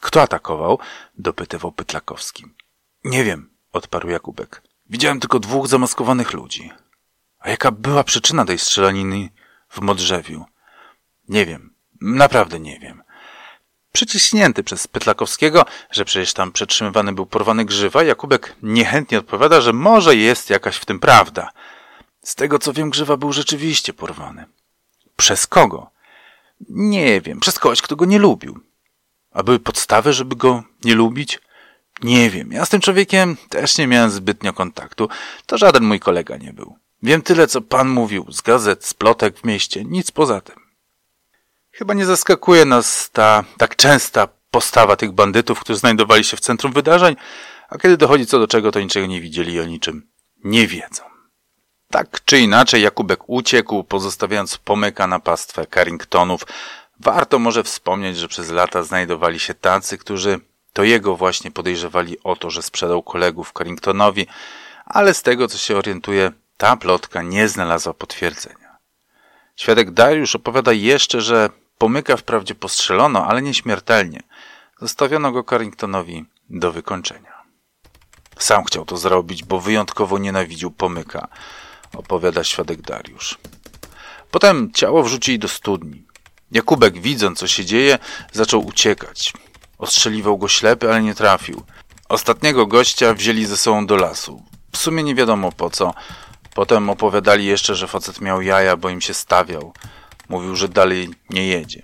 Kto 0.00 0.22
atakował? 0.22 0.78
dopytywał 1.18 1.72
Pytlakowski. 1.72 2.44
Nie 3.04 3.24
wiem, 3.24 3.50
odparł 3.72 4.08
Jakubek. 4.08 4.62
Widziałem 4.90 5.20
tylko 5.20 5.38
dwóch 5.38 5.68
zamaskowanych 5.68 6.32
ludzi. 6.32 6.70
A 7.38 7.50
jaka 7.50 7.70
była 7.70 8.04
przyczyna 8.04 8.44
tej 8.44 8.58
strzelaniny 8.58 9.28
w 9.68 9.80
Modrzewiu? 9.80 10.44
Nie 11.28 11.46
wiem. 11.46 11.74
Naprawdę 12.00 12.60
nie 12.60 12.78
wiem. 12.78 13.02
Przyciśnięty 13.92 14.62
przez 14.64 14.86
Pytlakowskiego, 14.86 15.64
że 15.90 16.04
przecież 16.04 16.32
tam 16.32 16.52
przetrzymywany 16.52 17.12
był 17.12 17.26
porwany 17.26 17.64
grzywa, 17.64 18.02
Jakubek 18.02 18.56
niechętnie 18.62 19.18
odpowiada, 19.18 19.60
że 19.60 19.72
może 19.72 20.16
jest 20.16 20.50
jakaś 20.50 20.76
w 20.76 20.84
tym 20.84 21.00
prawda– 21.00 21.50
z 22.22 22.34
tego 22.34 22.58
co 22.58 22.72
wiem, 22.72 22.90
Grzywa 22.90 23.16
był 23.16 23.32
rzeczywiście 23.32 23.92
porwany. 23.92 24.44
Przez 25.16 25.46
kogo? 25.46 25.90
Nie 26.68 27.20
wiem, 27.20 27.40
przez 27.40 27.58
kogoś, 27.58 27.82
kto 27.82 27.96
go 27.96 28.04
nie 28.04 28.18
lubił. 28.18 28.60
A 29.32 29.42
były 29.42 29.58
podstawy, 29.58 30.12
żeby 30.12 30.36
go 30.36 30.62
nie 30.84 30.94
lubić? 30.94 31.40
Nie 32.02 32.30
wiem. 32.30 32.52
Ja 32.52 32.64
z 32.64 32.68
tym 32.68 32.80
człowiekiem 32.80 33.36
też 33.48 33.78
nie 33.78 33.86
miałem 33.86 34.10
zbytnio 34.10 34.52
kontaktu. 34.52 35.08
To 35.46 35.58
żaden 35.58 35.84
mój 35.84 36.00
kolega 36.00 36.36
nie 36.36 36.52
był. 36.52 36.76
Wiem 37.02 37.22
tyle, 37.22 37.46
co 37.46 37.60
pan 37.60 37.88
mówił 37.88 38.26
z 38.32 38.40
gazet, 38.40 38.84
z 38.84 38.94
plotek 38.94 39.38
w 39.38 39.44
mieście, 39.44 39.84
nic 39.84 40.10
poza 40.10 40.40
tym. 40.40 40.56
Chyba 41.72 41.94
nie 41.94 42.06
zaskakuje 42.06 42.64
nas 42.64 43.10
ta 43.10 43.44
tak 43.58 43.76
częsta 43.76 44.28
postawa 44.50 44.96
tych 44.96 45.12
bandytów, 45.12 45.60
którzy 45.60 45.78
znajdowali 45.78 46.24
się 46.24 46.36
w 46.36 46.40
centrum 46.40 46.72
wydarzeń, 46.72 47.16
a 47.68 47.78
kiedy 47.78 47.96
dochodzi 47.96 48.26
co 48.26 48.38
do 48.38 48.46
czego, 48.48 48.72
to 48.72 48.80
niczego 48.80 49.06
nie 49.06 49.20
widzieli 49.20 49.52
i 49.52 49.60
o 49.60 49.64
niczym 49.64 50.06
nie 50.44 50.66
wiedzą. 50.66 51.11
Tak 51.92 52.24
czy 52.24 52.38
inaczej, 52.38 52.82
Jakubek 52.82 53.28
uciekł, 53.28 53.84
pozostawiając 53.84 54.56
pomyka 54.56 55.06
na 55.06 55.20
pastwę 55.20 55.66
Carringtonów. 55.74 56.46
Warto 57.00 57.38
może 57.38 57.62
wspomnieć, 57.62 58.16
że 58.16 58.28
przez 58.28 58.50
lata 58.50 58.82
znajdowali 58.82 59.38
się 59.40 59.54
tacy, 59.54 59.98
którzy 59.98 60.40
to 60.72 60.84
jego 60.84 61.16
właśnie 61.16 61.50
podejrzewali 61.50 62.16
o 62.24 62.36
to, 62.36 62.50
że 62.50 62.62
sprzedał 62.62 63.02
kolegów 63.02 63.52
Carringtonowi, 63.58 64.26
ale 64.86 65.14
z 65.14 65.22
tego 65.22 65.48
co 65.48 65.58
się 65.58 65.76
orientuje, 65.76 66.32
ta 66.56 66.76
plotka 66.76 67.22
nie 67.22 67.48
znalazła 67.48 67.94
potwierdzenia. 67.94 68.76
Świadek 69.56 69.90
Dariusz 69.90 70.36
opowiada 70.36 70.72
jeszcze, 70.72 71.20
że 71.20 71.50
pomyka 71.78 72.16
wprawdzie 72.16 72.54
postrzelono, 72.54 73.26
ale 73.26 73.42
nieśmiertelnie. 73.42 74.22
Zostawiono 74.80 75.32
go 75.32 75.44
Carringtonowi 75.44 76.24
do 76.50 76.72
wykończenia. 76.72 77.42
Sam 78.38 78.64
chciał 78.64 78.84
to 78.84 78.96
zrobić, 78.96 79.44
bo 79.44 79.60
wyjątkowo 79.60 80.18
nienawidził 80.18 80.70
pomyka 80.70 81.28
opowiada 81.96 82.44
świadek 82.44 82.82
Dariusz. 82.82 83.38
Potem 84.30 84.72
ciało 84.72 85.02
wrzucili 85.02 85.38
do 85.38 85.48
studni. 85.48 86.04
Jakubek, 86.50 87.00
widząc 87.00 87.38
co 87.38 87.46
się 87.46 87.64
dzieje, 87.64 87.98
zaczął 88.32 88.66
uciekać. 88.66 89.32
Ostrzeliwał 89.78 90.38
go 90.38 90.48
ślepy, 90.48 90.88
ale 90.88 91.02
nie 91.02 91.14
trafił. 91.14 91.62
Ostatniego 92.08 92.66
gościa 92.66 93.14
wzięli 93.14 93.46
ze 93.46 93.56
sobą 93.56 93.86
do 93.86 93.96
lasu. 93.96 94.42
W 94.72 94.78
sumie 94.78 95.02
nie 95.02 95.14
wiadomo 95.14 95.52
po 95.52 95.70
co. 95.70 95.94
Potem 96.54 96.90
opowiadali 96.90 97.46
jeszcze, 97.46 97.74
że 97.74 97.88
facet 97.88 98.20
miał 98.20 98.42
jaja, 98.42 98.76
bo 98.76 98.90
im 98.90 99.00
się 99.00 99.14
stawiał. 99.14 99.72
Mówił, 100.28 100.56
że 100.56 100.68
dalej 100.68 101.08
nie 101.30 101.46
jedzie. 101.46 101.82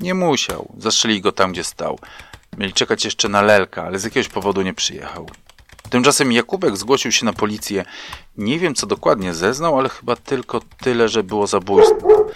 Nie 0.00 0.14
musiał. 0.14 0.74
Zastrzelili 0.78 1.20
go 1.20 1.32
tam, 1.32 1.52
gdzie 1.52 1.64
stał. 1.64 1.98
Mieli 2.58 2.72
czekać 2.72 3.04
jeszcze 3.04 3.28
na 3.28 3.42
Lelka, 3.42 3.84
ale 3.84 3.98
z 3.98 4.04
jakiegoś 4.04 4.28
powodu 4.28 4.62
nie 4.62 4.74
przyjechał. 4.74 5.30
Tymczasem 5.90 6.32
Jakubek 6.32 6.76
zgłosił 6.76 7.12
się 7.12 7.26
na 7.26 7.32
policję. 7.32 7.84
Nie 8.36 8.58
wiem, 8.58 8.74
co 8.74 8.86
dokładnie 8.86 9.34
zeznał, 9.34 9.78
ale 9.78 9.88
chyba 9.88 10.16
tylko 10.16 10.60
tyle, 10.80 11.08
że 11.08 11.22
było 11.22 11.46
zabójstwo. 11.46 12.26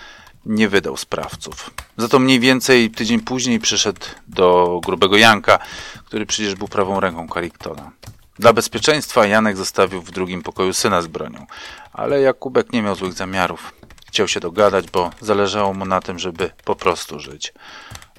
Nie 0.47 0.69
wydał 0.69 0.97
sprawców. 0.97 1.71
Za 1.97 2.09
to 2.09 2.19
mniej 2.19 2.41
więcej 2.41 2.91
tydzień 2.91 3.21
później 3.21 3.61
przyszedł 3.61 4.01
do 4.29 4.81
grubego 4.85 5.17
Janka, 5.17 5.59
który 6.05 6.27
przecież 6.27 6.55
był 6.55 6.69
prawą 6.69 7.01
ręką 7.01 7.29
Carringtona. 7.35 7.91
Dla 8.39 8.53
bezpieczeństwa 8.53 9.27
Janek 9.27 9.57
zostawił 9.57 10.03
w 10.03 10.11
drugim 10.11 10.43
pokoju 10.43 10.73
syna 10.73 11.03
z 11.03 11.07
bronią, 11.07 11.47
ale 11.93 12.21
Jakubek 12.21 12.73
nie 12.73 12.83
miał 12.83 12.95
złych 12.95 13.13
zamiarów. 13.13 13.75
Chciał 14.07 14.29
się 14.29 14.41
dogadać, 14.41 14.91
bo 14.91 15.11
zależało 15.21 15.75
mu 15.75 15.85
na 15.85 16.01
tym, 16.01 16.19
żeby 16.19 16.51
po 16.65 16.77
prostu 16.77 17.21
żyć. 17.21 17.53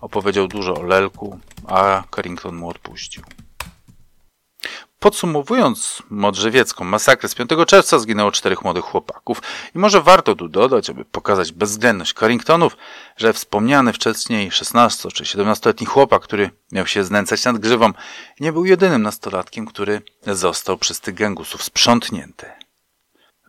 Opowiedział 0.02 0.48
dużo 0.48 0.76
o 0.76 0.84
Lelku, 0.84 1.40
a 1.68 2.04
Carrington 2.16 2.56
mu 2.56 2.70
odpuścił. 2.70 3.24
Podsumowując 5.06 6.04
modrzewiecką 6.10 6.84
masakrę 6.84 7.30
z 7.30 7.36
5 7.36 7.50
czerwca 7.68 8.00
zginęło 8.00 8.32
czterech 8.32 8.64
młodych 8.64 8.84
chłopaków 8.84 9.42
i 9.76 9.80
może 9.80 10.02
warto 10.02 10.36
tu 10.36 10.48
dodać, 10.48 10.90
aby 10.90 11.06
pokazać 11.06 11.52
bezwzględność 11.52 12.14
Carringtonów, 12.14 12.78
że 13.18 13.34
wspomniany 13.34 13.94
wcześniej 13.94 14.52
16 14.52 15.10
czy 15.12 15.24
17-letni 15.24 15.88
chłopak, 15.88 16.22
który 16.22 16.50
miał 16.72 16.88
się 16.88 17.04
znęcać 17.04 17.46
nad 17.46 17.58
grzywą, 17.58 17.92
nie 18.40 18.54
był 18.54 18.66
jedynym 18.66 19.02
nastolatkiem, 19.02 19.66
który 19.66 20.02
został 20.28 20.78
przez 20.78 21.00
tych 21.00 21.16
gangusów 21.16 21.64
sprzątnięty. 21.64 22.46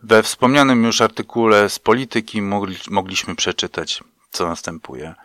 We 0.03 0.23
wspomnianym 0.23 0.83
już 0.83 1.01
artykule 1.01 1.69
z 1.69 1.79
polityki 1.79 2.41
mogli, 2.41 2.75
mogliśmy 2.89 3.35
przeczytać, 3.35 4.03
co 4.31 4.47
następuje. 4.47 5.15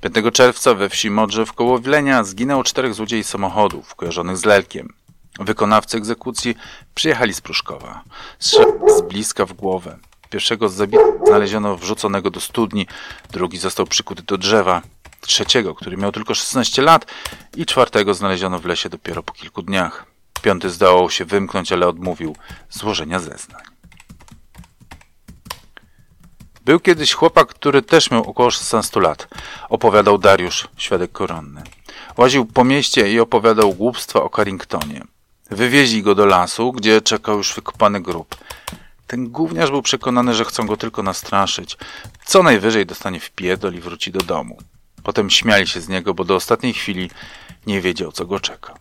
5 0.00 0.34
czerwca 0.34 0.74
we 0.74 0.88
wsi 0.88 1.10
Modrzew 1.10 1.52
koło 1.52 1.78
Wlenia 1.78 2.24
zginęło 2.24 2.64
czterech 2.64 2.94
złodziei 2.94 3.24
samochodów 3.24 3.94
kojarzonych 3.94 4.36
z 4.36 4.44
Lelkiem. 4.44 5.03
Wykonawcy 5.40 5.96
egzekucji 5.96 6.56
przyjechali 6.94 7.34
z 7.34 7.40
Pruszkowa. 7.40 8.02
Strzał 8.38 8.80
z 8.98 9.02
bliska 9.02 9.46
w 9.46 9.52
głowę. 9.52 9.98
Pierwszego 10.30 10.68
z 10.68 10.74
zabitych 10.74 11.14
znaleziono 11.26 11.76
wrzuconego 11.76 12.30
do 12.30 12.40
studni, 12.40 12.86
drugi 13.30 13.58
został 13.58 13.86
przykuty 13.86 14.22
do 14.22 14.38
drzewa, 14.38 14.82
trzeciego, 15.20 15.74
który 15.74 15.96
miał 15.96 16.12
tylko 16.12 16.34
16 16.34 16.82
lat 16.82 17.06
i 17.56 17.66
czwartego 17.66 18.14
znaleziono 18.14 18.58
w 18.58 18.64
lesie 18.64 18.88
dopiero 18.88 19.22
po 19.22 19.32
kilku 19.32 19.62
dniach. 19.62 20.06
Piąty 20.42 20.70
zdawał 20.70 21.10
się 21.10 21.24
wymknąć, 21.24 21.72
ale 21.72 21.88
odmówił 21.88 22.36
złożenia 22.70 23.18
zeznań. 23.18 23.62
Był 26.64 26.80
kiedyś 26.80 27.12
chłopak, 27.12 27.48
który 27.48 27.82
też 27.82 28.10
miał 28.10 28.30
około 28.30 28.50
16 28.50 29.00
lat, 29.00 29.28
opowiadał 29.68 30.18
Dariusz, 30.18 30.68
świadek 30.76 31.12
koronny. 31.12 31.62
Łaził 32.16 32.46
po 32.46 32.64
mieście 32.64 33.12
i 33.12 33.20
opowiadał 33.20 33.72
głupstwa 33.72 34.22
o 34.22 34.28
Carringtonie. 34.28 35.13
Wywieźli 35.54 36.02
go 36.02 36.14
do 36.14 36.26
lasu, 36.26 36.72
gdzie 36.72 37.00
czekał 37.00 37.36
już 37.36 37.54
wykopany 37.54 38.00
grób. 38.00 38.36
Ten 39.06 39.28
gówniarz 39.30 39.70
był 39.70 39.82
przekonany, 39.82 40.34
że 40.34 40.44
chcą 40.44 40.66
go 40.66 40.76
tylko 40.76 41.02
nastraszyć. 41.02 41.76
Co 42.24 42.42
najwyżej 42.42 42.86
dostanie 42.86 43.20
w 43.20 43.30
piedol 43.30 43.74
i 43.74 43.80
wróci 43.80 44.12
do 44.12 44.20
domu. 44.20 44.58
Potem 45.02 45.30
śmiali 45.30 45.66
się 45.66 45.80
z 45.80 45.88
niego, 45.88 46.14
bo 46.14 46.24
do 46.24 46.34
ostatniej 46.34 46.74
chwili 46.74 47.10
nie 47.66 47.80
wiedział, 47.80 48.12
co 48.12 48.26
go 48.26 48.40
czeka. 48.40 48.74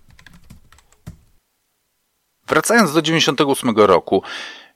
Wracając 2.48 2.94
do 2.94 3.02
98 3.02 3.78
roku, 3.78 4.24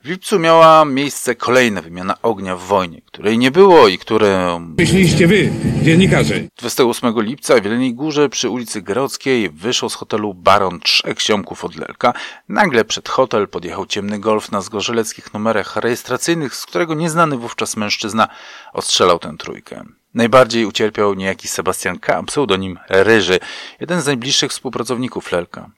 w 0.07 0.09
lipcu 0.09 0.39
miała 0.39 0.85
miejsce 0.85 1.35
kolejna 1.35 1.81
wymiana 1.81 2.17
ognia 2.21 2.55
w 2.55 2.61
wojnie, 2.61 3.01
której 3.01 3.37
nie 3.37 3.51
było 3.51 3.87
i 3.87 3.97
które... 3.97 4.59
Myśliście 4.77 5.27
wy, 5.27 5.51
dziennikarze. 5.81 6.35
28 6.57 7.21
lipca 7.21 7.55
w 7.55 7.63
Jeleniej 7.63 7.93
Górze 7.93 8.29
przy 8.29 8.49
ulicy 8.49 8.81
Grodzkiej 8.81 9.49
wyszło 9.49 9.89
z 9.89 9.95
hotelu 9.95 10.33
Baron 10.33 10.79
trzech 10.79 11.21
ziomków 11.21 11.65
od 11.65 11.75
Lelka. 11.75 12.13
Nagle 12.49 12.85
przed 12.85 13.09
hotel 13.09 13.47
podjechał 13.47 13.85
ciemny 13.85 14.19
golf 14.19 14.51
na 14.51 14.61
zgorzeleckich 14.61 15.33
numerach 15.33 15.75
rejestracyjnych, 15.75 16.55
z 16.55 16.65
którego 16.65 16.93
nieznany 16.93 17.37
wówczas 17.37 17.77
mężczyzna 17.77 18.27
ostrzelał 18.73 19.19
tę 19.19 19.35
trójkę. 19.39 19.83
Najbardziej 20.13 20.65
ucierpiał 20.65 21.13
niejaki 21.13 21.47
Sebastian 21.47 21.99
K., 21.99 22.23
pseudonim 22.23 22.79
Ryży, 22.89 23.39
jeden 23.79 24.01
z 24.01 24.05
najbliższych 24.05 24.51
współpracowników 24.51 25.31
Lelka. 25.31 25.69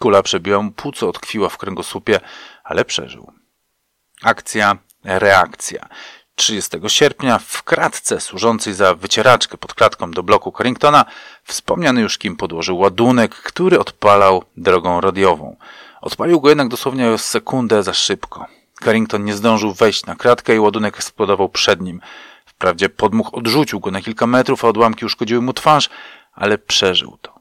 Kula 0.00 0.22
przebiła 0.22 0.62
mu 0.62 0.72
płuco, 0.72 1.08
odkwiła 1.08 1.48
w 1.48 1.58
kręgosłupie, 1.58 2.20
ale 2.64 2.84
przeżył. 2.84 3.43
Akcja, 4.24 4.76
reakcja. 5.04 5.88
30 6.34 6.78
sierpnia 6.88 7.38
w 7.38 7.62
kratce 7.62 8.20
służącej 8.20 8.74
za 8.74 8.94
wycieraczkę 8.94 9.58
pod 9.58 9.74
klatką 9.74 10.10
do 10.10 10.22
bloku 10.22 10.52
Carringtona 10.52 11.04
wspomniany 11.44 12.00
już 12.00 12.18
Kim 12.18 12.36
podłożył 12.36 12.78
ładunek, 12.78 13.34
który 13.34 13.78
odpalał 13.78 14.44
drogą 14.56 15.00
radiową. 15.00 15.56
Odpalił 16.00 16.40
go 16.40 16.48
jednak 16.48 16.68
dosłownie 16.68 17.10
o 17.10 17.18
sekundę 17.18 17.82
za 17.82 17.94
szybko. 17.94 18.46
Carrington 18.84 19.24
nie 19.24 19.34
zdążył 19.34 19.72
wejść 19.72 20.06
na 20.06 20.14
kratkę 20.16 20.54
i 20.54 20.58
ładunek 20.58 20.96
eksplodował 20.96 21.48
przed 21.48 21.80
nim. 21.80 22.00
Wprawdzie 22.46 22.88
podmuch 22.88 23.34
odrzucił 23.34 23.80
go 23.80 23.90
na 23.90 24.00
kilka 24.00 24.26
metrów, 24.26 24.64
a 24.64 24.68
odłamki 24.68 25.04
uszkodziły 25.04 25.42
mu 25.42 25.52
twarz, 25.52 25.90
ale 26.32 26.58
przeżył 26.58 27.18
to. 27.22 27.33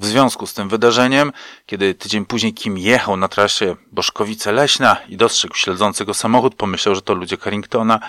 W 0.00 0.04
związku 0.04 0.46
z 0.46 0.54
tym 0.54 0.68
wydarzeniem, 0.68 1.32
kiedy 1.66 1.94
tydzień 1.94 2.26
później 2.26 2.54
Kim 2.54 2.78
jechał 2.78 3.16
na 3.16 3.28
trasie 3.28 3.76
Boszkowice-Leśna 3.92 4.96
i 5.08 5.16
dostrzegł 5.16 5.54
śledzący 5.54 6.04
go 6.04 6.14
samochód, 6.14 6.54
pomyślał, 6.54 6.94
że 6.94 7.02
to 7.02 7.14
ludzie 7.14 7.36
Carringtona. 7.36 8.00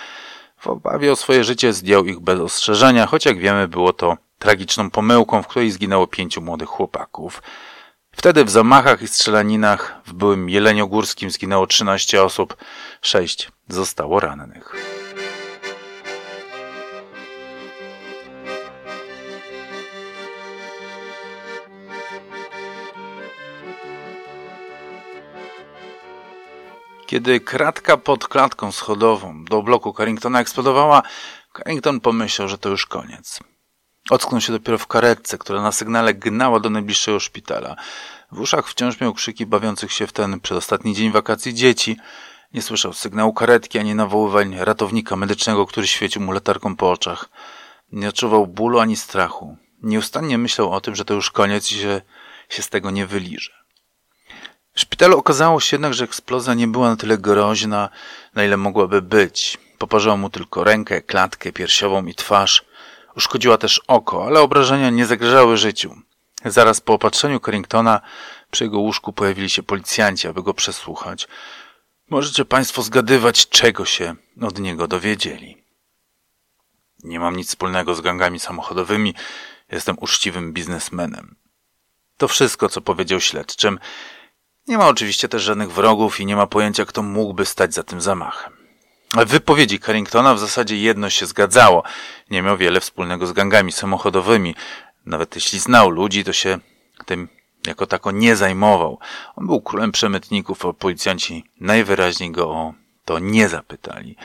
W 0.58 0.68
obawie 0.68 1.12
o 1.12 1.16
swoje 1.16 1.44
życie 1.44 1.74
zdjął 1.74 2.06
ich 2.06 2.20
bez 2.20 2.40
ostrzeżenia, 2.40 3.06
choć 3.06 3.26
jak 3.26 3.40
wiemy 3.40 3.68
było 3.68 3.94
to 3.94 4.18
tragiczną 4.40 4.92
pomyłką, 4.92 5.44
w 5.44 5.48
której 5.48 5.72
zginęło 5.72 6.08
pięciu 6.08 6.42
młodych 6.42 6.70
chłopaków. 6.70 7.42
Wtedy 8.12 8.46
w 8.46 8.50
zamachach 8.50 9.02
i 9.02 9.08
strzelaninach 9.08 10.02
w 10.06 10.14
byłym 10.14 10.50
Jeleniogórskim 10.50 11.32
zginęło 11.32 11.68
13 11.68 12.24
osób, 12.24 12.58
sześć 13.02 13.52
zostało 13.68 14.20
rannych. 14.20 14.99
Kiedy 27.10 27.40
kratka 27.40 27.98
pod 27.98 28.28
klatką 28.28 28.72
schodową 28.72 29.46
do 29.46 29.64
bloku 29.64 29.94
Carringtona 29.94 30.42
eksplodowała, 30.42 31.02
Carrington 31.58 32.00
pomyślał, 32.00 32.48
że 32.48 32.58
to 32.58 32.70
już 32.70 32.86
koniec. 32.86 33.40
Ocknął 34.10 34.42
się 34.42 34.54
dopiero 34.54 34.78
w 34.78 34.88
karetce, 34.88 35.38
która 35.38 35.62
na 35.62 35.72
sygnale 35.72 36.14
gnała 36.14 36.60
do 36.60 36.70
najbliższego 36.70 37.20
szpitala. 37.20 37.76
W 38.32 38.40
uszach 38.40 38.68
wciąż 38.68 39.00
miał 39.00 39.14
krzyki 39.14 39.46
bawiących 39.46 39.92
się 39.94 40.08
w 40.08 40.12
ten 40.12 40.40
przedostatni 40.40 40.96
dzień 40.96 41.12
wakacji 41.12 41.54
dzieci. 41.54 41.98
Nie 42.54 42.62
słyszał 42.62 42.94
sygnału 42.94 43.34
karetki 43.34 43.80
ani 43.80 43.96
nawoływań 43.96 44.56
ratownika 44.60 45.16
medycznego, 45.16 45.66
który 45.66 45.88
świecił 45.88 46.22
mu 46.22 46.32
latarką 46.32 46.76
po 46.76 46.92
oczach. 46.92 47.30
Nie 47.92 48.10
odczuwał 48.10 48.48
bólu 48.48 48.80
ani 48.80 48.96
strachu. 48.96 49.58
Nieustannie 49.84 50.38
myślał 50.38 50.72
o 50.72 50.82
tym, 50.82 50.96
że 50.96 51.06
to 51.06 51.14
już 51.14 51.32
koniec 51.32 51.72
i 51.72 51.76
że 51.76 52.02
się 52.50 52.62
z 52.62 52.70
tego 52.70 52.92
nie 52.92 53.06
wyliże. 53.06 53.59
W 54.80 54.82
szpitalu 54.82 55.18
okazało 55.18 55.60
się 55.60 55.76
jednak, 55.76 55.94
że 55.94 56.04
eksplozja 56.04 56.54
nie 56.54 56.68
była 56.68 56.90
na 56.90 56.96
tyle 56.96 57.18
groźna, 57.18 57.90
na 58.36 58.44
ile 58.44 58.58
mogłaby 58.58 59.02
być. 59.02 59.58
Poparzyła 59.78 60.18
mu 60.18 60.30
tylko 60.30 60.64
rękę, 60.64 61.02
klatkę 61.02 61.52
piersiową 61.52 62.06
i 62.06 62.16
twarz. 62.16 62.66
Uszkodziła 63.16 63.58
też 63.58 63.82
oko, 63.88 64.26
ale 64.26 64.42
obrażenia 64.42 64.90
nie 64.90 65.06
zagrażały 65.06 65.58
życiu. 65.58 65.96
Zaraz 66.46 66.82
po 66.82 66.94
opatrzeniu 66.94 67.40
Carringtona 67.40 68.02
przy 68.52 68.64
jego 68.64 68.80
łóżku 68.80 69.14
pojawili 69.14 69.50
się 69.50 69.64
policjanci, 69.64 70.28
aby 70.28 70.44
go 70.44 70.54
przesłuchać. 70.54 71.28
Możecie 72.10 72.46
Państwo 72.46 72.82
zgadywać, 72.82 73.50
czego 73.50 73.86
się 73.86 74.16
od 74.42 74.60
niego 74.60 74.88
dowiedzieli. 74.88 75.64
Nie 77.04 77.20
mam 77.20 77.36
nic 77.36 77.48
wspólnego 77.48 77.96
z 77.96 78.02
gangami 78.02 78.40
samochodowymi, 78.40 79.14
jestem 79.72 79.96
uczciwym 80.00 80.54
biznesmenem. 80.54 81.36
To 82.18 82.28
wszystko, 82.28 82.70
co 82.70 82.82
powiedział 82.82 83.20
śledczym. 83.20 83.80
Nie 84.70 84.78
ma 84.78 84.88
oczywiście 84.88 85.30
też 85.30 85.44
żadnych 85.44 85.72
wrogów 85.72 86.20
i 86.20 86.26
nie 86.26 86.36
ma 86.36 86.48
pojęcia, 86.48 86.86
kto 86.86 87.04
mógłby 87.04 87.46
stać 87.46 87.74
za 87.74 87.84
tym 87.84 88.02
zamachem. 88.02 88.54
W 89.18 89.26
wypowiedzi 89.26 89.80
Carringtona 89.80 90.34
w 90.34 90.40
zasadzie 90.40 90.78
jedno 90.78 91.10
się 91.10 91.26
zgadzało. 91.26 91.84
Nie 92.30 92.42
miał 92.42 92.58
wiele 92.58 92.80
wspólnego 92.80 93.28
z 93.28 93.34
gangami 93.34 93.72
samochodowymi. 93.72 94.56
Nawet 95.06 95.36
jeśli 95.36 95.60
znał 95.60 95.90
ludzi, 95.90 96.24
to 96.24 96.34
się 96.34 96.60
tym 97.06 97.28
jako 97.68 97.88
tako 97.88 98.12
nie 98.12 98.36
zajmował. 98.36 99.00
On 99.36 99.48
był 99.48 99.62
królem 99.62 99.92
przemytników, 99.92 100.66
a 100.66 100.74
policjanci 100.74 101.44
najwyraźniej 101.60 102.32
go 102.32 102.50
o 102.50 102.74
to 103.06 103.20
nie 103.20 103.50
zapytali. 103.50 104.16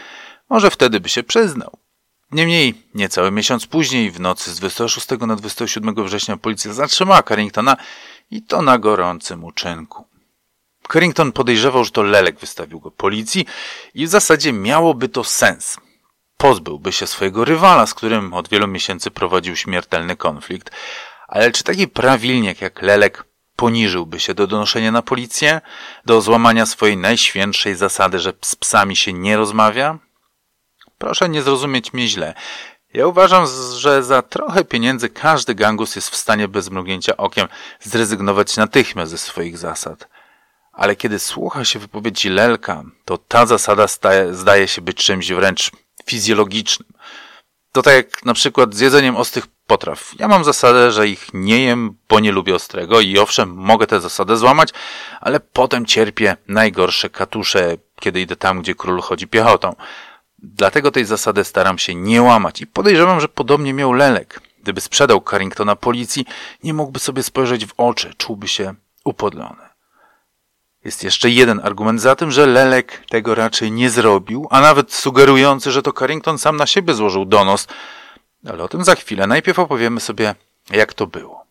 Może 0.51 0.71
wtedy 0.71 1.01
by 1.01 1.09
się 1.09 1.23
przyznał. 1.23 1.79
Niemniej, 2.33 2.75
niecały 2.95 3.31
miesiąc 3.31 3.67
później, 3.67 4.11
w 4.11 4.21
nocy 4.21 4.51
z 4.51 4.59
26 4.59 5.07
na 5.21 5.37
27 5.37 6.05
września 6.05 6.37
policja 6.37 6.73
zatrzymała 6.73 7.23
Carringtona 7.23 7.77
i 8.31 8.43
to 8.43 8.63
na 8.63 8.79
gorącym 8.79 9.45
uczynku. 9.45 10.14
Carrington 10.93 11.33
podejrzewał, 11.33 11.85
że 11.85 11.91
to 11.91 12.03
Lelek 12.03 12.39
wystawił 12.39 12.81
go 12.81 12.91
policji 12.91 13.47
i 13.95 14.07
w 14.07 14.11
zasadzie 14.11 14.53
miałoby 14.53 15.09
to 15.09 15.25
sens. 15.25 15.77
Pozbyłby 16.37 16.93
się 16.93 17.07
swojego 17.07 17.45
rywala, 17.45 17.87
z 17.87 17.95
którym 17.95 18.35
od 18.35 18.49
wielu 18.49 18.67
miesięcy 18.67 19.11
prowadził 19.11 19.57
śmiertelny 19.57 20.17
konflikt, 20.17 20.71
ale 21.29 21.51
czy 21.53 21.65
taki 21.65 21.89
prawilniak 21.89 22.61
jak 22.61 22.83
Lelek 22.83 23.25
poniżyłby 23.57 24.21
się 24.21 24.35
do 24.35 24.47
donoszenia 24.47 24.93
na 24.93 25.03
policję, 25.03 25.61
do 26.05 26.21
złamania 26.21 26.67
swojej 26.67 26.97
najświętszej 26.97 27.75
zasady, 27.75 28.19
że 28.19 28.33
z 28.41 28.57
psami 28.57 28.97
się 28.97 29.13
nie 29.13 29.37
rozmawia? 29.37 29.99
Proszę 30.99 31.29
nie 31.29 31.43
zrozumieć 31.43 31.93
mnie 31.93 32.09
źle. 32.09 32.35
Ja 32.95 33.07
uważam, 33.07 33.47
że 33.77 34.03
za 34.03 34.23
trochę 34.23 34.65
pieniędzy 34.65 35.09
każdy 35.09 35.55
gangus 35.55 35.97
jest 35.97 36.11
w 36.11 36.17
stanie 36.17 36.49
bez 36.49 36.71
mrugnięcia 36.71 37.17
okiem 37.17 37.49
zrezygnować 37.81 38.57
natychmiast 38.57 39.11
ze 39.11 39.19
swoich 39.19 39.59
zasad 39.59 40.09
ale 40.77 40.97
kiedy 40.97 41.19
słucha 41.19 41.65
się 41.65 41.79
wypowiedzi 41.79 42.29
Lelka, 42.29 42.83
to 43.05 43.19
ta 43.19 43.47
zasada 43.47 43.89
staje, 43.89 44.35
zdaje 44.35 44.69
się 44.69 44.83
być 44.83 44.97
czymś 44.97 45.33
wręcz 45.33 45.71
fizjologicznym. 46.07 46.89
To 47.73 47.83
tak 47.83 47.95
jak 47.95 48.25
na 48.25 48.35
przykład 48.35 48.75
z 48.75 48.81
jedzeniem 48.81 49.17
ostrych 49.17 49.47
potraw. 49.67 50.13
Ja 50.19 50.29
mam 50.29 50.45
zasadę, 50.45 50.93
że 50.93 51.09
ich 51.09 51.29
nie 51.33 51.65
jem, 51.65 51.97
bo 52.09 52.21
nie 52.21 52.33
lubię 52.33 52.55
ostrego 52.55 53.01
i 53.01 53.19
owszem, 53.19 53.55
mogę 53.55 53.87
tę 53.87 54.01
zasadę 54.01 54.37
złamać, 54.37 54.69
ale 55.21 55.41
potem 55.41 55.87
cierpię 55.87 56.37
najgorsze 56.49 57.11
katusze, 57.11 57.77
kiedy 58.01 58.21
idę 58.21 58.37
tam, 58.37 58.63
gdzie 58.63 58.75
król 58.75 59.01
chodzi 59.01 59.27
piechotą. 59.27 59.75
Dlatego 60.39 60.91
tej 60.91 61.05
zasady 61.05 61.45
staram 61.45 61.79
się 61.79 61.95
nie 61.95 62.23
łamać 62.23 62.61
i 62.61 62.67
podejrzewam, 62.67 63.21
że 63.21 63.29
podobnie 63.29 63.75
miał 63.75 63.93
Lelek. 63.93 64.41
Gdyby 64.63 64.81
sprzedał 64.81 65.23
Carringtona 65.31 65.77
policji, 65.77 66.27
nie 66.63 66.75
mógłby 66.75 66.99
sobie 66.99 67.23
spojrzeć 67.23 67.67
w 67.67 67.75
oczy, 67.77 68.15
czułby 68.19 68.49
się 68.49 68.75
upodlony. 69.05 69.64
Jest 70.85 71.05
jeszcze 71.05 71.31
jeden 71.31 71.61
argument 71.65 72.01
za 72.01 72.17
tym, 72.17 72.31
że 72.31 72.47
Lelek 72.47 73.03
tego 73.09 73.35
raczej 73.35 73.73
nie 73.73 73.91
zrobił, 73.91 74.47
a 74.51 74.61
nawet 74.61 74.93
sugerujący, 74.93 75.71
że 75.71 75.83
to 75.83 75.93
Carrington 75.93 76.39
sam 76.39 76.57
na 76.57 76.67
siebie 76.67 76.95
złożył 76.95 77.25
donos. 77.25 77.67
Ale 78.47 78.65
o 78.65 78.69
tym 78.69 78.85
za 78.85 78.95
chwilę. 78.95 79.27
Najpierw 79.27 79.59
opowiemy 79.59 80.01
sobie, 80.01 80.35
jak 80.71 80.95
to 80.95 81.07
było. 81.07 81.45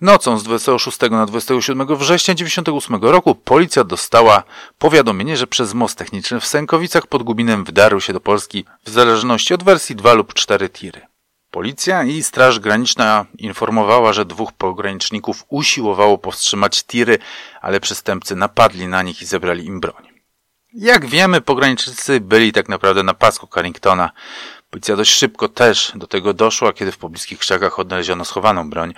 Nocą 0.00 0.38
z 0.38 0.44
26 0.44 1.00
na 1.10 1.26
27 1.26 1.86
września 1.96 2.34
1998 2.34 3.10
roku 3.12 3.34
policja 3.34 3.84
dostała 3.84 4.42
powiadomienie, 4.78 5.36
że 5.36 5.46
przez 5.46 5.74
most 5.74 5.98
techniczny 5.98 6.40
w 6.40 6.46
Sękowicach 6.46 7.06
pod 7.06 7.22
Gubinem 7.22 7.64
wdarł 7.64 8.00
się 8.00 8.12
do 8.12 8.20
Polski 8.20 8.64
w 8.84 8.90
zależności 8.90 9.54
od 9.54 9.62
wersji 9.62 9.96
dwa 9.96 10.14
lub 10.14 10.34
cztery 10.34 10.70
tiry. 10.70 11.00
Policja 11.56 12.04
i 12.04 12.22
Straż 12.22 12.60
Graniczna 12.60 13.24
informowała, 13.38 14.12
że 14.12 14.24
dwóch 14.24 14.52
pograniczników 14.52 15.44
usiłowało 15.48 16.18
powstrzymać 16.18 16.84
tiry, 16.84 17.18
ale 17.60 17.80
przestępcy 17.80 18.36
napadli 18.36 18.88
na 18.88 19.02
nich 19.02 19.22
i 19.22 19.26
zebrali 19.26 19.66
im 19.66 19.80
broń. 19.80 20.08
Jak 20.72 21.06
wiemy, 21.06 21.40
pogranicznicy 21.40 22.20
byli 22.20 22.52
tak 22.52 22.68
naprawdę 22.68 23.02
na 23.02 23.14
pasku 23.14 23.48
Carringtona. 23.54 24.10
Policja 24.70 24.96
dość 24.96 25.12
szybko 25.12 25.48
też 25.48 25.92
do 25.94 26.06
tego 26.06 26.34
doszła, 26.34 26.72
kiedy 26.72 26.92
w 26.92 26.98
pobliskich 26.98 27.38
krzakach 27.38 27.78
odnaleziono 27.78 28.24
schowaną 28.24 28.70
broń. 28.70 28.94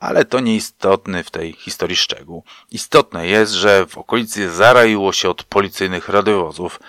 Ale 0.00 0.24
to 0.24 0.40
nieistotny 0.40 1.24
w 1.24 1.30
tej 1.30 1.52
historii 1.52 1.96
szczegół. 1.96 2.44
Istotne 2.70 3.26
jest, 3.26 3.52
że 3.52 3.86
w 3.86 3.98
okolicy 3.98 4.50
zaraiło 4.50 5.12
się 5.12 5.30
od 5.30 5.42
policyjnych 5.42 6.08
radiowozów. 6.08 6.80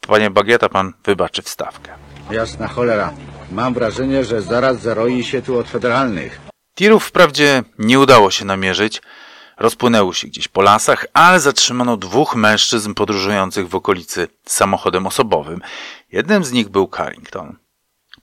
Panie 0.00 0.30
Bagieta, 0.30 0.68
pan 0.68 0.92
wybaczy 1.04 1.42
wstawkę. 1.42 1.92
Jasna 2.30 2.68
cholera. 2.68 3.12
Mam 3.52 3.74
wrażenie, 3.74 4.24
że 4.24 4.42
zaraz 4.42 4.80
zaroi 4.80 5.24
się 5.24 5.42
tu 5.42 5.58
od 5.58 5.68
federalnych. 5.68 6.40
Tirów 6.74 7.04
wprawdzie 7.04 7.62
nie 7.78 8.00
udało 8.00 8.30
się 8.30 8.44
namierzyć. 8.44 9.02
rozpłynęły 9.58 10.14
się 10.14 10.28
gdzieś 10.28 10.48
po 10.48 10.62
lasach, 10.62 11.06
ale 11.12 11.40
zatrzymano 11.40 11.96
dwóch 11.96 12.34
mężczyzn 12.36 12.94
podróżujących 12.94 13.68
w 13.68 13.74
okolicy 13.74 14.28
samochodem 14.44 15.06
osobowym. 15.06 15.60
Jednym 16.12 16.44
z 16.44 16.52
nich 16.52 16.68
był 16.68 16.90
Carrington. 16.96 17.56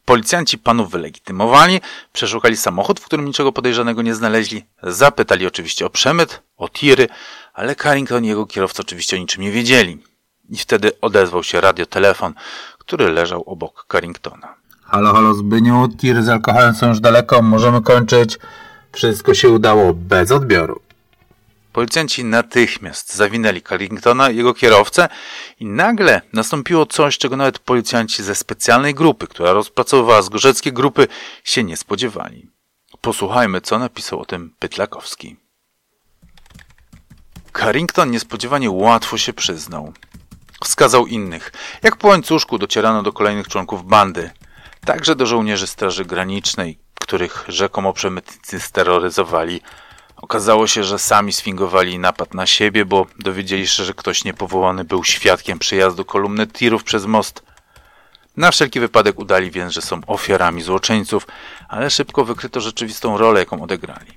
Policjanci 0.05 0.57
panów 0.57 0.91
wylegitymowali, 0.91 1.81
przeszukali 2.13 2.57
samochód, 2.57 2.99
w 2.99 3.05
którym 3.05 3.25
niczego 3.25 3.51
podejrzanego 3.51 4.01
nie 4.01 4.15
znaleźli, 4.15 4.65
zapytali 4.83 5.47
oczywiście 5.47 5.85
o 5.85 5.89
przemyt, 5.89 6.41
o 6.57 6.69
tiry, 6.69 7.07
ale 7.53 7.75
Carrington 7.75 8.25
i 8.25 8.27
jego 8.27 8.45
kierowca 8.45 8.83
oczywiście 8.83 9.15
o 9.15 9.19
niczym 9.19 9.43
nie 9.43 9.51
wiedzieli. 9.51 9.97
I 10.49 10.57
wtedy 10.57 10.99
odezwał 11.01 11.43
się 11.43 11.61
radiotelefon, 11.61 12.33
który 12.77 13.09
leżał 13.09 13.43
obok 13.43 13.85
Carringtona. 13.91 14.55
Halo, 14.87 15.13
halo 15.13 15.33
Zbyniu, 15.33 15.87
tiry 15.97 16.23
z 16.23 16.29
alkoholem 16.29 16.75
są 16.75 16.87
już 16.89 16.99
daleko, 16.99 17.41
możemy 17.41 17.81
kończyć. 17.81 18.37
Wszystko 18.91 19.33
się 19.33 19.49
udało 19.49 19.93
bez 19.93 20.31
odbioru. 20.31 20.81
Policjanci 21.73 22.23
natychmiast 22.23 23.15
zawinęli 23.15 23.61
Carringtona 23.61 24.29
i 24.29 24.37
jego 24.37 24.53
kierowcę 24.53 25.09
i 25.59 25.65
nagle 25.65 26.21
nastąpiło 26.33 26.85
coś, 26.85 27.17
czego 27.17 27.37
nawet 27.37 27.59
policjanci 27.59 28.23
ze 28.23 28.35
specjalnej 28.35 28.93
grupy, 28.93 29.27
która 29.27 29.53
rozpracowywała 29.53 30.21
zgorzeckie 30.21 30.71
grupy, 30.71 31.07
się 31.43 31.63
nie 31.63 31.77
spodziewali. 31.77 32.49
Posłuchajmy, 33.01 33.61
co 33.61 33.79
napisał 33.79 34.19
o 34.19 34.25
tym 34.25 34.53
Pytlakowski. 34.59 35.35
Carrington 37.59 38.11
niespodziewanie 38.11 38.71
łatwo 38.71 39.17
się 39.17 39.33
przyznał. 39.33 39.93
Wskazał 40.63 41.07
innych. 41.07 41.51
Jak 41.83 41.95
po 41.95 42.07
łańcuszku 42.07 42.57
docierano 42.57 43.03
do 43.03 43.13
kolejnych 43.13 43.47
członków 43.47 43.85
bandy. 43.85 44.31
Także 44.85 45.15
do 45.15 45.25
żołnierzy 45.25 45.67
Straży 45.67 46.05
Granicznej, 46.05 46.77
których 47.01 47.45
rzekomo 47.47 47.93
przemytnicy 47.93 48.59
steroryzowali. 48.59 49.61
Okazało 50.17 50.67
się, 50.67 50.83
że 50.83 50.99
sami 50.99 51.33
sfingowali 51.33 51.99
napad 51.99 52.33
na 52.33 52.45
siebie, 52.45 52.85
bo 52.85 53.05
dowiedzieli 53.19 53.67
się, 53.67 53.83
że 53.83 53.93
ktoś 53.93 54.23
niepowołany 54.23 54.83
był 54.83 55.03
świadkiem 55.03 55.59
przejazdu 55.59 56.05
kolumny 56.05 56.47
tirów 56.47 56.83
przez 56.83 57.05
most. 57.05 57.43
Na 58.37 58.51
wszelki 58.51 58.79
wypadek 58.79 59.19
udali 59.19 59.51
więc, 59.51 59.73
że 59.73 59.81
są 59.81 60.01
ofiarami 60.07 60.61
złoczyńców, 60.61 61.27
ale 61.69 61.89
szybko 61.89 62.25
wykryto 62.25 62.61
rzeczywistą 62.61 63.17
rolę, 63.17 63.39
jaką 63.39 63.61
odegrali. 63.61 64.11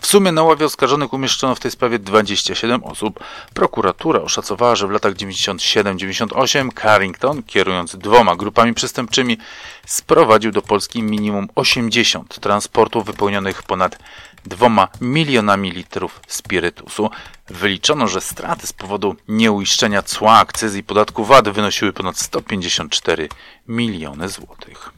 W 0.00 0.06
sumie 0.06 0.32
na 0.32 0.42
ławie 0.42 0.66
oskarżonych 0.66 1.12
umieszczono 1.12 1.54
w 1.54 1.60
tej 1.60 1.70
sprawie 1.70 1.98
27 1.98 2.84
osób. 2.84 3.20
Prokuratura 3.54 4.20
oszacowała, 4.20 4.76
że 4.76 4.86
w 4.86 4.90
latach 4.90 5.14
97-98 5.14 6.82
Carrington, 6.82 7.42
kierując 7.42 7.96
dwoma 7.96 8.36
grupami 8.36 8.74
przestępczymi, 8.74 9.38
sprowadził 9.86 10.52
do 10.52 10.62
Polski 10.62 11.02
minimum 11.02 11.48
80 11.54 12.40
transportów 12.40 13.06
wypełnionych 13.06 13.62
ponad 13.62 13.98
dwoma 14.44 14.88
milionami 15.00 15.70
litrów 15.70 16.20
spirytusu. 16.28 17.10
Wyliczono, 17.46 18.08
że 18.08 18.20
straty 18.20 18.66
z 18.66 18.72
powodu 18.72 19.16
nieuiszczenia 19.28 20.02
cła, 20.02 20.38
akcyzy 20.38 20.78
i 20.78 20.82
podatku 20.82 21.24
VAT 21.24 21.48
wynosiły 21.48 21.92
ponad 21.92 22.18
154 22.18 23.28
miliony 23.68 24.28
złotych. 24.28 24.92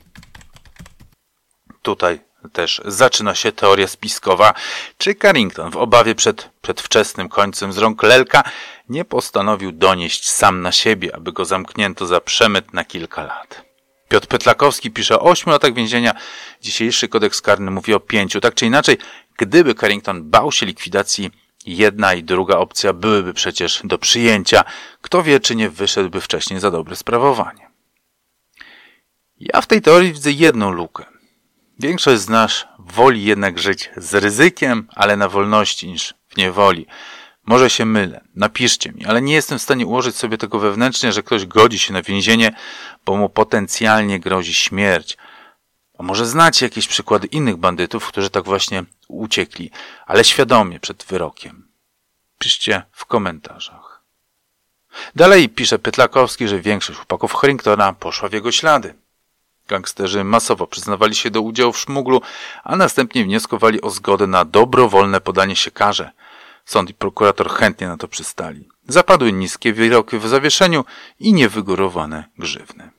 Tutaj 1.83 2.30
też 2.53 2.81
zaczyna 2.85 3.35
się 3.35 3.53
teoria 3.53 3.87
spiskowa, 3.87 4.55
czy 4.99 5.15
Carrington 5.15 5.71
w 5.71 5.77
obawie 5.77 6.15
przed 6.15 6.51
przedwczesnym 6.63 7.29
końcem 7.29 7.73
z 7.73 7.79
rąk 7.79 8.03
Lelka 8.03 8.43
nie 8.89 9.05
postanowił 9.05 9.73
donieść 9.73 10.31
sam 10.31 10.63
na 10.63 10.73
siebie, 10.73 11.17
aby 11.17 11.33
go 11.33 11.45
zamknięto 11.45 12.07
za 12.07 12.21
przemyt 12.21 12.75
na 12.75 12.85
kilka 12.85 13.23
lat. 13.23 13.65
Piotr 14.09 14.27
Petlakowski 14.27 14.91
pisze 14.91 15.21
o 15.21 15.23
8 15.23 15.53
latach 15.53 15.75
więzienia, 15.75 16.15
dzisiejszy 16.61 17.09
kodeks 17.09 17.41
karny 17.41 17.71
mówi 17.71 17.95
o 17.95 18.01
pięciu. 18.01 18.41
Tak 18.41 18.55
czy 18.55 18.67
inaczej, 18.67 18.99
gdyby 19.39 19.75
Carrington 19.75 20.31
bał 20.31 20.53
się 20.53 20.67
likwidacji, 20.67 21.31
jedna 21.67 22.15
i 22.15 22.23
druga 22.23 22.57
opcja 22.57 22.93
byłyby 22.93 23.35
przecież 23.35 23.81
do 23.85 23.99
przyjęcia. 23.99 24.65
Kto 25.01 25.23
wie, 25.23 25.41
czy 25.41 25.57
nie 25.57 25.71
wyszedłby 25.71 26.21
wcześniej 26.21 26.61
za 26.61 26.71
dobre 26.71 26.97
sprawowanie. 26.97 27.71
Ja 29.41 29.61
w 29.61 29.67
tej 29.67 29.83
teorii 29.83 30.13
widzę 30.13 30.33
jedną 30.33 30.71
lukę. 30.71 31.05
Większość 31.81 32.23
z 32.23 32.29
nas 32.29 32.65
woli 32.79 33.25
jednak 33.25 33.59
żyć 33.59 33.91
z 33.97 34.15
ryzykiem, 34.15 34.89
ale 34.95 35.17
na 35.17 35.29
wolności 35.29 35.89
niż 35.89 36.15
w 36.29 36.37
niewoli. 36.37 36.87
Może 37.47 37.71
się 37.71 37.85
mylę, 37.85 38.21
napiszcie 38.35 38.93
mi, 38.93 39.05
ale 39.07 39.23
nie 39.23 39.35
jestem 39.35 39.59
w 39.59 39.63
stanie 39.63 39.87
ułożyć 39.87 40.17
sobie 40.17 40.39
tego 40.39 40.59
wewnętrznie, 40.59 41.13
że 41.13 41.23
ktoś 41.23 41.47
godzi 41.47 41.79
się 41.79 41.93
na 41.93 42.03
więzienie, 42.03 42.53
bo 43.07 43.17
mu 43.17 43.29
potencjalnie 43.29 44.21
grozi 44.21 44.55
śmierć. 44.55 45.17
A 45.99 46.03
może 46.03 46.27
znacie 46.27 46.67
jakieś 46.67 46.89
przykłady 46.89 47.27
innych 47.27 47.57
bandytów, 47.57 48.09
którzy 48.09 48.31
tak 48.31 48.45
właśnie 48.45 48.85
uciekli, 49.09 49.71
ale 50.07 50.25
świadomie 50.25 50.81
przed 50.81 51.05
wyrokiem? 51.05 51.69
Piszcie 52.39 52.83
w 52.93 53.07
komentarzach. 53.07 54.03
Dalej 55.17 55.49
pisze 55.49 55.79
Pytlakowski, 55.79 56.49
że 56.49 56.61
większość 56.61 56.99
chłopaków 56.99 57.35
Harringtona 57.35 57.93
poszła 57.93 58.29
w 58.29 58.33
jego 58.33 58.53
ślady. 58.53 58.95
Gangsterzy 59.71 60.25
masowo 60.25 60.67
przyznawali 60.67 61.15
się 61.15 61.31
do 61.31 61.41
udziału 61.41 61.73
w 61.73 61.79
szmuglu, 61.79 62.21
a 62.65 62.77
następnie 62.77 63.25
wnioskowali 63.25 63.81
o 63.81 63.91
zgodę 63.91 64.27
na 64.27 64.45
dobrowolne 64.45 65.21
podanie 65.21 65.57
się 65.57 65.71
karze. 65.71 66.11
Sąd 66.65 66.91
i 66.91 66.95
prokurator 66.95 67.51
chętnie 67.51 67.87
na 67.87 67.97
to 67.97 68.09
przystali. 68.09 68.69
Zapadły 68.89 69.33
niskie 69.33 69.73
wyroki 69.73 70.19
w 70.19 70.29
zawieszeniu 70.29 70.85
i 71.21 71.33
niewygórowane 71.33 72.25
grzywny. 72.39 72.91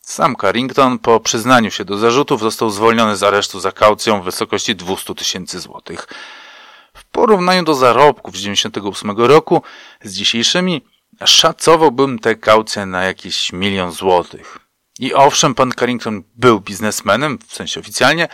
Sam 0.00 0.36
Carrington 0.36 0.98
po 0.98 1.20
przyznaniu 1.20 1.70
się 1.70 1.84
do 1.84 1.98
zarzutów 1.98 2.40
został 2.40 2.70
zwolniony 2.70 3.16
z 3.16 3.22
aresztu 3.22 3.60
za 3.60 3.72
kaucją 3.72 4.20
w 4.20 4.24
wysokości 4.24 4.76
200 4.76 5.14
tysięcy 5.14 5.60
złotych. 5.60 6.08
W 6.94 7.04
porównaniu 7.04 7.62
do 7.64 7.74
zarobków 7.74 8.36
z 8.36 8.40
98 8.40 9.10
roku 9.10 9.62
z 10.02 10.12
dzisiejszymi 10.12 10.84
szacowałbym 11.24 12.18
tę 12.18 12.34
kaucję 12.36 12.86
na 12.86 13.04
jakiś 13.04 13.52
milion 13.52 13.92
złotych. 13.92 14.69
I 15.00 15.14
owszem, 15.14 15.54
pan 15.54 15.72
Carrington 15.72 16.22
był 16.36 16.60
biznesmenem, 16.60 17.38
w 17.48 17.54
sensie 17.54 17.80
oficjalnie, 17.80 18.28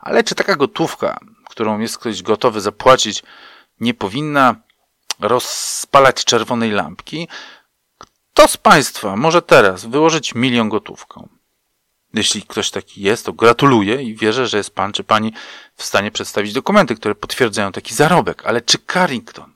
ale 0.00 0.24
czy 0.24 0.34
taka 0.34 0.56
gotówka, 0.56 1.18
którą 1.48 1.78
jest 1.78 1.98
ktoś 1.98 2.22
gotowy 2.22 2.60
zapłacić, 2.60 3.22
nie 3.80 3.94
powinna 3.94 4.54
rozpalać 5.20 6.24
czerwonej 6.24 6.70
lampki? 6.70 7.28
Kto 7.98 8.48
z 8.48 8.56
Państwa 8.56 9.16
może 9.16 9.42
teraz 9.42 9.84
wyłożyć 9.84 10.34
milion 10.34 10.68
gotówką? 10.68 11.28
Jeśli 12.14 12.42
ktoś 12.42 12.70
taki 12.70 13.02
jest, 13.02 13.26
to 13.26 13.32
gratuluję 13.32 14.02
i 14.02 14.16
wierzę, 14.16 14.46
że 14.46 14.56
jest 14.56 14.74
Pan 14.74 14.92
czy 14.92 15.04
Pani 15.04 15.32
w 15.76 15.82
stanie 15.82 16.10
przedstawić 16.10 16.52
dokumenty, 16.52 16.94
które 16.94 17.14
potwierdzają 17.14 17.72
taki 17.72 17.94
zarobek. 17.94 18.46
Ale 18.46 18.60
czy 18.60 18.78
Carrington, 18.92 19.52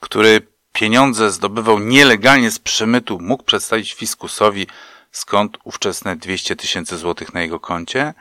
który 0.00 0.46
pieniądze 0.72 1.30
zdobywał 1.30 1.78
nielegalnie 1.78 2.50
z 2.50 2.58
przemytu, 2.58 3.18
mógł 3.20 3.44
przedstawić 3.44 3.92
fiskusowi 3.92 4.66
skąd 5.14 5.58
ówczesne 5.64 6.16
200 6.16 6.56
tysięcy 6.56 6.96
złotych 6.96 7.34
na 7.34 7.42
jego 7.42 7.60
koncie? 7.60 8.14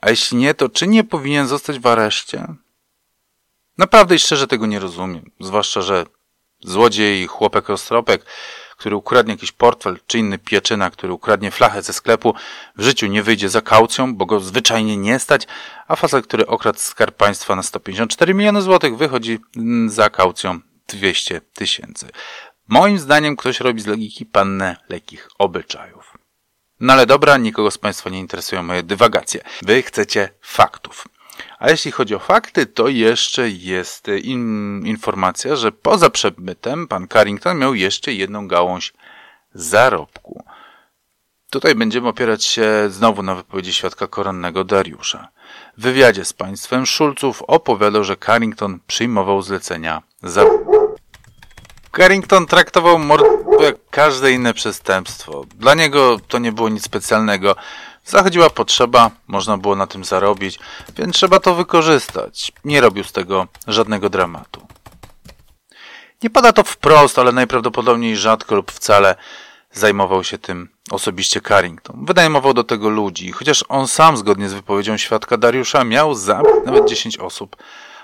A 0.00 0.10
jeśli 0.10 0.36
nie, 0.36 0.54
to 0.54 0.68
czy 0.68 0.86
nie 0.86 1.04
powinien 1.04 1.46
zostać 1.46 1.78
w 1.78 1.86
areszcie? 1.86 2.46
Naprawdę 3.78 4.14
i 4.14 4.18
szczerze 4.18 4.46
tego 4.46 4.66
nie 4.66 4.78
rozumiem. 4.78 5.30
Zwłaszcza, 5.40 5.82
że 5.82 6.06
złodziej, 6.60 7.26
chłopek 7.26 7.68
roztropek, 7.68 8.24
który 8.76 8.96
ukradnie 8.96 9.32
jakiś 9.32 9.52
portfel, 9.52 9.98
czy 10.06 10.18
inny 10.18 10.38
pieczyna, 10.38 10.90
który 10.90 11.12
ukradnie 11.12 11.50
flachę 11.50 11.82
ze 11.82 11.92
sklepu, 11.92 12.34
w 12.76 12.82
życiu 12.82 13.06
nie 13.06 13.22
wyjdzie 13.22 13.48
za 13.48 13.60
kaucją, 13.60 14.14
bo 14.16 14.26
go 14.26 14.40
zwyczajnie 14.40 14.96
nie 14.96 15.18
stać, 15.18 15.46
a 15.88 15.96
facet, 15.96 16.26
który 16.26 16.46
okradł 16.46 16.78
skarb 16.78 17.16
państwa 17.16 17.56
na 17.56 17.62
154 17.62 18.34
miliony 18.34 18.62
złotych, 18.62 18.96
wychodzi 18.96 19.38
mm, 19.56 19.90
za 19.90 20.10
kaucją 20.10 20.60
200 20.88 21.40
tysięcy. 21.40 22.10
Moim 22.68 22.98
zdaniem 22.98 23.36
ktoś 23.36 23.60
robi 23.60 23.80
z 23.80 23.86
logiki 23.86 24.26
pannę 24.26 24.76
lekkich 24.88 25.28
obyczajów. 25.38 26.11
No 26.82 26.92
ale 26.92 27.06
dobra, 27.06 27.36
nikogo 27.36 27.70
z 27.70 27.78
Państwa 27.78 28.10
nie 28.10 28.18
interesują 28.18 28.62
moje 28.62 28.82
dywagacje. 28.82 29.40
Wy 29.62 29.82
chcecie 29.82 30.28
faktów. 30.40 31.08
A 31.58 31.70
jeśli 31.70 31.92
chodzi 31.92 32.14
o 32.14 32.18
fakty, 32.18 32.66
to 32.66 32.88
jeszcze 32.88 33.48
jest 33.48 34.08
in, 34.22 34.82
informacja, 34.86 35.56
że 35.56 35.72
poza 35.72 36.10
przemytem 36.10 36.88
pan 36.88 37.08
Carrington 37.08 37.58
miał 37.58 37.74
jeszcze 37.74 38.12
jedną 38.12 38.48
gałąź 38.48 38.92
zarobku. 39.54 40.44
Tutaj 41.50 41.74
będziemy 41.74 42.08
opierać 42.08 42.44
się 42.44 42.64
znowu 42.88 43.22
na 43.22 43.34
wypowiedzi 43.34 43.72
świadka 43.72 44.06
koronnego 44.06 44.64
Dariusza. 44.64 45.28
W 45.78 45.82
wywiadzie 45.82 46.24
z 46.24 46.32
państwem 46.32 46.86
Szulców 46.86 47.42
opowiadał, 47.42 48.04
że 48.04 48.16
Carrington 48.16 48.80
przyjmował 48.86 49.42
zlecenia 49.42 50.02
za 50.22 50.44
Carrington 51.96 52.46
traktował 52.46 52.98
morderstwo 52.98 53.62
jak 53.62 53.76
każde 53.90 54.32
inne 54.32 54.54
przestępstwo. 54.54 55.44
Dla 55.58 55.74
niego 55.74 56.16
to 56.28 56.38
nie 56.38 56.52
było 56.52 56.68
nic 56.68 56.84
specjalnego. 56.84 57.56
Zachodziła 58.04 58.50
potrzeba, 58.50 59.10
można 59.26 59.58
było 59.58 59.76
na 59.76 59.86
tym 59.86 60.04
zarobić, 60.04 60.58
więc 60.96 61.16
trzeba 61.16 61.40
to 61.40 61.54
wykorzystać. 61.54 62.52
Nie 62.64 62.80
robił 62.80 63.04
z 63.04 63.12
tego 63.12 63.46
żadnego 63.66 64.10
dramatu. 64.10 64.66
Nie 66.22 66.30
pada 66.30 66.52
to 66.52 66.62
wprost, 66.62 67.18
ale 67.18 67.32
najprawdopodobniej 67.32 68.16
rzadko 68.16 68.54
lub 68.54 68.72
wcale 68.72 69.14
zajmował 69.72 70.24
się 70.24 70.38
tym 70.38 70.68
osobiście 70.90 71.40
Carrington. 71.40 72.04
Wynajmował 72.04 72.54
do 72.54 72.64
tego 72.64 72.88
ludzi, 72.88 73.32
chociaż 73.32 73.64
on 73.68 73.88
sam, 73.88 74.16
zgodnie 74.16 74.48
z 74.48 74.54
wypowiedzią 74.54 74.96
świadka 74.96 75.36
Dariusza, 75.36 75.84
miał 75.84 76.14
za 76.14 76.42
nawet 76.64 76.88
10 76.88 77.18
osób 77.18 77.56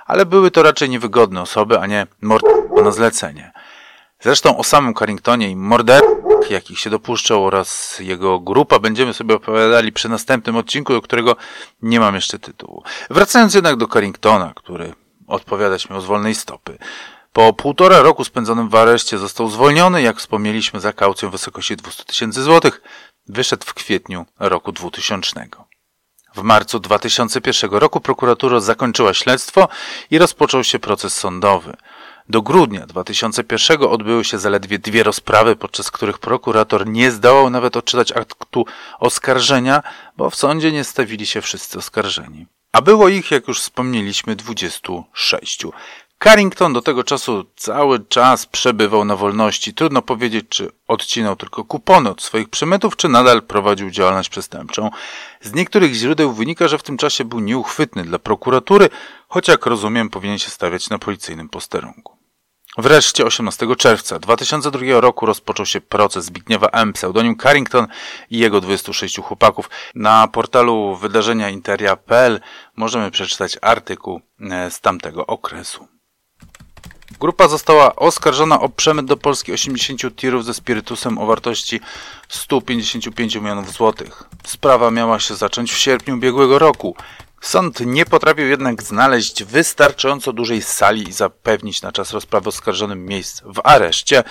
ale 0.09 0.26
były 0.26 0.51
to 0.51 0.62
raczej 0.62 0.91
niewygodne 0.91 1.43
osoby, 1.43 1.78
a 1.78 1.86
nie 1.86 2.07
morderstwo 2.22 2.82
na 2.82 2.91
zlecenie. 2.91 3.53
Zresztą 4.20 4.58
o 4.58 4.64
samym 4.64 4.94
Carringtonie 4.94 5.50
i 5.50 5.56
morderstwach, 5.56 6.50
jakich 6.50 6.78
się 6.78 6.90
dopuszczał 6.90 7.44
oraz 7.44 7.98
jego 8.00 8.40
grupa 8.40 8.78
będziemy 8.78 9.14
sobie 9.14 9.34
opowiadali 9.34 9.92
przy 9.92 10.08
następnym 10.08 10.56
odcinku, 10.56 10.92
do 10.92 11.02
którego 11.02 11.36
nie 11.82 12.00
mam 12.00 12.14
jeszcze 12.14 12.38
tytułu. 12.38 12.82
Wracając 13.10 13.54
jednak 13.54 13.76
do 13.76 13.86
Carringtona, 13.86 14.52
który 14.56 14.94
odpowiadać 15.26 15.90
miał 15.90 16.00
z 16.00 16.04
wolnej 16.04 16.34
stopy. 16.34 16.78
Po 17.32 17.52
półtora 17.52 18.02
roku 18.02 18.24
spędzonym 18.24 18.68
w 18.68 18.74
areszcie 18.74 19.18
został 19.18 19.48
zwolniony, 19.48 20.02
jak 20.02 20.16
wspomnieliśmy, 20.16 20.80
za 20.80 20.92
kaucją 20.92 21.28
w 21.28 21.32
wysokości 21.32 21.76
200 21.76 22.04
tysięcy 22.04 22.42
złotych. 22.42 22.82
Wyszedł 23.26 23.66
w 23.66 23.74
kwietniu 23.74 24.26
roku 24.38 24.72
2000. 24.72 25.48
W 26.34 26.42
marcu 26.42 26.80
2001 26.80 27.70
roku 27.70 28.00
prokuratura 28.00 28.60
zakończyła 28.60 29.14
śledztwo 29.14 29.68
i 30.10 30.18
rozpoczął 30.18 30.64
się 30.64 30.78
proces 30.78 31.16
sądowy. 31.16 31.76
Do 32.28 32.42
grudnia 32.42 32.86
2001 32.86 33.82
odbyły 33.82 34.24
się 34.24 34.38
zaledwie 34.38 34.78
dwie 34.78 35.02
rozprawy, 35.02 35.56
podczas 35.56 35.90
których 35.90 36.18
prokurator 36.18 36.86
nie 36.86 37.10
zdołał 37.10 37.50
nawet 37.50 37.76
odczytać 37.76 38.12
aktu 38.12 38.66
oskarżenia, 38.98 39.82
bo 40.16 40.30
w 40.30 40.36
sądzie 40.36 40.72
nie 40.72 40.84
stawili 40.84 41.26
się 41.26 41.40
wszyscy 41.40 41.78
oskarżeni. 41.78 42.46
A 42.72 42.82
było 42.82 43.08
ich, 43.08 43.30
jak 43.30 43.48
już 43.48 43.60
wspomnieliśmy, 43.60 44.36
26. 44.36 45.64
Carrington 46.24 46.72
do 46.72 46.82
tego 46.82 47.04
czasu 47.04 47.44
cały 47.56 48.04
czas 48.04 48.46
przebywał 48.46 49.04
na 49.04 49.16
wolności. 49.16 49.74
Trudno 49.74 50.02
powiedzieć, 50.02 50.46
czy 50.48 50.70
odcinał 50.88 51.36
tylko 51.36 51.64
kupony 51.64 52.10
od 52.10 52.22
swoich 52.22 52.48
przemytów, 52.48 52.96
czy 52.96 53.08
nadal 53.08 53.42
prowadził 53.42 53.90
działalność 53.90 54.28
przestępczą. 54.28 54.90
Z 55.40 55.54
niektórych 55.54 55.94
źródeł 55.94 56.32
wynika, 56.32 56.68
że 56.68 56.78
w 56.78 56.82
tym 56.82 56.96
czasie 56.96 57.24
był 57.24 57.40
nieuchwytny 57.40 58.04
dla 58.04 58.18
prokuratury, 58.18 58.88
choć 59.28 59.48
jak 59.48 59.66
rozumiem 59.66 60.10
powinien 60.10 60.38
się 60.38 60.50
stawiać 60.50 60.90
na 60.90 60.98
policyjnym 60.98 61.48
posterunku. 61.48 62.17
Wreszcie 62.76 63.24
18 63.24 63.76
czerwca 63.76 64.18
2002 64.18 64.80
roku 65.00 65.26
rozpoczął 65.26 65.66
się 65.66 65.80
proces 65.80 66.24
Zbigniewa 66.24 66.68
M., 66.68 66.92
pseudonim 66.92 67.36
Carrington 67.36 67.86
i 68.30 68.38
jego 68.38 68.60
26 68.60 69.20
chłopaków. 69.20 69.70
Na 69.94 70.28
portalu 70.28 70.96
wydarzenia 70.96 71.50
interia.pl 71.50 72.40
możemy 72.76 73.10
przeczytać 73.10 73.58
artykuł 73.62 74.20
e, 74.40 74.70
z 74.70 74.80
tamtego 74.80 75.26
okresu. 75.26 75.88
Grupa 77.20 77.48
została 77.48 77.96
oskarżona 77.96 78.60
o 78.60 78.68
przemyt 78.68 79.06
do 79.06 79.16
Polski 79.16 79.52
80 79.52 80.16
tirów 80.16 80.44
ze 80.44 80.54
spirytusem 80.54 81.18
o 81.18 81.26
wartości 81.26 81.80
155 82.28 83.34
milionów 83.34 83.72
złotych. 83.72 84.24
Sprawa 84.44 84.90
miała 84.90 85.20
się 85.20 85.34
zacząć 85.34 85.72
w 85.72 85.78
sierpniu 85.78 86.14
ubiegłego 86.14 86.58
roku. 86.58 86.96
Sąd 87.41 87.80
nie 87.80 88.05
potrafił 88.05 88.47
jednak 88.47 88.82
znaleźć 88.82 89.45
wystarczająco 89.45 90.32
dużej 90.32 90.62
sali 90.62 91.09
i 91.09 91.12
zapewnić 91.12 91.82
na 91.82 91.93
czas 91.93 92.12
rozprawy 92.12 92.49
oskarżonym 92.49 93.07
miejsc 93.07 93.43
w 93.45 93.61
areszcie. 93.64 94.24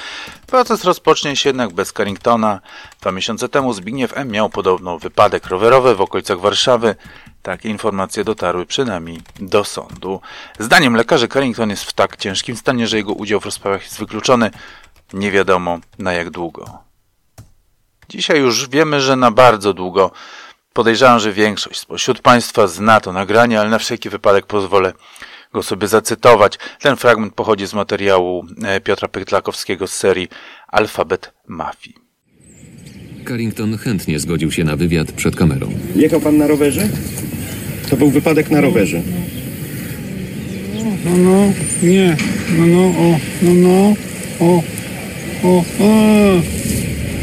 Proces 0.47 0.83
rozpocznie 0.83 1.35
się 1.35 1.49
jednak 1.49 1.73
bez 1.73 1.93
Carringtona. 1.93 2.61
Dwa 3.01 3.11
miesiące 3.11 3.49
temu 3.49 3.73
Zbigniew 3.73 4.17
M. 4.17 4.31
miał 4.31 4.49
podobno 4.49 4.99
wypadek 4.99 5.47
rowerowy 5.47 5.95
w 5.95 6.01
okolicach 6.01 6.39
Warszawy. 6.39 6.95
Takie 7.41 7.69
informacje 7.69 8.23
dotarły 8.23 8.65
przynajmniej 8.65 9.21
do 9.39 9.63
sądu. 9.63 10.21
Zdaniem 10.59 10.95
lekarzy 10.95 11.27
Carrington 11.27 11.69
jest 11.69 11.83
w 11.83 11.93
tak 11.93 12.17
ciężkim 12.17 12.57
stanie, 12.57 12.87
że 12.87 12.97
jego 12.97 13.13
udział 13.13 13.39
w 13.39 13.45
rozprawach 13.45 13.83
jest 13.83 13.99
wykluczony. 13.99 14.51
Nie 15.13 15.31
wiadomo 15.31 15.79
na 15.99 16.13
jak 16.13 16.29
długo. 16.29 16.79
Dzisiaj 18.09 18.39
już 18.39 18.69
wiemy, 18.69 19.01
że 19.01 19.15
na 19.15 19.31
bardzo 19.31 19.73
długo. 19.73 20.11
Podejrzewam, 20.77 21.19
że 21.19 21.33
większość 21.33 21.79
spośród 21.79 22.21
Państwa 22.21 22.67
zna 22.67 22.99
to 22.99 23.13
nagranie, 23.13 23.59
ale 23.59 23.69
na 23.69 23.79
wszelki 23.79 24.09
wypadek 24.09 24.45
pozwolę 24.45 24.93
go 25.53 25.63
sobie 25.63 25.87
zacytować. 25.87 26.59
Ten 26.81 26.95
fragment 26.95 27.33
pochodzi 27.33 27.67
z 27.67 27.73
materiału 27.73 28.45
e, 28.63 28.81
Piotra 28.81 29.07
Pytlakowskiego 29.07 29.87
z 29.87 29.93
serii 29.93 30.27
Alfabet 30.67 31.33
Mafii. 31.47 31.95
Carrington 33.27 33.77
chętnie 33.77 34.19
zgodził 34.19 34.51
się 34.51 34.63
na 34.63 34.75
wywiad 34.75 35.11
przed 35.11 35.35
kamerą. 35.35 35.69
Jechał 35.95 36.21
pan 36.21 36.37
na 36.37 36.47
rowerze? 36.47 36.89
To 37.89 37.97
był 37.97 38.09
wypadek 38.09 38.49
na 38.49 38.61
rowerze. 38.61 39.01
No, 41.05 41.17
no, 41.17 41.53
nie, 41.83 42.17
no, 42.57 42.65
no, 42.65 42.83
o, 42.85 43.19
no, 43.41 43.53
no, 43.53 43.93
o, 44.39 44.63
o, 45.43 45.63
o, 45.79 46.41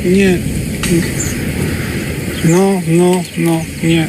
nie, 0.04 0.38
no, 2.44 2.82
no, 2.88 3.22
no, 3.38 3.60
nie. 3.82 4.08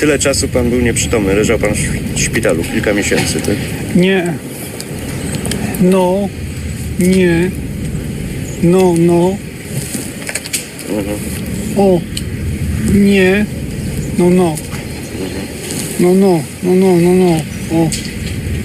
Tyle 0.00 0.18
czasu 0.18 0.48
pan 0.48 0.70
był 0.70 0.80
nieprzytomny, 0.80 1.34
leżał 1.34 1.58
pan 1.58 1.70
w 1.74 2.20
szpitalu 2.20 2.62
kilka 2.62 2.92
miesięcy, 2.92 3.40
tak? 3.40 3.56
Nie. 3.96 4.34
No, 5.80 6.28
nie. 6.98 7.50
No, 8.62 8.94
no. 8.98 9.36
Mhm. 10.90 11.16
O, 11.76 12.00
nie. 12.94 13.46
No, 14.18 14.30
no. 14.30 14.56
No, 16.00 16.14
no, 16.14 16.40
no, 16.62 16.74
no, 16.74 16.96
no, 16.96 17.14
no. 17.14 17.40
O, 17.78 17.90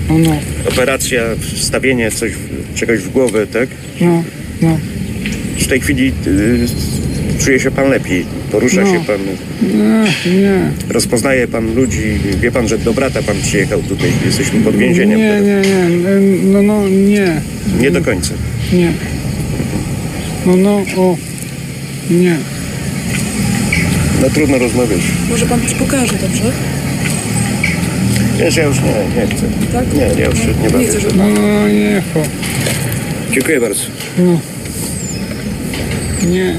no, 0.10 0.18
no. 0.18 0.40
Operacja, 0.70 1.22
wstawienie 1.56 2.12
coś, 2.12 2.32
czegoś 2.76 3.00
w 3.00 3.10
głowę, 3.10 3.48
tak? 3.48 3.70
No, 4.02 4.24
no. 4.62 4.80
W 5.60 5.68
tej 5.68 5.82
chwili 5.82 6.14
y 6.28 6.68
czuje 7.40 7.60
się 7.60 7.72
pan 7.72 7.90
lepiej. 7.90 8.26
Porusza 8.52 8.82
No. 8.82 8.94
się 8.94 9.06
pan, 9.06 9.18
Nie, 9.62 10.32
nie, 10.42 10.60
rozpoznaje 10.90 11.48
pan 11.48 11.74
ludzi. 11.76 12.02
Wie 12.42 12.52
pan, 12.52 12.68
że 12.68 12.78
do 12.78 12.94
brata 12.94 13.22
pan 13.22 13.36
przyjechał 13.42 13.82
tutaj. 13.82 14.10
Jesteśmy 14.26 14.60
pod 14.62 14.76
więzieniem. 14.76 15.20
nie, 15.20 15.42
nie, 15.42 15.62
nie, 15.62 16.20
no, 16.44 16.62
no, 16.62 16.88
nie, 16.90 17.42
nie 17.80 17.92
do 17.92 18.02
końca. 18.02 18.34
nie. 18.74 18.92
No, 20.46 20.56
no, 20.56 20.76
o, 20.98 21.18
nie. 22.10 22.36
No 24.22 24.30
trudno 24.30 24.58
rozmawiać. 24.58 25.00
Może 25.30 25.46
pan 25.46 25.62
coś 25.62 25.74
pokaże, 25.74 26.14
dobrze? 26.14 26.44
Wiesz, 28.40 28.56
ja 28.58 28.64
już 28.64 28.78
nie, 28.78 29.22
nie 29.22 29.28
chcę. 29.36 29.46
Tak? 29.74 29.94
Nie, 29.94 30.22
ja 30.22 30.30
już 30.30 30.40
nie 30.40 30.64
Nie 30.64 30.70
bawię. 30.70 30.88
chcę, 30.88 31.00
żeby 31.00 31.18
No, 31.18 31.30
no, 31.30 31.68
nie, 31.68 32.02
cho, 32.14 32.22
Dziękuję 33.34 33.62
bardzo. 33.62 33.82
nie. 36.30 36.56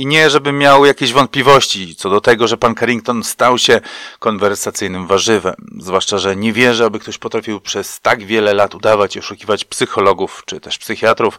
I 0.00 0.06
nie, 0.06 0.30
żeby 0.30 0.52
miał 0.52 0.84
jakieś 0.84 1.12
wątpliwości 1.12 1.96
co 1.96 2.10
do 2.10 2.20
tego, 2.20 2.48
że 2.48 2.56
pan 2.56 2.74
Carrington 2.74 3.24
stał 3.24 3.58
się 3.58 3.80
konwersacyjnym 4.18 5.06
warzywem. 5.06 5.54
Zwłaszcza, 5.78 6.18
że 6.18 6.36
nie 6.36 6.52
wierzę, 6.52 6.84
aby 6.84 6.98
ktoś 6.98 7.18
potrafił 7.18 7.60
przez 7.60 8.00
tak 8.00 8.24
wiele 8.24 8.54
lat 8.54 8.74
udawać 8.74 9.16
i 9.16 9.18
oszukiwać 9.18 9.64
psychologów 9.64 10.42
czy 10.46 10.60
też 10.60 10.78
psychiatrów. 10.78 11.38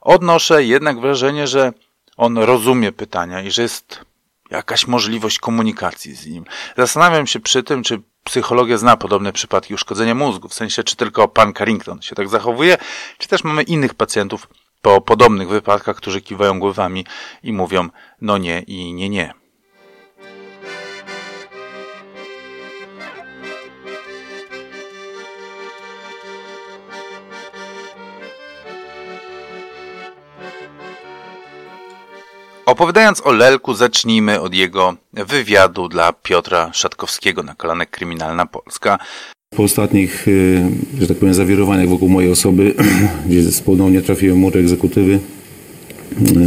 Odnoszę 0.00 0.64
jednak 0.64 1.00
wrażenie, 1.00 1.46
że 1.46 1.72
on 2.16 2.38
rozumie 2.38 2.92
pytania 2.92 3.42
i 3.42 3.50
że 3.50 3.62
jest 3.62 4.00
jakaś 4.50 4.86
możliwość 4.86 5.38
komunikacji 5.38 6.14
z 6.14 6.26
nim. 6.26 6.44
Zastanawiam 6.76 7.26
się 7.26 7.40
przy 7.40 7.62
tym, 7.62 7.82
czy 7.82 8.02
psychologia 8.24 8.78
zna 8.78 8.96
podobne 8.96 9.32
przypadki 9.32 9.74
uszkodzenia 9.74 10.14
mózgu, 10.14 10.48
w 10.48 10.54
sensie 10.54 10.82
czy 10.82 10.96
tylko 10.96 11.28
pan 11.28 11.52
Carrington 11.52 12.02
się 12.02 12.14
tak 12.14 12.28
zachowuje, 12.28 12.78
czy 13.18 13.28
też 13.28 13.44
mamy 13.44 13.62
innych 13.62 13.94
pacjentów 13.94 14.48
po 14.84 15.00
podobnych 15.00 15.48
wypadkach, 15.48 15.96
którzy 15.96 16.20
kiwają 16.20 16.60
głowami 16.60 17.06
i 17.42 17.52
mówią 17.52 17.88
no 18.20 18.38
nie 18.38 18.60
i 18.60 18.94
nie 18.94 19.08
nie. 19.08 19.34
Opowiadając 32.66 33.26
o 33.26 33.32
Lelku, 33.32 33.74
zacznijmy 33.74 34.40
od 34.40 34.54
jego 34.54 34.94
wywiadu 35.12 35.88
dla 35.88 36.12
Piotra 36.12 36.72
Szatkowskiego 36.72 37.42
na 37.42 37.54
kolanek 37.54 37.90
Kryminalna 37.90 38.46
Polska. 38.46 38.98
Po 39.56 39.62
ostatnich, 39.62 40.28
y, 40.28 40.62
że 41.00 41.06
tak 41.06 41.16
powiem, 41.16 41.34
zawirowaniach 41.34 41.88
wokół 41.88 42.08
mojej 42.08 42.30
osoby, 42.30 42.74
gdzie 43.28 43.42
ponownie 43.64 44.02
trafiłem 44.02 44.38
mur 44.38 44.58
egzekutywy, 44.58 45.18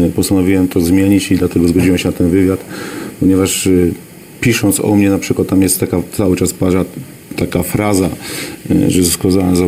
y, 0.07 0.11
postanowiłem 0.15 0.67
to 0.67 0.81
zmienić 0.81 1.31
i 1.31 1.37
dlatego 1.37 1.67
zgodziłem 1.67 1.97
się 1.97 2.09
na 2.09 2.11
ten 2.11 2.29
wywiad, 2.29 2.59
ponieważ 3.19 3.67
y, 3.67 3.93
pisząc 4.41 4.79
o 4.79 4.95
mnie 4.95 5.09
na 5.09 5.17
przykład 5.17 5.47
tam 5.47 5.61
jest 5.61 5.79
taka 5.79 6.01
cały 6.11 6.35
czas 6.35 6.53
parza, 6.53 6.85
taka 7.35 7.63
fraza, 7.63 8.09
że 8.87 9.05
skazany 9.05 9.55
za, 9.55 9.65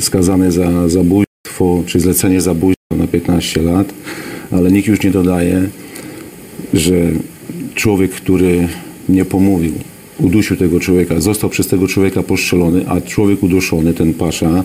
skazany 0.00 0.52
za 0.52 0.88
zabójstwo, 0.88 1.82
czy 1.86 2.00
zlecenie 2.00 2.40
zabójstwa 2.40 2.96
na 2.96 3.06
15 3.06 3.62
lat, 3.62 3.94
ale 4.50 4.72
nikt 4.72 4.88
już 4.88 5.02
nie 5.02 5.10
dodaje, 5.10 5.68
że 6.74 6.94
człowiek, 7.74 8.10
który 8.10 8.68
mnie 9.08 9.24
pomówił, 9.24 9.72
udusił 10.18 10.56
tego 10.56 10.80
człowieka, 10.80 11.20
został 11.20 11.50
przez 11.50 11.66
tego 11.66 11.88
człowieka 11.88 12.22
postrzelony, 12.22 12.88
a 12.88 13.00
człowiek 13.00 13.42
uduszony, 13.42 13.94
ten 13.94 14.14
pasza, 14.14 14.64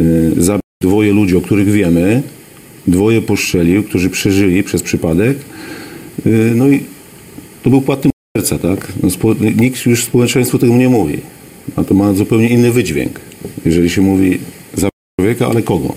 y, 0.00 0.32
zabił 0.36 0.60
dwoje 0.82 1.12
ludzi, 1.12 1.36
o 1.36 1.40
których 1.40 1.70
wiemy, 1.70 2.22
dwoje 2.86 3.22
postrzelił, 3.22 3.82
którzy 3.82 4.10
przeżyli 4.10 4.62
przez 4.62 4.82
przypadek. 4.82 5.38
Y, 6.26 6.52
no 6.56 6.68
i 6.68 6.80
to 7.62 7.70
był 7.70 7.80
płatny 7.80 8.10
serca, 8.36 8.58
tak? 8.58 8.92
No, 9.02 9.34
nikt 9.56 9.86
już 9.86 10.04
społeczeństwu 10.04 10.58
tego 10.58 10.76
nie 10.76 10.88
mówi. 10.88 11.18
A 11.76 11.84
to 11.84 11.94
ma 11.94 12.14
zupełnie 12.14 12.48
inny 12.48 12.72
wydźwięk. 12.72 13.20
Jeżeli 13.64 13.90
się 13.90 14.02
mówi 14.02 14.38
za 14.74 14.88
człowieka, 15.20 15.46
ale 15.46 15.62
kogo? 15.62 15.94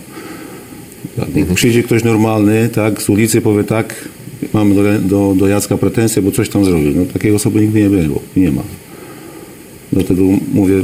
Tak, 1.16 1.28
Przyjdzie 1.56 1.84
ktoś 1.84 2.04
normalny, 2.04 2.70
tak, 2.70 3.02
z 3.02 3.10
ulicy 3.10 3.42
powie 3.42 3.64
tak, 3.64 4.10
mamy 4.54 4.76
do, 4.76 5.00
do, 5.00 5.36
do 5.38 5.48
Jacka 5.48 5.78
pretensje, 5.78 6.22
bo 6.22 6.32
coś 6.32 6.50
tam 6.50 6.66
zrobił. 6.66 6.92
No, 6.96 7.06
takiej 7.06 7.32
osoby 7.32 7.62
nigdy 7.62 7.82
nie 7.82 7.90
było, 7.90 8.22
nie 8.36 8.52
ma. 8.52 8.62
Dlatego 9.94 10.22
mówię, 10.54 10.84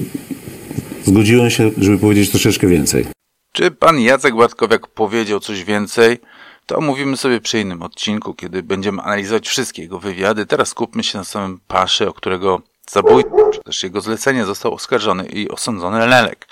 zgodziłem 1.06 1.50
się, 1.50 1.72
żeby 1.78 1.98
powiedzieć 1.98 2.30
troszeczkę 2.30 2.68
więcej. 2.68 3.06
Czy 3.52 3.72
pan 3.72 4.00
Jacek 4.00 4.36
Łatkowiak 4.36 4.88
powiedział 4.88 5.40
coś 5.40 5.64
więcej? 5.64 6.18
To 6.66 6.78
omówimy 6.78 7.18
sobie 7.18 7.42
przy 7.42 7.60
innym 7.60 7.82
odcinku, 7.82 8.34
kiedy 8.34 8.64
będziemy 8.64 9.02
analizować 9.02 9.48
wszystkie 9.48 9.82
jego 9.82 10.00
wywiady. 10.00 10.46
Teraz 10.46 10.68
skupmy 10.68 11.04
się 11.04 11.18
na 11.18 11.24
samym 11.24 11.60
Paszy, 11.68 12.10
o 12.10 12.14
którego 12.14 12.62
zabójstwo, 12.90 13.50
czy 13.54 13.60
też 13.64 13.84
jego 13.84 14.02
zlecenie 14.02 14.46
został 14.46 14.74
oskarżony 14.74 15.26
i 15.26 15.50
osądzony 15.50 16.08
Lelek. 16.08 16.48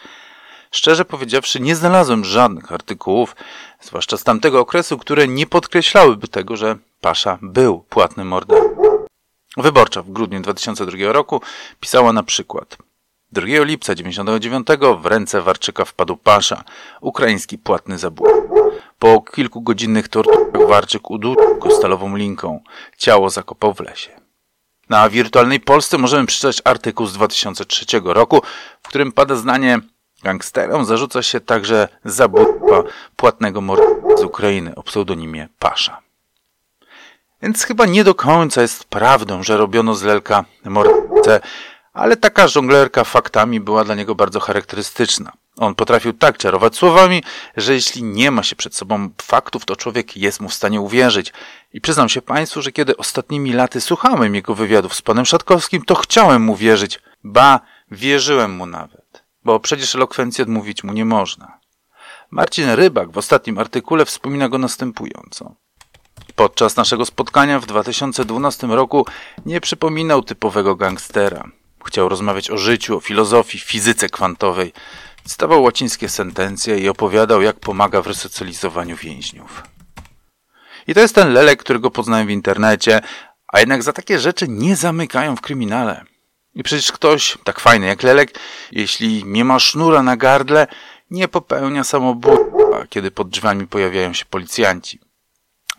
Szczerze 0.71 1.05
powiedziawszy, 1.05 1.59
nie 1.59 1.75
znalazłem 1.75 2.25
żadnych 2.25 2.71
artykułów, 2.71 3.35
zwłaszcza 3.81 4.17
z 4.17 4.23
tamtego 4.23 4.59
okresu, 4.59 4.97
które 4.97 5.27
nie 5.27 5.47
podkreślałyby 5.47 6.27
tego, 6.27 6.57
że 6.57 6.77
Pasza 7.01 7.37
był 7.41 7.79
płatnym 7.89 8.27
mordercą. 8.27 8.74
Wyborcza 9.57 10.01
w 10.01 10.11
grudniu 10.11 10.39
2002 10.41 11.13
roku 11.13 11.41
pisała 11.79 12.13
na 12.13 12.23
przykład 12.23 12.77
2 13.31 13.45
lipca 13.45 13.95
1999 13.95 15.01
w 15.03 15.05
ręce 15.05 15.41
Warczyka 15.41 15.85
wpadł 15.85 16.17
Pasza, 16.17 16.63
ukraiński 17.01 17.57
płatny 17.57 17.97
zabójca. 17.97 18.35
Po 18.99 19.21
kilkugodzinnych 19.21 20.07
torturach 20.07 20.67
Warczyk 20.67 21.11
udusił 21.11 21.57
go 21.59 21.71
stalową 21.71 22.15
linką. 22.15 22.59
Ciało 22.97 23.29
zakopał 23.29 23.73
w 23.73 23.79
lesie. 23.79 24.09
Na 24.89 25.09
wirtualnej 25.09 25.59
Polsce 25.59 25.97
możemy 25.97 26.25
przeczytać 26.27 26.61
artykuł 26.63 27.05
z 27.05 27.13
2003 27.13 27.85
roku, 28.03 28.41
w 28.83 28.87
którym 28.87 29.11
pada 29.11 29.35
zdanie 29.35 29.79
Gangsterom 30.23 30.85
zarzuca 30.85 31.21
się 31.21 31.39
także 31.39 31.87
zabójstwa 32.05 32.83
płatnego 33.15 33.61
mordercy 33.61 34.17
z 34.17 34.23
Ukrainy 34.23 34.75
o 34.75 34.83
pseudonimie 34.83 35.47
Pasza. 35.59 36.04
Więc 37.41 37.63
chyba 37.63 37.85
nie 37.85 38.03
do 38.03 38.15
końca 38.15 38.61
jest 38.61 38.83
prawdą, 38.83 39.43
że 39.43 39.57
robiono 39.57 39.95
z 39.95 40.03
Lelka 40.03 40.45
mordercę, 40.65 41.41
ale 41.93 42.17
taka 42.17 42.47
żonglerka 42.47 43.03
faktami 43.03 43.59
była 43.59 43.83
dla 43.83 43.95
niego 43.95 44.15
bardzo 44.15 44.39
charakterystyczna. 44.39 45.31
On 45.57 45.75
potrafił 45.75 46.13
tak 46.13 46.37
czarować 46.37 46.75
słowami, 46.75 47.23
że 47.57 47.73
jeśli 47.73 48.03
nie 48.03 48.31
ma 48.31 48.43
się 48.43 48.55
przed 48.55 48.75
sobą 48.75 49.09
faktów, 49.21 49.65
to 49.65 49.75
człowiek 49.75 50.17
jest 50.17 50.39
mu 50.39 50.49
w 50.49 50.53
stanie 50.53 50.81
uwierzyć. 50.81 51.33
I 51.73 51.81
przyznam 51.81 52.09
się 52.09 52.21
Państwu, 52.21 52.61
że 52.61 52.71
kiedy 52.71 52.97
ostatnimi 52.97 53.53
laty 53.53 53.81
słuchałem 53.81 54.35
jego 54.35 54.55
wywiadów 54.55 54.95
z 54.95 55.01
panem 55.01 55.25
Szatkowskim, 55.25 55.81
to 55.85 55.95
chciałem 55.95 56.41
mu 56.41 56.55
wierzyć. 56.55 56.99
Ba, 57.23 57.59
wierzyłem 57.91 58.51
mu 58.51 58.65
nawet. 58.65 59.23
Bo 59.43 59.59
przecież 59.59 59.95
elokwencji 59.95 60.41
odmówić 60.41 60.83
mu 60.83 60.93
nie 60.93 61.05
można. 61.05 61.59
Marcin 62.31 62.69
Rybak 62.69 63.11
w 63.11 63.17
ostatnim 63.17 63.57
artykule 63.57 64.05
wspomina 64.05 64.49
go 64.49 64.57
następująco. 64.57 65.55
Podczas 66.35 66.75
naszego 66.75 67.05
spotkania 67.05 67.59
w 67.59 67.65
2012 67.65 68.67
roku 68.67 69.05
nie 69.45 69.61
przypominał 69.61 70.23
typowego 70.23 70.75
gangstera. 70.75 71.43
Chciał 71.85 72.09
rozmawiać 72.09 72.51
o 72.51 72.57
życiu, 72.57 72.97
o 72.97 72.99
filozofii, 72.99 73.59
fizyce 73.59 74.09
kwantowej. 74.09 74.73
Stawał 75.25 75.63
łacińskie 75.63 76.09
sentencje 76.09 76.79
i 76.79 76.89
opowiadał, 76.89 77.41
jak 77.41 77.59
pomaga 77.59 78.01
w 78.01 78.07
resocjalizowaniu 78.07 78.95
więźniów. 78.95 79.63
I 80.87 80.93
to 80.93 80.99
jest 80.99 81.15
ten 81.15 81.33
lelek, 81.33 81.59
którego 81.59 81.91
poznałem 81.91 82.27
w 82.27 82.29
internecie, 82.29 83.01
a 83.53 83.59
jednak 83.59 83.83
za 83.83 83.93
takie 83.93 84.19
rzeczy 84.19 84.47
nie 84.47 84.75
zamykają 84.75 85.35
w 85.35 85.41
kryminale. 85.41 86.05
I 86.55 86.63
przecież 86.63 86.91
ktoś, 86.91 87.37
tak 87.43 87.59
fajny 87.59 87.87
jak 87.87 88.03
lelek, 88.03 88.39
jeśli 88.71 89.23
nie 89.25 89.45
ma 89.45 89.59
sznura 89.59 90.03
na 90.03 90.17
gardle, 90.17 90.67
nie 91.11 91.27
popełnia 91.27 91.83
samobójstwa, 91.83 92.85
kiedy 92.89 93.11
pod 93.11 93.29
drzwiami 93.29 93.67
pojawiają 93.67 94.13
się 94.13 94.25
policjanci. 94.25 95.04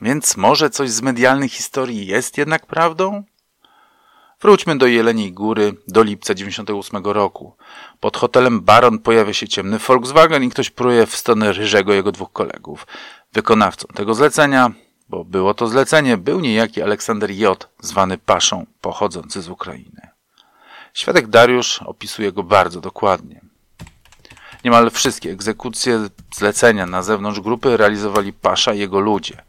Więc 0.02 0.36
może 0.36 0.70
coś 0.70 0.90
z 0.90 1.02
medialnej 1.02 1.48
historii 1.48 2.06
jest 2.06 2.38
jednak 2.38 2.66
prawdą? 2.66 3.24
Wróćmy 4.40 4.78
do 4.78 4.86
Jeleniej 4.86 5.32
Góry, 5.32 5.74
do 5.88 6.02
lipca 6.02 6.34
98 6.34 7.04
roku. 7.04 7.56
Pod 8.00 8.16
hotelem 8.16 8.60
Baron 8.60 8.98
pojawia 8.98 9.32
się 9.32 9.48
ciemny 9.48 9.78
Volkswagen 9.78 10.44
i 10.44 10.50
ktoś 10.50 10.70
pruje 10.70 11.06
w 11.06 11.16
stronę 11.16 11.52
Ryżego 11.52 11.92
jego 11.92 12.12
dwóch 12.12 12.32
kolegów. 12.32 12.86
Wykonawcą 13.32 13.88
tego 13.94 14.14
zlecenia, 14.14 14.70
bo 15.08 15.24
było 15.24 15.54
to 15.54 15.66
zlecenie, 15.66 16.16
był 16.16 16.40
niejaki 16.40 16.82
Aleksander 16.82 17.30
J., 17.30 17.68
zwany 17.80 18.18
Paszą, 18.18 18.66
pochodzący 18.80 19.42
z 19.42 19.48
Ukrainy. 19.48 20.08
Świadek 20.94 21.26
Dariusz 21.26 21.82
opisuje 21.82 22.32
go 22.32 22.42
bardzo 22.42 22.80
dokładnie. 22.80 23.40
Niemal 24.64 24.90
wszystkie 24.90 25.30
egzekucje 25.30 26.08
zlecenia 26.34 26.86
na 26.86 27.02
zewnątrz 27.02 27.40
grupy 27.40 27.76
realizowali 27.76 28.32
Pasza 28.32 28.74
i 28.74 28.78
jego 28.78 29.00
ludzie. 29.00 29.42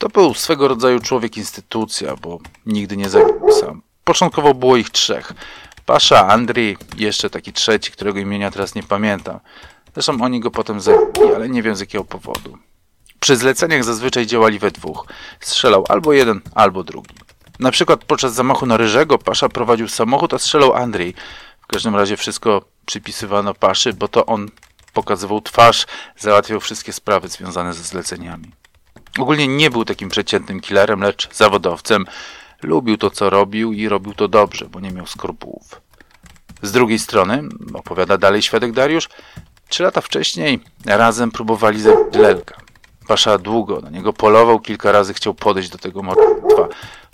To 0.00 0.08
był 0.08 0.34
swego 0.34 0.68
rodzaju 0.68 1.00
człowiek 1.00 1.36
instytucja, 1.36 2.16
bo 2.16 2.38
nigdy 2.66 2.96
nie 2.96 3.08
zabił 3.08 3.52
sam. 3.60 3.82
Początkowo 4.04 4.54
było 4.54 4.76
ich 4.76 4.90
trzech. 4.90 5.32
Pasza, 5.86 6.28
Andrii 6.28 6.76
jeszcze 6.96 7.30
taki 7.30 7.52
trzeci, 7.52 7.92
którego 7.92 8.18
imienia 8.18 8.50
teraz 8.50 8.74
nie 8.74 8.82
pamiętam. 8.82 9.40
Zresztą 9.94 10.22
oni 10.22 10.40
go 10.40 10.50
potem 10.50 10.80
zabili, 10.80 11.34
ale 11.34 11.48
nie 11.48 11.62
wiem 11.62 11.76
z 11.76 11.80
jakiego 11.80 12.04
powodu. 12.04 12.58
Przy 13.20 13.36
zleceniach 13.36 13.84
zazwyczaj 13.84 14.26
działali 14.26 14.58
we 14.58 14.70
dwóch. 14.70 15.06
Strzelał 15.40 15.84
albo 15.88 16.12
jeden, 16.12 16.40
albo 16.54 16.84
drugi. 16.84 17.14
Na 17.58 17.70
przykład 17.70 18.04
podczas 18.04 18.34
zamachu 18.34 18.66
na 18.66 18.76
Ryżego 18.76 19.18
Pasza 19.18 19.48
prowadził 19.48 19.88
samochód, 19.88 20.34
a 20.34 20.38
strzelał 20.38 20.74
Andrzej. 20.74 21.14
W 21.60 21.66
każdym 21.66 21.96
razie 21.96 22.16
wszystko 22.16 22.64
przypisywano 22.86 23.54
Paszy, 23.54 23.92
bo 23.92 24.08
to 24.08 24.26
on 24.26 24.48
pokazywał 24.92 25.40
twarz, 25.40 25.86
załatwiał 26.18 26.60
wszystkie 26.60 26.92
sprawy 26.92 27.28
związane 27.28 27.74
ze 27.74 27.82
zleceniami. 27.82 28.59
Ogólnie 29.18 29.48
nie 29.48 29.70
był 29.70 29.84
takim 29.84 30.08
przeciętnym 30.08 30.60
killerem, 30.60 31.00
lecz 31.00 31.34
zawodowcem. 31.34 32.06
Lubił 32.62 32.96
to, 32.96 33.10
co 33.10 33.30
robił 33.30 33.72
i 33.72 33.88
robił 33.88 34.14
to 34.14 34.28
dobrze, 34.28 34.66
bo 34.68 34.80
nie 34.80 34.90
miał 34.90 35.06
skrupułów. 35.06 35.80
Z 36.62 36.72
drugiej 36.72 36.98
strony, 36.98 37.42
opowiada 37.74 38.18
dalej 38.18 38.42
świadek 38.42 38.72
Dariusz, 38.72 39.08
trzy 39.68 39.82
lata 39.82 40.00
wcześniej 40.00 40.60
razem 40.86 41.30
próbowali 41.30 41.80
zabić 41.80 42.14
Lelka. 42.14 42.56
Pasza 43.08 43.38
długo 43.38 43.80
na 43.80 43.90
niego 43.90 44.12
polował, 44.12 44.60
kilka 44.60 44.92
razy 44.92 45.14
chciał 45.14 45.34
podejść 45.34 45.68
do 45.68 45.78
tego 45.78 46.02
morderstwa. 46.02 46.68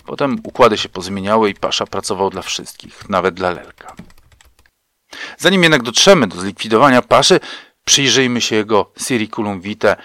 Potem 0.05 0.39
układy 0.43 0.77
się 0.77 0.89
pozmieniały 0.89 1.49
i 1.49 1.53
Pasza 1.53 1.85
pracował 1.85 2.29
dla 2.29 2.41
wszystkich, 2.41 3.09
nawet 3.09 3.35
dla 3.35 3.51
Lelka. 3.51 3.95
Zanim 5.37 5.63
jednak 5.63 5.83
dotrzemy 5.83 6.27
do 6.27 6.39
zlikwidowania 6.39 7.01
Paszy, 7.01 7.39
przyjrzyjmy 7.85 8.41
się 8.41 8.55
jego 8.55 8.91
Siriculum 8.97 9.61
Vitae, 9.61 9.95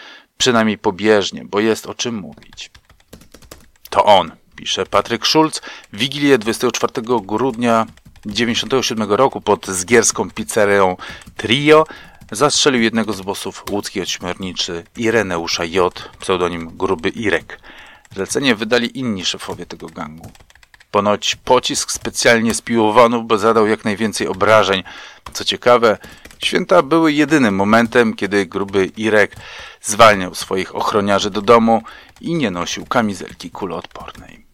przynajmniej 0.42 0.78
pobieżnie, 0.78 1.44
bo 1.44 1.60
jest 1.60 1.86
o 1.86 1.94
czym 1.94 2.14
mówić. 2.14 2.70
To 3.90 4.04
on, 4.04 4.32
pisze 4.56 4.86
Patryk 4.86 5.26
Schulz, 5.26 5.60
Wigilię 5.92 6.38
24 6.38 6.92
grudnia 7.22 7.86
1997 8.14 9.12
roku 9.12 9.40
pod 9.40 9.66
zgierską 9.66 10.30
pizzerią 10.30 10.96
Trio 11.36 11.86
zastrzelił 12.32 12.82
jednego 12.82 13.12
z 13.12 13.20
bossów 13.20 13.64
łódzkiej 13.70 14.02
ośmiorniczy 14.02 14.84
Ireneusza 14.96 15.64
J., 15.64 16.10
pseudonim 16.18 16.76
Gruby 16.76 17.08
Irek. 17.08 17.60
Zlecenie 18.14 18.54
wydali 18.54 18.98
inni 18.98 19.24
szefowie 19.24 19.66
tego 19.66 19.86
gangu. 19.86 20.30
Ponoć 20.90 21.36
pocisk 21.36 21.92
specjalnie 21.92 22.54
spiłowano, 22.54 23.20
bo 23.22 23.38
zadał 23.38 23.66
jak 23.66 23.84
najwięcej 23.84 24.28
obrażeń. 24.28 24.82
Co 25.32 25.44
ciekawe, 25.44 25.98
święta 26.44 26.82
były 26.82 27.12
jedynym 27.12 27.54
momentem, 27.54 28.14
kiedy 28.14 28.46
gruby 28.46 28.86
Irek 28.96 29.36
zwalniał 29.80 30.34
swoich 30.34 30.76
ochroniarzy 30.76 31.30
do 31.30 31.42
domu 31.42 31.82
i 32.20 32.34
nie 32.34 32.50
nosił 32.50 32.86
kamizelki 32.86 33.50
kuloodpornej. 33.50 34.46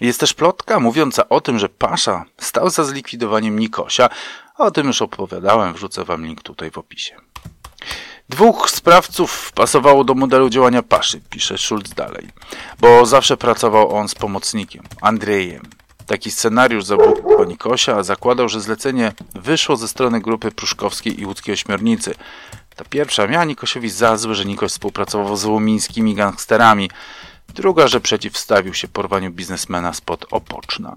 Jest 0.00 0.20
też 0.20 0.34
plotka 0.34 0.80
mówiąca 0.80 1.28
o 1.28 1.40
tym, 1.40 1.58
że 1.58 1.68
Pasza 1.68 2.24
stał 2.40 2.70
za 2.70 2.84
zlikwidowaniem 2.84 3.58
Nikosia. 3.58 4.08
O 4.56 4.70
tym 4.70 4.86
już 4.86 5.02
opowiadałem, 5.02 5.74
wrzucę 5.74 6.04
wam 6.04 6.26
link 6.26 6.42
tutaj 6.42 6.70
w 6.70 6.78
opisie. 6.78 7.16
Dwóch 8.28 8.70
sprawców 8.70 9.52
pasowało 9.52 10.04
do 10.04 10.14
modelu 10.14 10.50
działania 10.50 10.82
Paszy, 10.82 11.20
pisze 11.30 11.58
Schulz 11.58 11.90
dalej, 11.90 12.28
bo 12.80 13.06
zawsze 13.06 13.36
pracował 13.36 13.96
on 13.96 14.08
z 14.08 14.14
pomocnikiem, 14.14 14.84
Andrzejem. 15.00 15.62
Taki 16.08 16.30
scenariusz 16.30 16.84
zabójstwa 16.84 17.44
Nikosia 17.46 18.02
zakładał, 18.02 18.48
że 18.48 18.60
zlecenie 18.60 19.12
wyszło 19.34 19.76
ze 19.76 19.88
strony 19.88 20.20
grupy 20.20 20.50
pruszkowskiej 20.50 21.20
i 21.20 21.26
łódzkiej 21.26 21.52
ośmiornicy. 21.52 22.14
Ta 22.76 22.84
pierwsza 22.84 23.26
miała 23.26 23.44
Nikosiowi 23.44 23.90
za 23.90 24.16
złe, 24.16 24.34
że 24.34 24.44
Nikoś 24.44 24.70
współpracował 24.70 25.36
z 25.36 25.44
łomińskimi 25.44 26.14
gangsterami, 26.14 26.90
druga, 27.48 27.88
że 27.88 28.00
przeciwstawił 28.00 28.74
się 28.74 28.88
porwaniu 28.88 29.30
biznesmena 29.30 29.92
spod 29.92 30.26
Opoczna. 30.30 30.96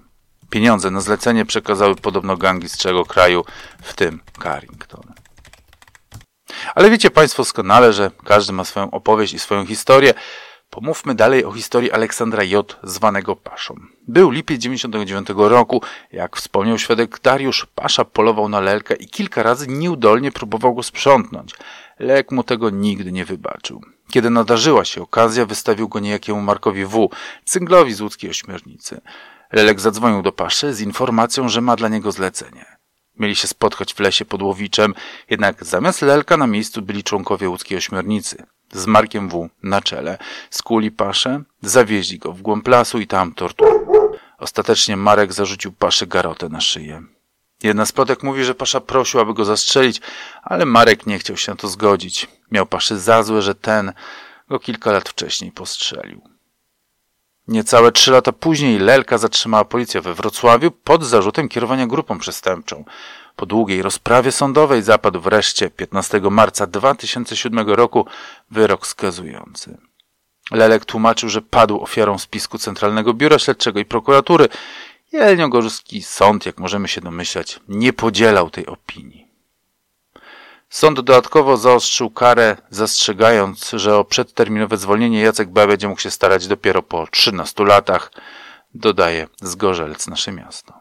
Pieniądze 0.50 0.90
na 0.90 1.00
zlecenie 1.00 1.44
przekazały 1.44 1.96
podobno 1.96 2.36
gangi 2.36 2.68
z 2.68 2.72
trzego 2.72 3.04
kraju, 3.04 3.44
w 3.82 3.94
tym 3.94 4.20
Carrington. 4.42 5.14
Ale 6.74 6.90
wiecie 6.90 7.10
Państwo 7.10 7.42
doskonale, 7.42 7.92
że 7.92 8.10
każdy 8.24 8.52
ma 8.52 8.64
swoją 8.64 8.90
opowieść 8.90 9.34
i 9.34 9.38
swoją 9.38 9.66
historię. 9.66 10.14
Pomówmy 10.72 11.14
dalej 11.14 11.44
o 11.44 11.52
historii 11.52 11.92
Aleksandra 11.92 12.44
J., 12.44 12.78
zwanego 12.82 13.36
Paszą. 13.36 13.74
Był 14.08 14.30
lipiec 14.30 14.62
99 14.62 15.28
roku. 15.36 15.82
Jak 16.12 16.36
wspomniał 16.36 16.78
świadek 16.78 17.20
Dariusz, 17.22 17.66
Pasza 17.74 18.04
polował 18.04 18.48
na 18.48 18.60
Lelkę 18.60 18.94
i 18.94 19.08
kilka 19.08 19.42
razy 19.42 19.66
nieudolnie 19.68 20.32
próbował 20.32 20.74
go 20.74 20.82
sprzątnąć. 20.82 21.54
Lek 21.98 22.30
mu 22.30 22.44
tego 22.44 22.70
nigdy 22.70 23.12
nie 23.12 23.24
wybaczył. 23.24 23.80
Kiedy 24.10 24.30
nadarzyła 24.30 24.84
się 24.84 25.02
okazja, 25.02 25.46
wystawił 25.46 25.88
go 25.88 26.00
niejakiemu 26.00 26.40
Markowi 26.40 26.84
W., 26.84 27.08
cynglowi 27.44 27.94
z 27.94 28.00
łódzkiej 28.00 28.30
ośmiornicy. 28.30 29.00
Lelek 29.52 29.80
zadzwonił 29.80 30.22
do 30.22 30.32
Paszy 30.32 30.74
z 30.74 30.80
informacją, 30.80 31.48
że 31.48 31.60
ma 31.60 31.76
dla 31.76 31.88
niego 31.88 32.12
zlecenie. 32.12 32.81
Mieli 33.18 33.36
się 33.36 33.48
spotkać 33.48 33.94
w 33.94 34.00
lesie 34.00 34.24
pod 34.24 34.42
Łowiczem, 34.42 34.94
jednak 35.30 35.64
zamiast 35.64 36.02
Lelka 36.02 36.36
na 36.36 36.46
miejscu 36.46 36.82
byli 36.82 37.02
członkowie 37.02 37.48
łódzkiej 37.48 37.78
ośmiornicy. 37.78 38.46
Z 38.72 38.86
Markiem 38.86 39.28
W. 39.28 39.48
na 39.62 39.80
czele 39.80 40.18
skuli 40.50 40.90
Paszę, 40.90 41.42
zawieźli 41.62 42.18
go 42.18 42.32
w 42.32 42.42
głąb 42.42 42.68
lasu 42.68 42.98
i 42.98 43.06
tam 43.06 43.34
tortur. 43.34 43.86
Ostatecznie 44.38 44.96
Marek 44.96 45.32
zarzucił 45.32 45.72
Paszy 45.72 46.06
garotę 46.06 46.48
na 46.48 46.60
szyję. 46.60 47.02
Jedna 47.62 47.86
z 47.86 47.92
plotek 47.92 48.22
mówi, 48.22 48.44
że 48.44 48.54
Pasza 48.54 48.80
prosił, 48.80 49.20
aby 49.20 49.34
go 49.34 49.44
zastrzelić, 49.44 50.00
ale 50.42 50.64
Marek 50.64 51.06
nie 51.06 51.18
chciał 51.18 51.36
się 51.36 51.52
na 51.52 51.56
to 51.56 51.68
zgodzić. 51.68 52.28
Miał 52.50 52.66
Paszy 52.66 52.98
za 52.98 53.22
złe, 53.22 53.42
że 53.42 53.54
ten 53.54 53.92
go 54.48 54.58
kilka 54.58 54.92
lat 54.92 55.08
wcześniej 55.08 55.52
postrzelił. 55.52 56.31
Niecałe 57.48 57.92
trzy 57.92 58.10
lata 58.10 58.32
później 58.32 58.78
Lelka 58.78 59.18
zatrzymała 59.18 59.64
policja 59.64 60.00
we 60.00 60.14
Wrocławiu 60.14 60.70
pod 60.70 61.04
zarzutem 61.04 61.48
kierowania 61.48 61.86
grupą 61.86 62.18
przestępczą. 62.18 62.84
Po 63.36 63.46
długiej 63.46 63.82
rozprawie 63.82 64.32
sądowej 64.32 64.82
zapadł 64.82 65.20
wreszcie 65.20 65.70
15 65.70 66.20
marca 66.20 66.66
2007 66.66 67.70
roku 67.70 68.06
wyrok 68.50 68.86
skazujący. 68.86 69.78
Lelek 70.50 70.84
tłumaczył, 70.84 71.28
że 71.28 71.42
padł 71.42 71.82
ofiarą 71.82 72.18
spisku 72.18 72.58
Centralnego 72.58 73.14
Biura 73.14 73.38
Śledczego 73.38 73.80
i 73.80 73.84
Prokuratury. 73.84 74.48
Jelniogórski 75.12 76.02
sąd, 76.02 76.46
jak 76.46 76.58
możemy 76.58 76.88
się 76.88 77.00
domyślać, 77.00 77.60
nie 77.68 77.92
podzielał 77.92 78.50
tej 78.50 78.66
opinii. 78.66 79.21
Sąd 80.72 81.00
dodatkowo 81.00 81.56
zaostrzył 81.56 82.10
karę, 82.10 82.56
zastrzegając, 82.70 83.70
że 83.70 83.96
o 83.96 84.04
przedterminowe 84.04 84.76
zwolnienie 84.76 85.20
Jacek 85.20 85.50
B. 85.50 85.66
będzie 85.66 85.88
mógł 85.88 86.00
się 86.00 86.10
starać 86.10 86.46
dopiero 86.46 86.82
po 86.82 87.06
13 87.06 87.64
latach, 87.64 88.12
dodaje 88.74 89.28
Zgorzelec 89.42 90.06
nasze 90.06 90.32
miasto. 90.32 90.74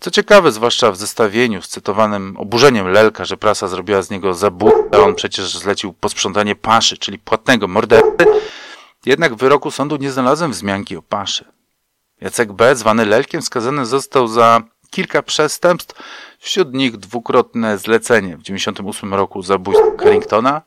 Co 0.00 0.10
ciekawe, 0.10 0.52
zwłaszcza 0.52 0.92
w 0.92 0.96
zestawieniu 0.96 1.62
z 1.62 1.68
cytowanym 1.68 2.36
oburzeniem 2.36 2.88
Lelka, 2.88 3.24
że 3.24 3.36
prasa 3.36 3.68
zrobiła 3.68 4.02
z 4.02 4.10
niego 4.10 4.34
zabójcę, 4.34 5.02
on 5.04 5.14
przecież 5.14 5.58
zlecił 5.58 5.92
posprzątanie 5.92 6.56
paszy, 6.56 6.98
czyli 6.98 7.18
płatnego 7.18 7.68
mordercy, 7.68 8.26
jednak 9.06 9.34
w 9.34 9.38
wyroku 9.38 9.70
sądu 9.70 9.96
nie 9.96 10.10
znalazłem 10.10 10.50
wzmianki 10.50 10.96
o 10.96 11.02
paszy. 11.02 11.44
Jacek 12.20 12.52
B., 12.52 12.76
zwany 12.76 13.06
Lelkiem, 13.06 13.42
skazany 13.42 13.86
został 13.86 14.28
za 14.28 14.62
kilka 14.94 15.22
przestępstw, 15.22 16.02
wśród 16.38 16.74
nich 16.74 16.96
dwukrotne 16.96 17.78
zlecenie 17.78 18.36
w 18.36 18.42
1998 18.42 19.14
roku 19.14 19.42
zabójstwa 19.42 19.86
Carringtona, 19.98 20.62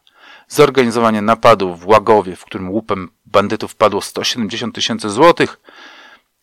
zorganizowanie 0.47 1.21
napadu 1.21 1.75
w 1.75 1.87
Łagowie, 1.87 2.35
w 2.35 2.45
którym 2.45 2.69
łupem 2.69 3.09
bandytów 3.25 3.75
padło 3.75 4.01
170 4.01 4.75
tysięcy 4.75 5.09
złotych, 5.09 5.59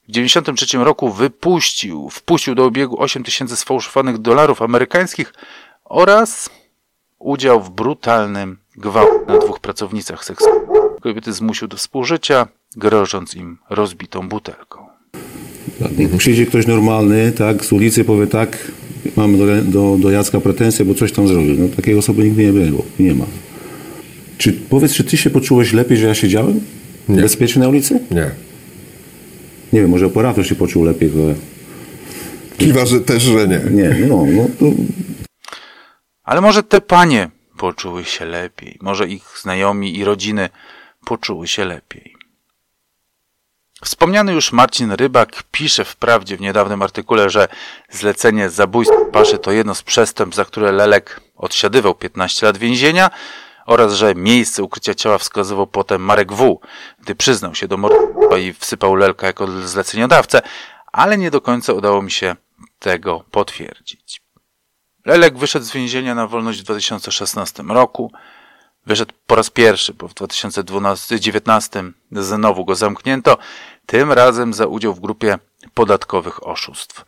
w 0.03 0.07
1993 0.07 0.78
roku 0.78 1.11
wypuścił, 1.11 2.11
wpuścił 2.11 2.55
do 2.55 2.64
obiegu 2.64 3.03
8 3.03 3.24
tysięcy 3.24 3.57
sfałszowanych 3.57 4.18
dolarów 4.18 4.62
amerykańskich 4.62 5.35
oraz 5.85 6.51
udział 7.18 7.62
w 7.62 7.70
brutalnym 7.70 8.59
gwałcie 8.76 9.26
na 9.26 9.39
dwóch 9.39 9.61
pracownicach 9.61 10.24
seksualnych. 10.24 10.68
Kobiety 11.03 11.32
zmusił 11.32 11.68
do 11.68 11.76
współżycia, 11.76 12.47
grożąc 12.76 13.35
im 13.35 13.59
rozbitą 13.70 14.28
butelką. 14.28 14.84
Przyjdzie 16.18 16.47
ktoś 16.47 16.66
normalny, 16.66 17.33
tak, 17.33 17.64
z 17.64 17.72
ulicy 17.72 18.05
powie 18.05 18.27
tak, 18.27 18.72
mamy 19.16 19.39
do, 19.39 19.62
do, 19.62 19.97
do 20.01 20.11
Jacka 20.11 20.41
pretensje, 20.41 20.85
bo 20.85 20.95
coś 20.95 21.12
tam 21.12 21.29
zrobił. 21.29 21.55
No, 21.59 21.68
takiej 21.77 21.95
osoby 21.95 22.25
nigdy 22.25 22.45
nie 22.45 22.53
było, 22.53 22.85
nie 22.99 23.14
ma. 23.14 23.25
Czy 24.39 24.53
powiedz, 24.53 24.95
czy 24.95 25.05
ty 25.05 25.16
się 25.16 25.31
poczułeś 25.31 25.72
lepiej, 25.72 25.99
że 25.99 26.07
ja 26.07 26.14
siedziałem? 26.14 26.61
Nie. 27.09 27.22
Bezpiecznie 27.22 27.62
na 27.62 27.68
ulicy? 27.68 28.01
Nie. 28.11 28.31
Nie 29.72 29.81
wiem, 29.81 29.91
może 29.91 30.07
operator 30.07 30.47
się 30.47 30.55
poczuł 30.55 30.85
lepiej, 30.85 31.11
ale... 31.25 31.35
Kiwa, 32.59 32.87
że 32.87 33.01
też, 33.01 33.22
że 33.22 33.49
nie. 33.49 33.61
Nie, 33.70 34.07
no, 34.09 34.27
no 34.27 34.47
to... 34.59 34.66
Ale 36.25 36.41
może 36.41 36.62
te 36.62 36.81
panie 36.81 37.31
poczuły 37.59 38.05
się 38.05 38.25
lepiej. 38.25 38.79
Może 38.81 39.09
ich 39.09 39.22
znajomi 39.43 39.99
i 39.99 40.05
rodziny 40.05 40.49
poczuły 41.05 41.47
się 41.49 41.64
lepiej. 41.64 42.13
Wspomniany 43.85 44.32
już 44.32 44.53
Marcin 44.53 44.93
Rybak 44.93 45.43
pisze 45.51 45.85
wprawdzie 45.85 46.37
w 46.37 46.41
niedawnym 46.41 46.82
artykule, 46.82 47.30
że 47.30 47.49
zlecenie 47.91 48.51
zabójstwa 48.51 48.99
Paszy 49.12 49.39
to 49.39 49.53
jedno 49.53 49.74
z 49.74 49.82
przestępstw, 49.82 50.37
za 50.37 50.45
które 50.45 50.72
Lelek 50.72 51.20
odsiadywał 51.37 51.95
15 51.95 52.47
lat 52.47 52.57
więzienia 52.57 53.11
oraz 53.66 53.93
że 53.95 54.14
miejsce 54.14 54.62
ukrycia 54.62 54.95
ciała 54.95 55.18
wskazywał 55.18 55.66
potem 55.66 56.03
Marek 56.03 56.32
W., 56.32 56.61
gdy 57.01 57.14
przyznał 57.14 57.55
się 57.55 57.68
do 57.68 57.76
morderstwa 57.76 58.39
i 58.39 58.53
wsypał 58.53 58.95
Lelka 58.95 59.26
jako 59.26 59.47
zleceniodawcę, 59.47 60.43
ale 60.93 61.18
nie 61.18 61.30
do 61.30 61.41
końca 61.41 61.72
udało 61.72 62.03
mi 62.03 62.11
się 62.11 62.37
tego 62.78 63.24
potwierdzić. 63.30 64.22
Lelek 65.05 65.39
wyszedł 65.39 65.64
z 65.64 65.72
więzienia 65.72 66.14
na 66.14 66.26
wolność 66.26 66.61
w 66.61 66.64
2016 66.64 67.62
roku. 67.62 68.12
Wyszedł 68.87 69.12
po 69.26 69.35
raz 69.35 69.51
pierwszy, 69.51 69.95
bo 69.95 70.09
w 70.09 70.14
2019 70.14 71.85
znowu 72.12 72.64
go 72.64 72.74
zamknięto, 72.74 73.39
tym 73.87 74.12
razem 74.12 74.55
za 74.55 74.66
udział 74.66 74.95
w 74.95 75.01
grupie 75.01 75.39
podatkowych 75.74 76.47
oszustw. 76.47 77.05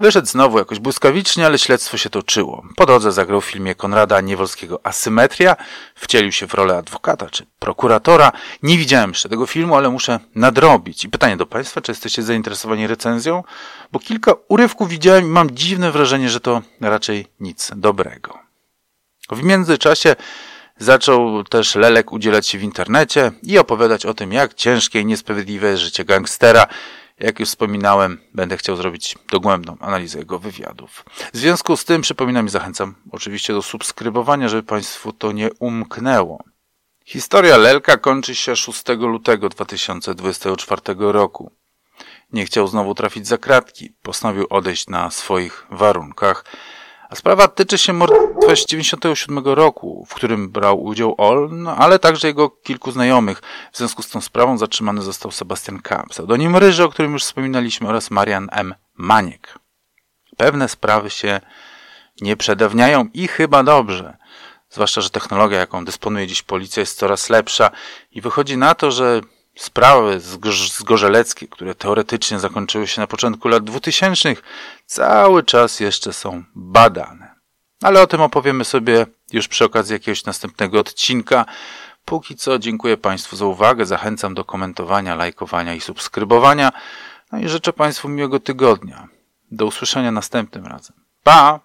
Wyszedł 0.00 0.26
znowu 0.26 0.58
jakoś 0.58 0.78
błyskawicznie, 0.78 1.46
ale 1.46 1.58
śledztwo 1.58 1.96
się 1.96 2.10
toczyło. 2.10 2.62
Po 2.76 2.86
drodze 2.86 3.12
zagrał 3.12 3.40
w 3.40 3.44
filmie 3.44 3.74
Konrada 3.74 4.20
Niewolskiego 4.20 4.80
Asymetria, 4.86 5.56
wcielił 5.94 6.32
się 6.32 6.46
w 6.46 6.54
rolę 6.54 6.76
adwokata 6.76 7.30
czy 7.30 7.46
prokuratora. 7.58 8.32
Nie 8.62 8.78
widziałem 8.78 9.10
jeszcze 9.10 9.28
tego 9.28 9.46
filmu, 9.46 9.76
ale 9.76 9.90
muszę 9.90 10.20
nadrobić. 10.34 11.04
I 11.04 11.08
pytanie 11.08 11.36
do 11.36 11.46
Państwa, 11.46 11.80
czy 11.80 11.92
jesteście 11.92 12.22
zainteresowani 12.22 12.86
recenzją? 12.86 13.44
Bo 13.92 13.98
kilka 13.98 14.32
urywków 14.48 14.88
widziałem 14.88 15.24
i 15.24 15.28
mam 15.28 15.50
dziwne 15.50 15.92
wrażenie, 15.92 16.30
że 16.30 16.40
to 16.40 16.62
raczej 16.80 17.26
nic 17.40 17.70
dobrego. 17.76 18.38
W 19.30 19.42
międzyczasie 19.42 20.16
Zaczął 20.78 21.44
też 21.44 21.74
Lelek 21.74 22.12
udzielać 22.12 22.46
się 22.46 22.58
w 22.58 22.62
internecie 22.62 23.32
i 23.42 23.58
opowiadać 23.58 24.06
o 24.06 24.14
tym, 24.14 24.32
jak 24.32 24.54
ciężkie 24.54 25.00
i 25.00 25.06
niesprawiedliwe 25.06 25.68
jest 25.68 25.82
życie 25.82 26.04
gangstera. 26.04 26.66
Jak 27.18 27.40
już 27.40 27.48
wspominałem, 27.48 28.20
będę 28.34 28.56
chciał 28.56 28.76
zrobić 28.76 29.18
dogłębną 29.32 29.76
analizę 29.80 30.18
jego 30.18 30.38
wywiadów. 30.38 31.04
W 31.32 31.36
związku 31.36 31.76
z 31.76 31.84
tym 31.84 32.02
przypominam 32.02 32.46
i 32.46 32.50
zachęcam 32.50 32.94
oczywiście 33.12 33.52
do 33.52 33.62
subskrybowania, 33.62 34.48
żeby 34.48 34.62
Państwu 34.62 35.12
to 35.12 35.32
nie 35.32 35.50
umknęło. 35.58 36.44
Historia 37.04 37.56
Lelka 37.56 37.96
kończy 37.96 38.34
się 38.34 38.56
6 38.56 38.88
lutego 38.88 39.48
2024 39.48 40.80
roku. 40.98 41.50
Nie 42.32 42.46
chciał 42.46 42.68
znowu 42.68 42.94
trafić 42.94 43.26
za 43.26 43.38
kratki, 43.38 43.92
postanowił 44.02 44.46
odejść 44.50 44.86
na 44.86 45.10
swoich 45.10 45.66
warunkach 45.70 46.44
a 47.10 47.14
sprawa 47.14 47.48
tyczy 47.48 47.78
się 47.78 47.92
morderstwa 47.92 48.56
z 48.56 48.66
97 48.66 49.38
roku, 49.38 50.06
w 50.08 50.14
którym 50.14 50.48
brał 50.48 50.84
udział 50.84 51.14
Oln, 51.18 51.68
ale 51.68 51.98
także 51.98 52.28
jego 52.28 52.50
kilku 52.50 52.90
znajomych. 52.90 53.42
W 53.72 53.78
związku 53.78 54.02
z 54.02 54.08
tą 54.08 54.20
sprawą 54.20 54.58
zatrzymany 54.58 55.02
został 55.02 55.30
Sebastian 55.30 55.78
K., 55.78 56.04
pseudonim 56.10 56.56
Ryży, 56.56 56.84
o 56.84 56.88
którym 56.88 57.12
już 57.12 57.22
wspominaliśmy, 57.22 57.88
oraz 57.88 58.10
Marian 58.10 58.48
M. 58.52 58.74
Maniek. 58.94 59.58
Pewne 60.36 60.68
sprawy 60.68 61.10
się 61.10 61.40
nie 62.20 62.36
przedawniają 62.36 63.08
i 63.14 63.28
chyba 63.28 63.62
dobrze. 63.62 64.16
Zwłaszcza, 64.70 65.00
że 65.00 65.10
technologia, 65.10 65.58
jaką 65.58 65.84
dysponuje 65.84 66.26
dziś 66.26 66.42
policja, 66.42 66.80
jest 66.80 66.98
coraz 66.98 67.30
lepsza 67.30 67.70
i 68.10 68.20
wychodzi 68.20 68.56
na 68.56 68.74
to, 68.74 68.90
że 68.90 69.20
Sprawy 69.58 70.20
zgorzeleckie, 70.60 71.48
które 71.48 71.74
teoretycznie 71.74 72.38
zakończyły 72.38 72.86
się 72.86 73.00
na 73.00 73.06
początku 73.06 73.48
lat 73.48 73.64
2000, 73.64 74.36
cały 74.86 75.42
czas 75.42 75.80
jeszcze 75.80 76.12
są 76.12 76.44
badane. 76.54 77.34
Ale 77.82 78.02
o 78.02 78.06
tym 78.06 78.20
opowiemy 78.20 78.64
sobie 78.64 79.06
już 79.32 79.48
przy 79.48 79.64
okazji 79.64 79.92
jakiegoś 79.92 80.24
następnego 80.24 80.80
odcinka. 80.80 81.44
Póki 82.04 82.36
co 82.36 82.58
dziękuję 82.58 82.96
Państwu 82.96 83.36
za 83.36 83.46
uwagę, 83.46 83.86
zachęcam 83.86 84.34
do 84.34 84.44
komentowania, 84.44 85.14
lajkowania 85.14 85.74
i 85.74 85.80
subskrybowania. 85.80 86.72
No 87.32 87.38
i 87.38 87.48
życzę 87.48 87.72
Państwu 87.72 88.08
miłego 88.08 88.40
tygodnia. 88.40 89.08
Do 89.50 89.66
usłyszenia 89.66 90.10
następnym 90.10 90.66
razem. 90.66 90.96
Pa! 91.22 91.60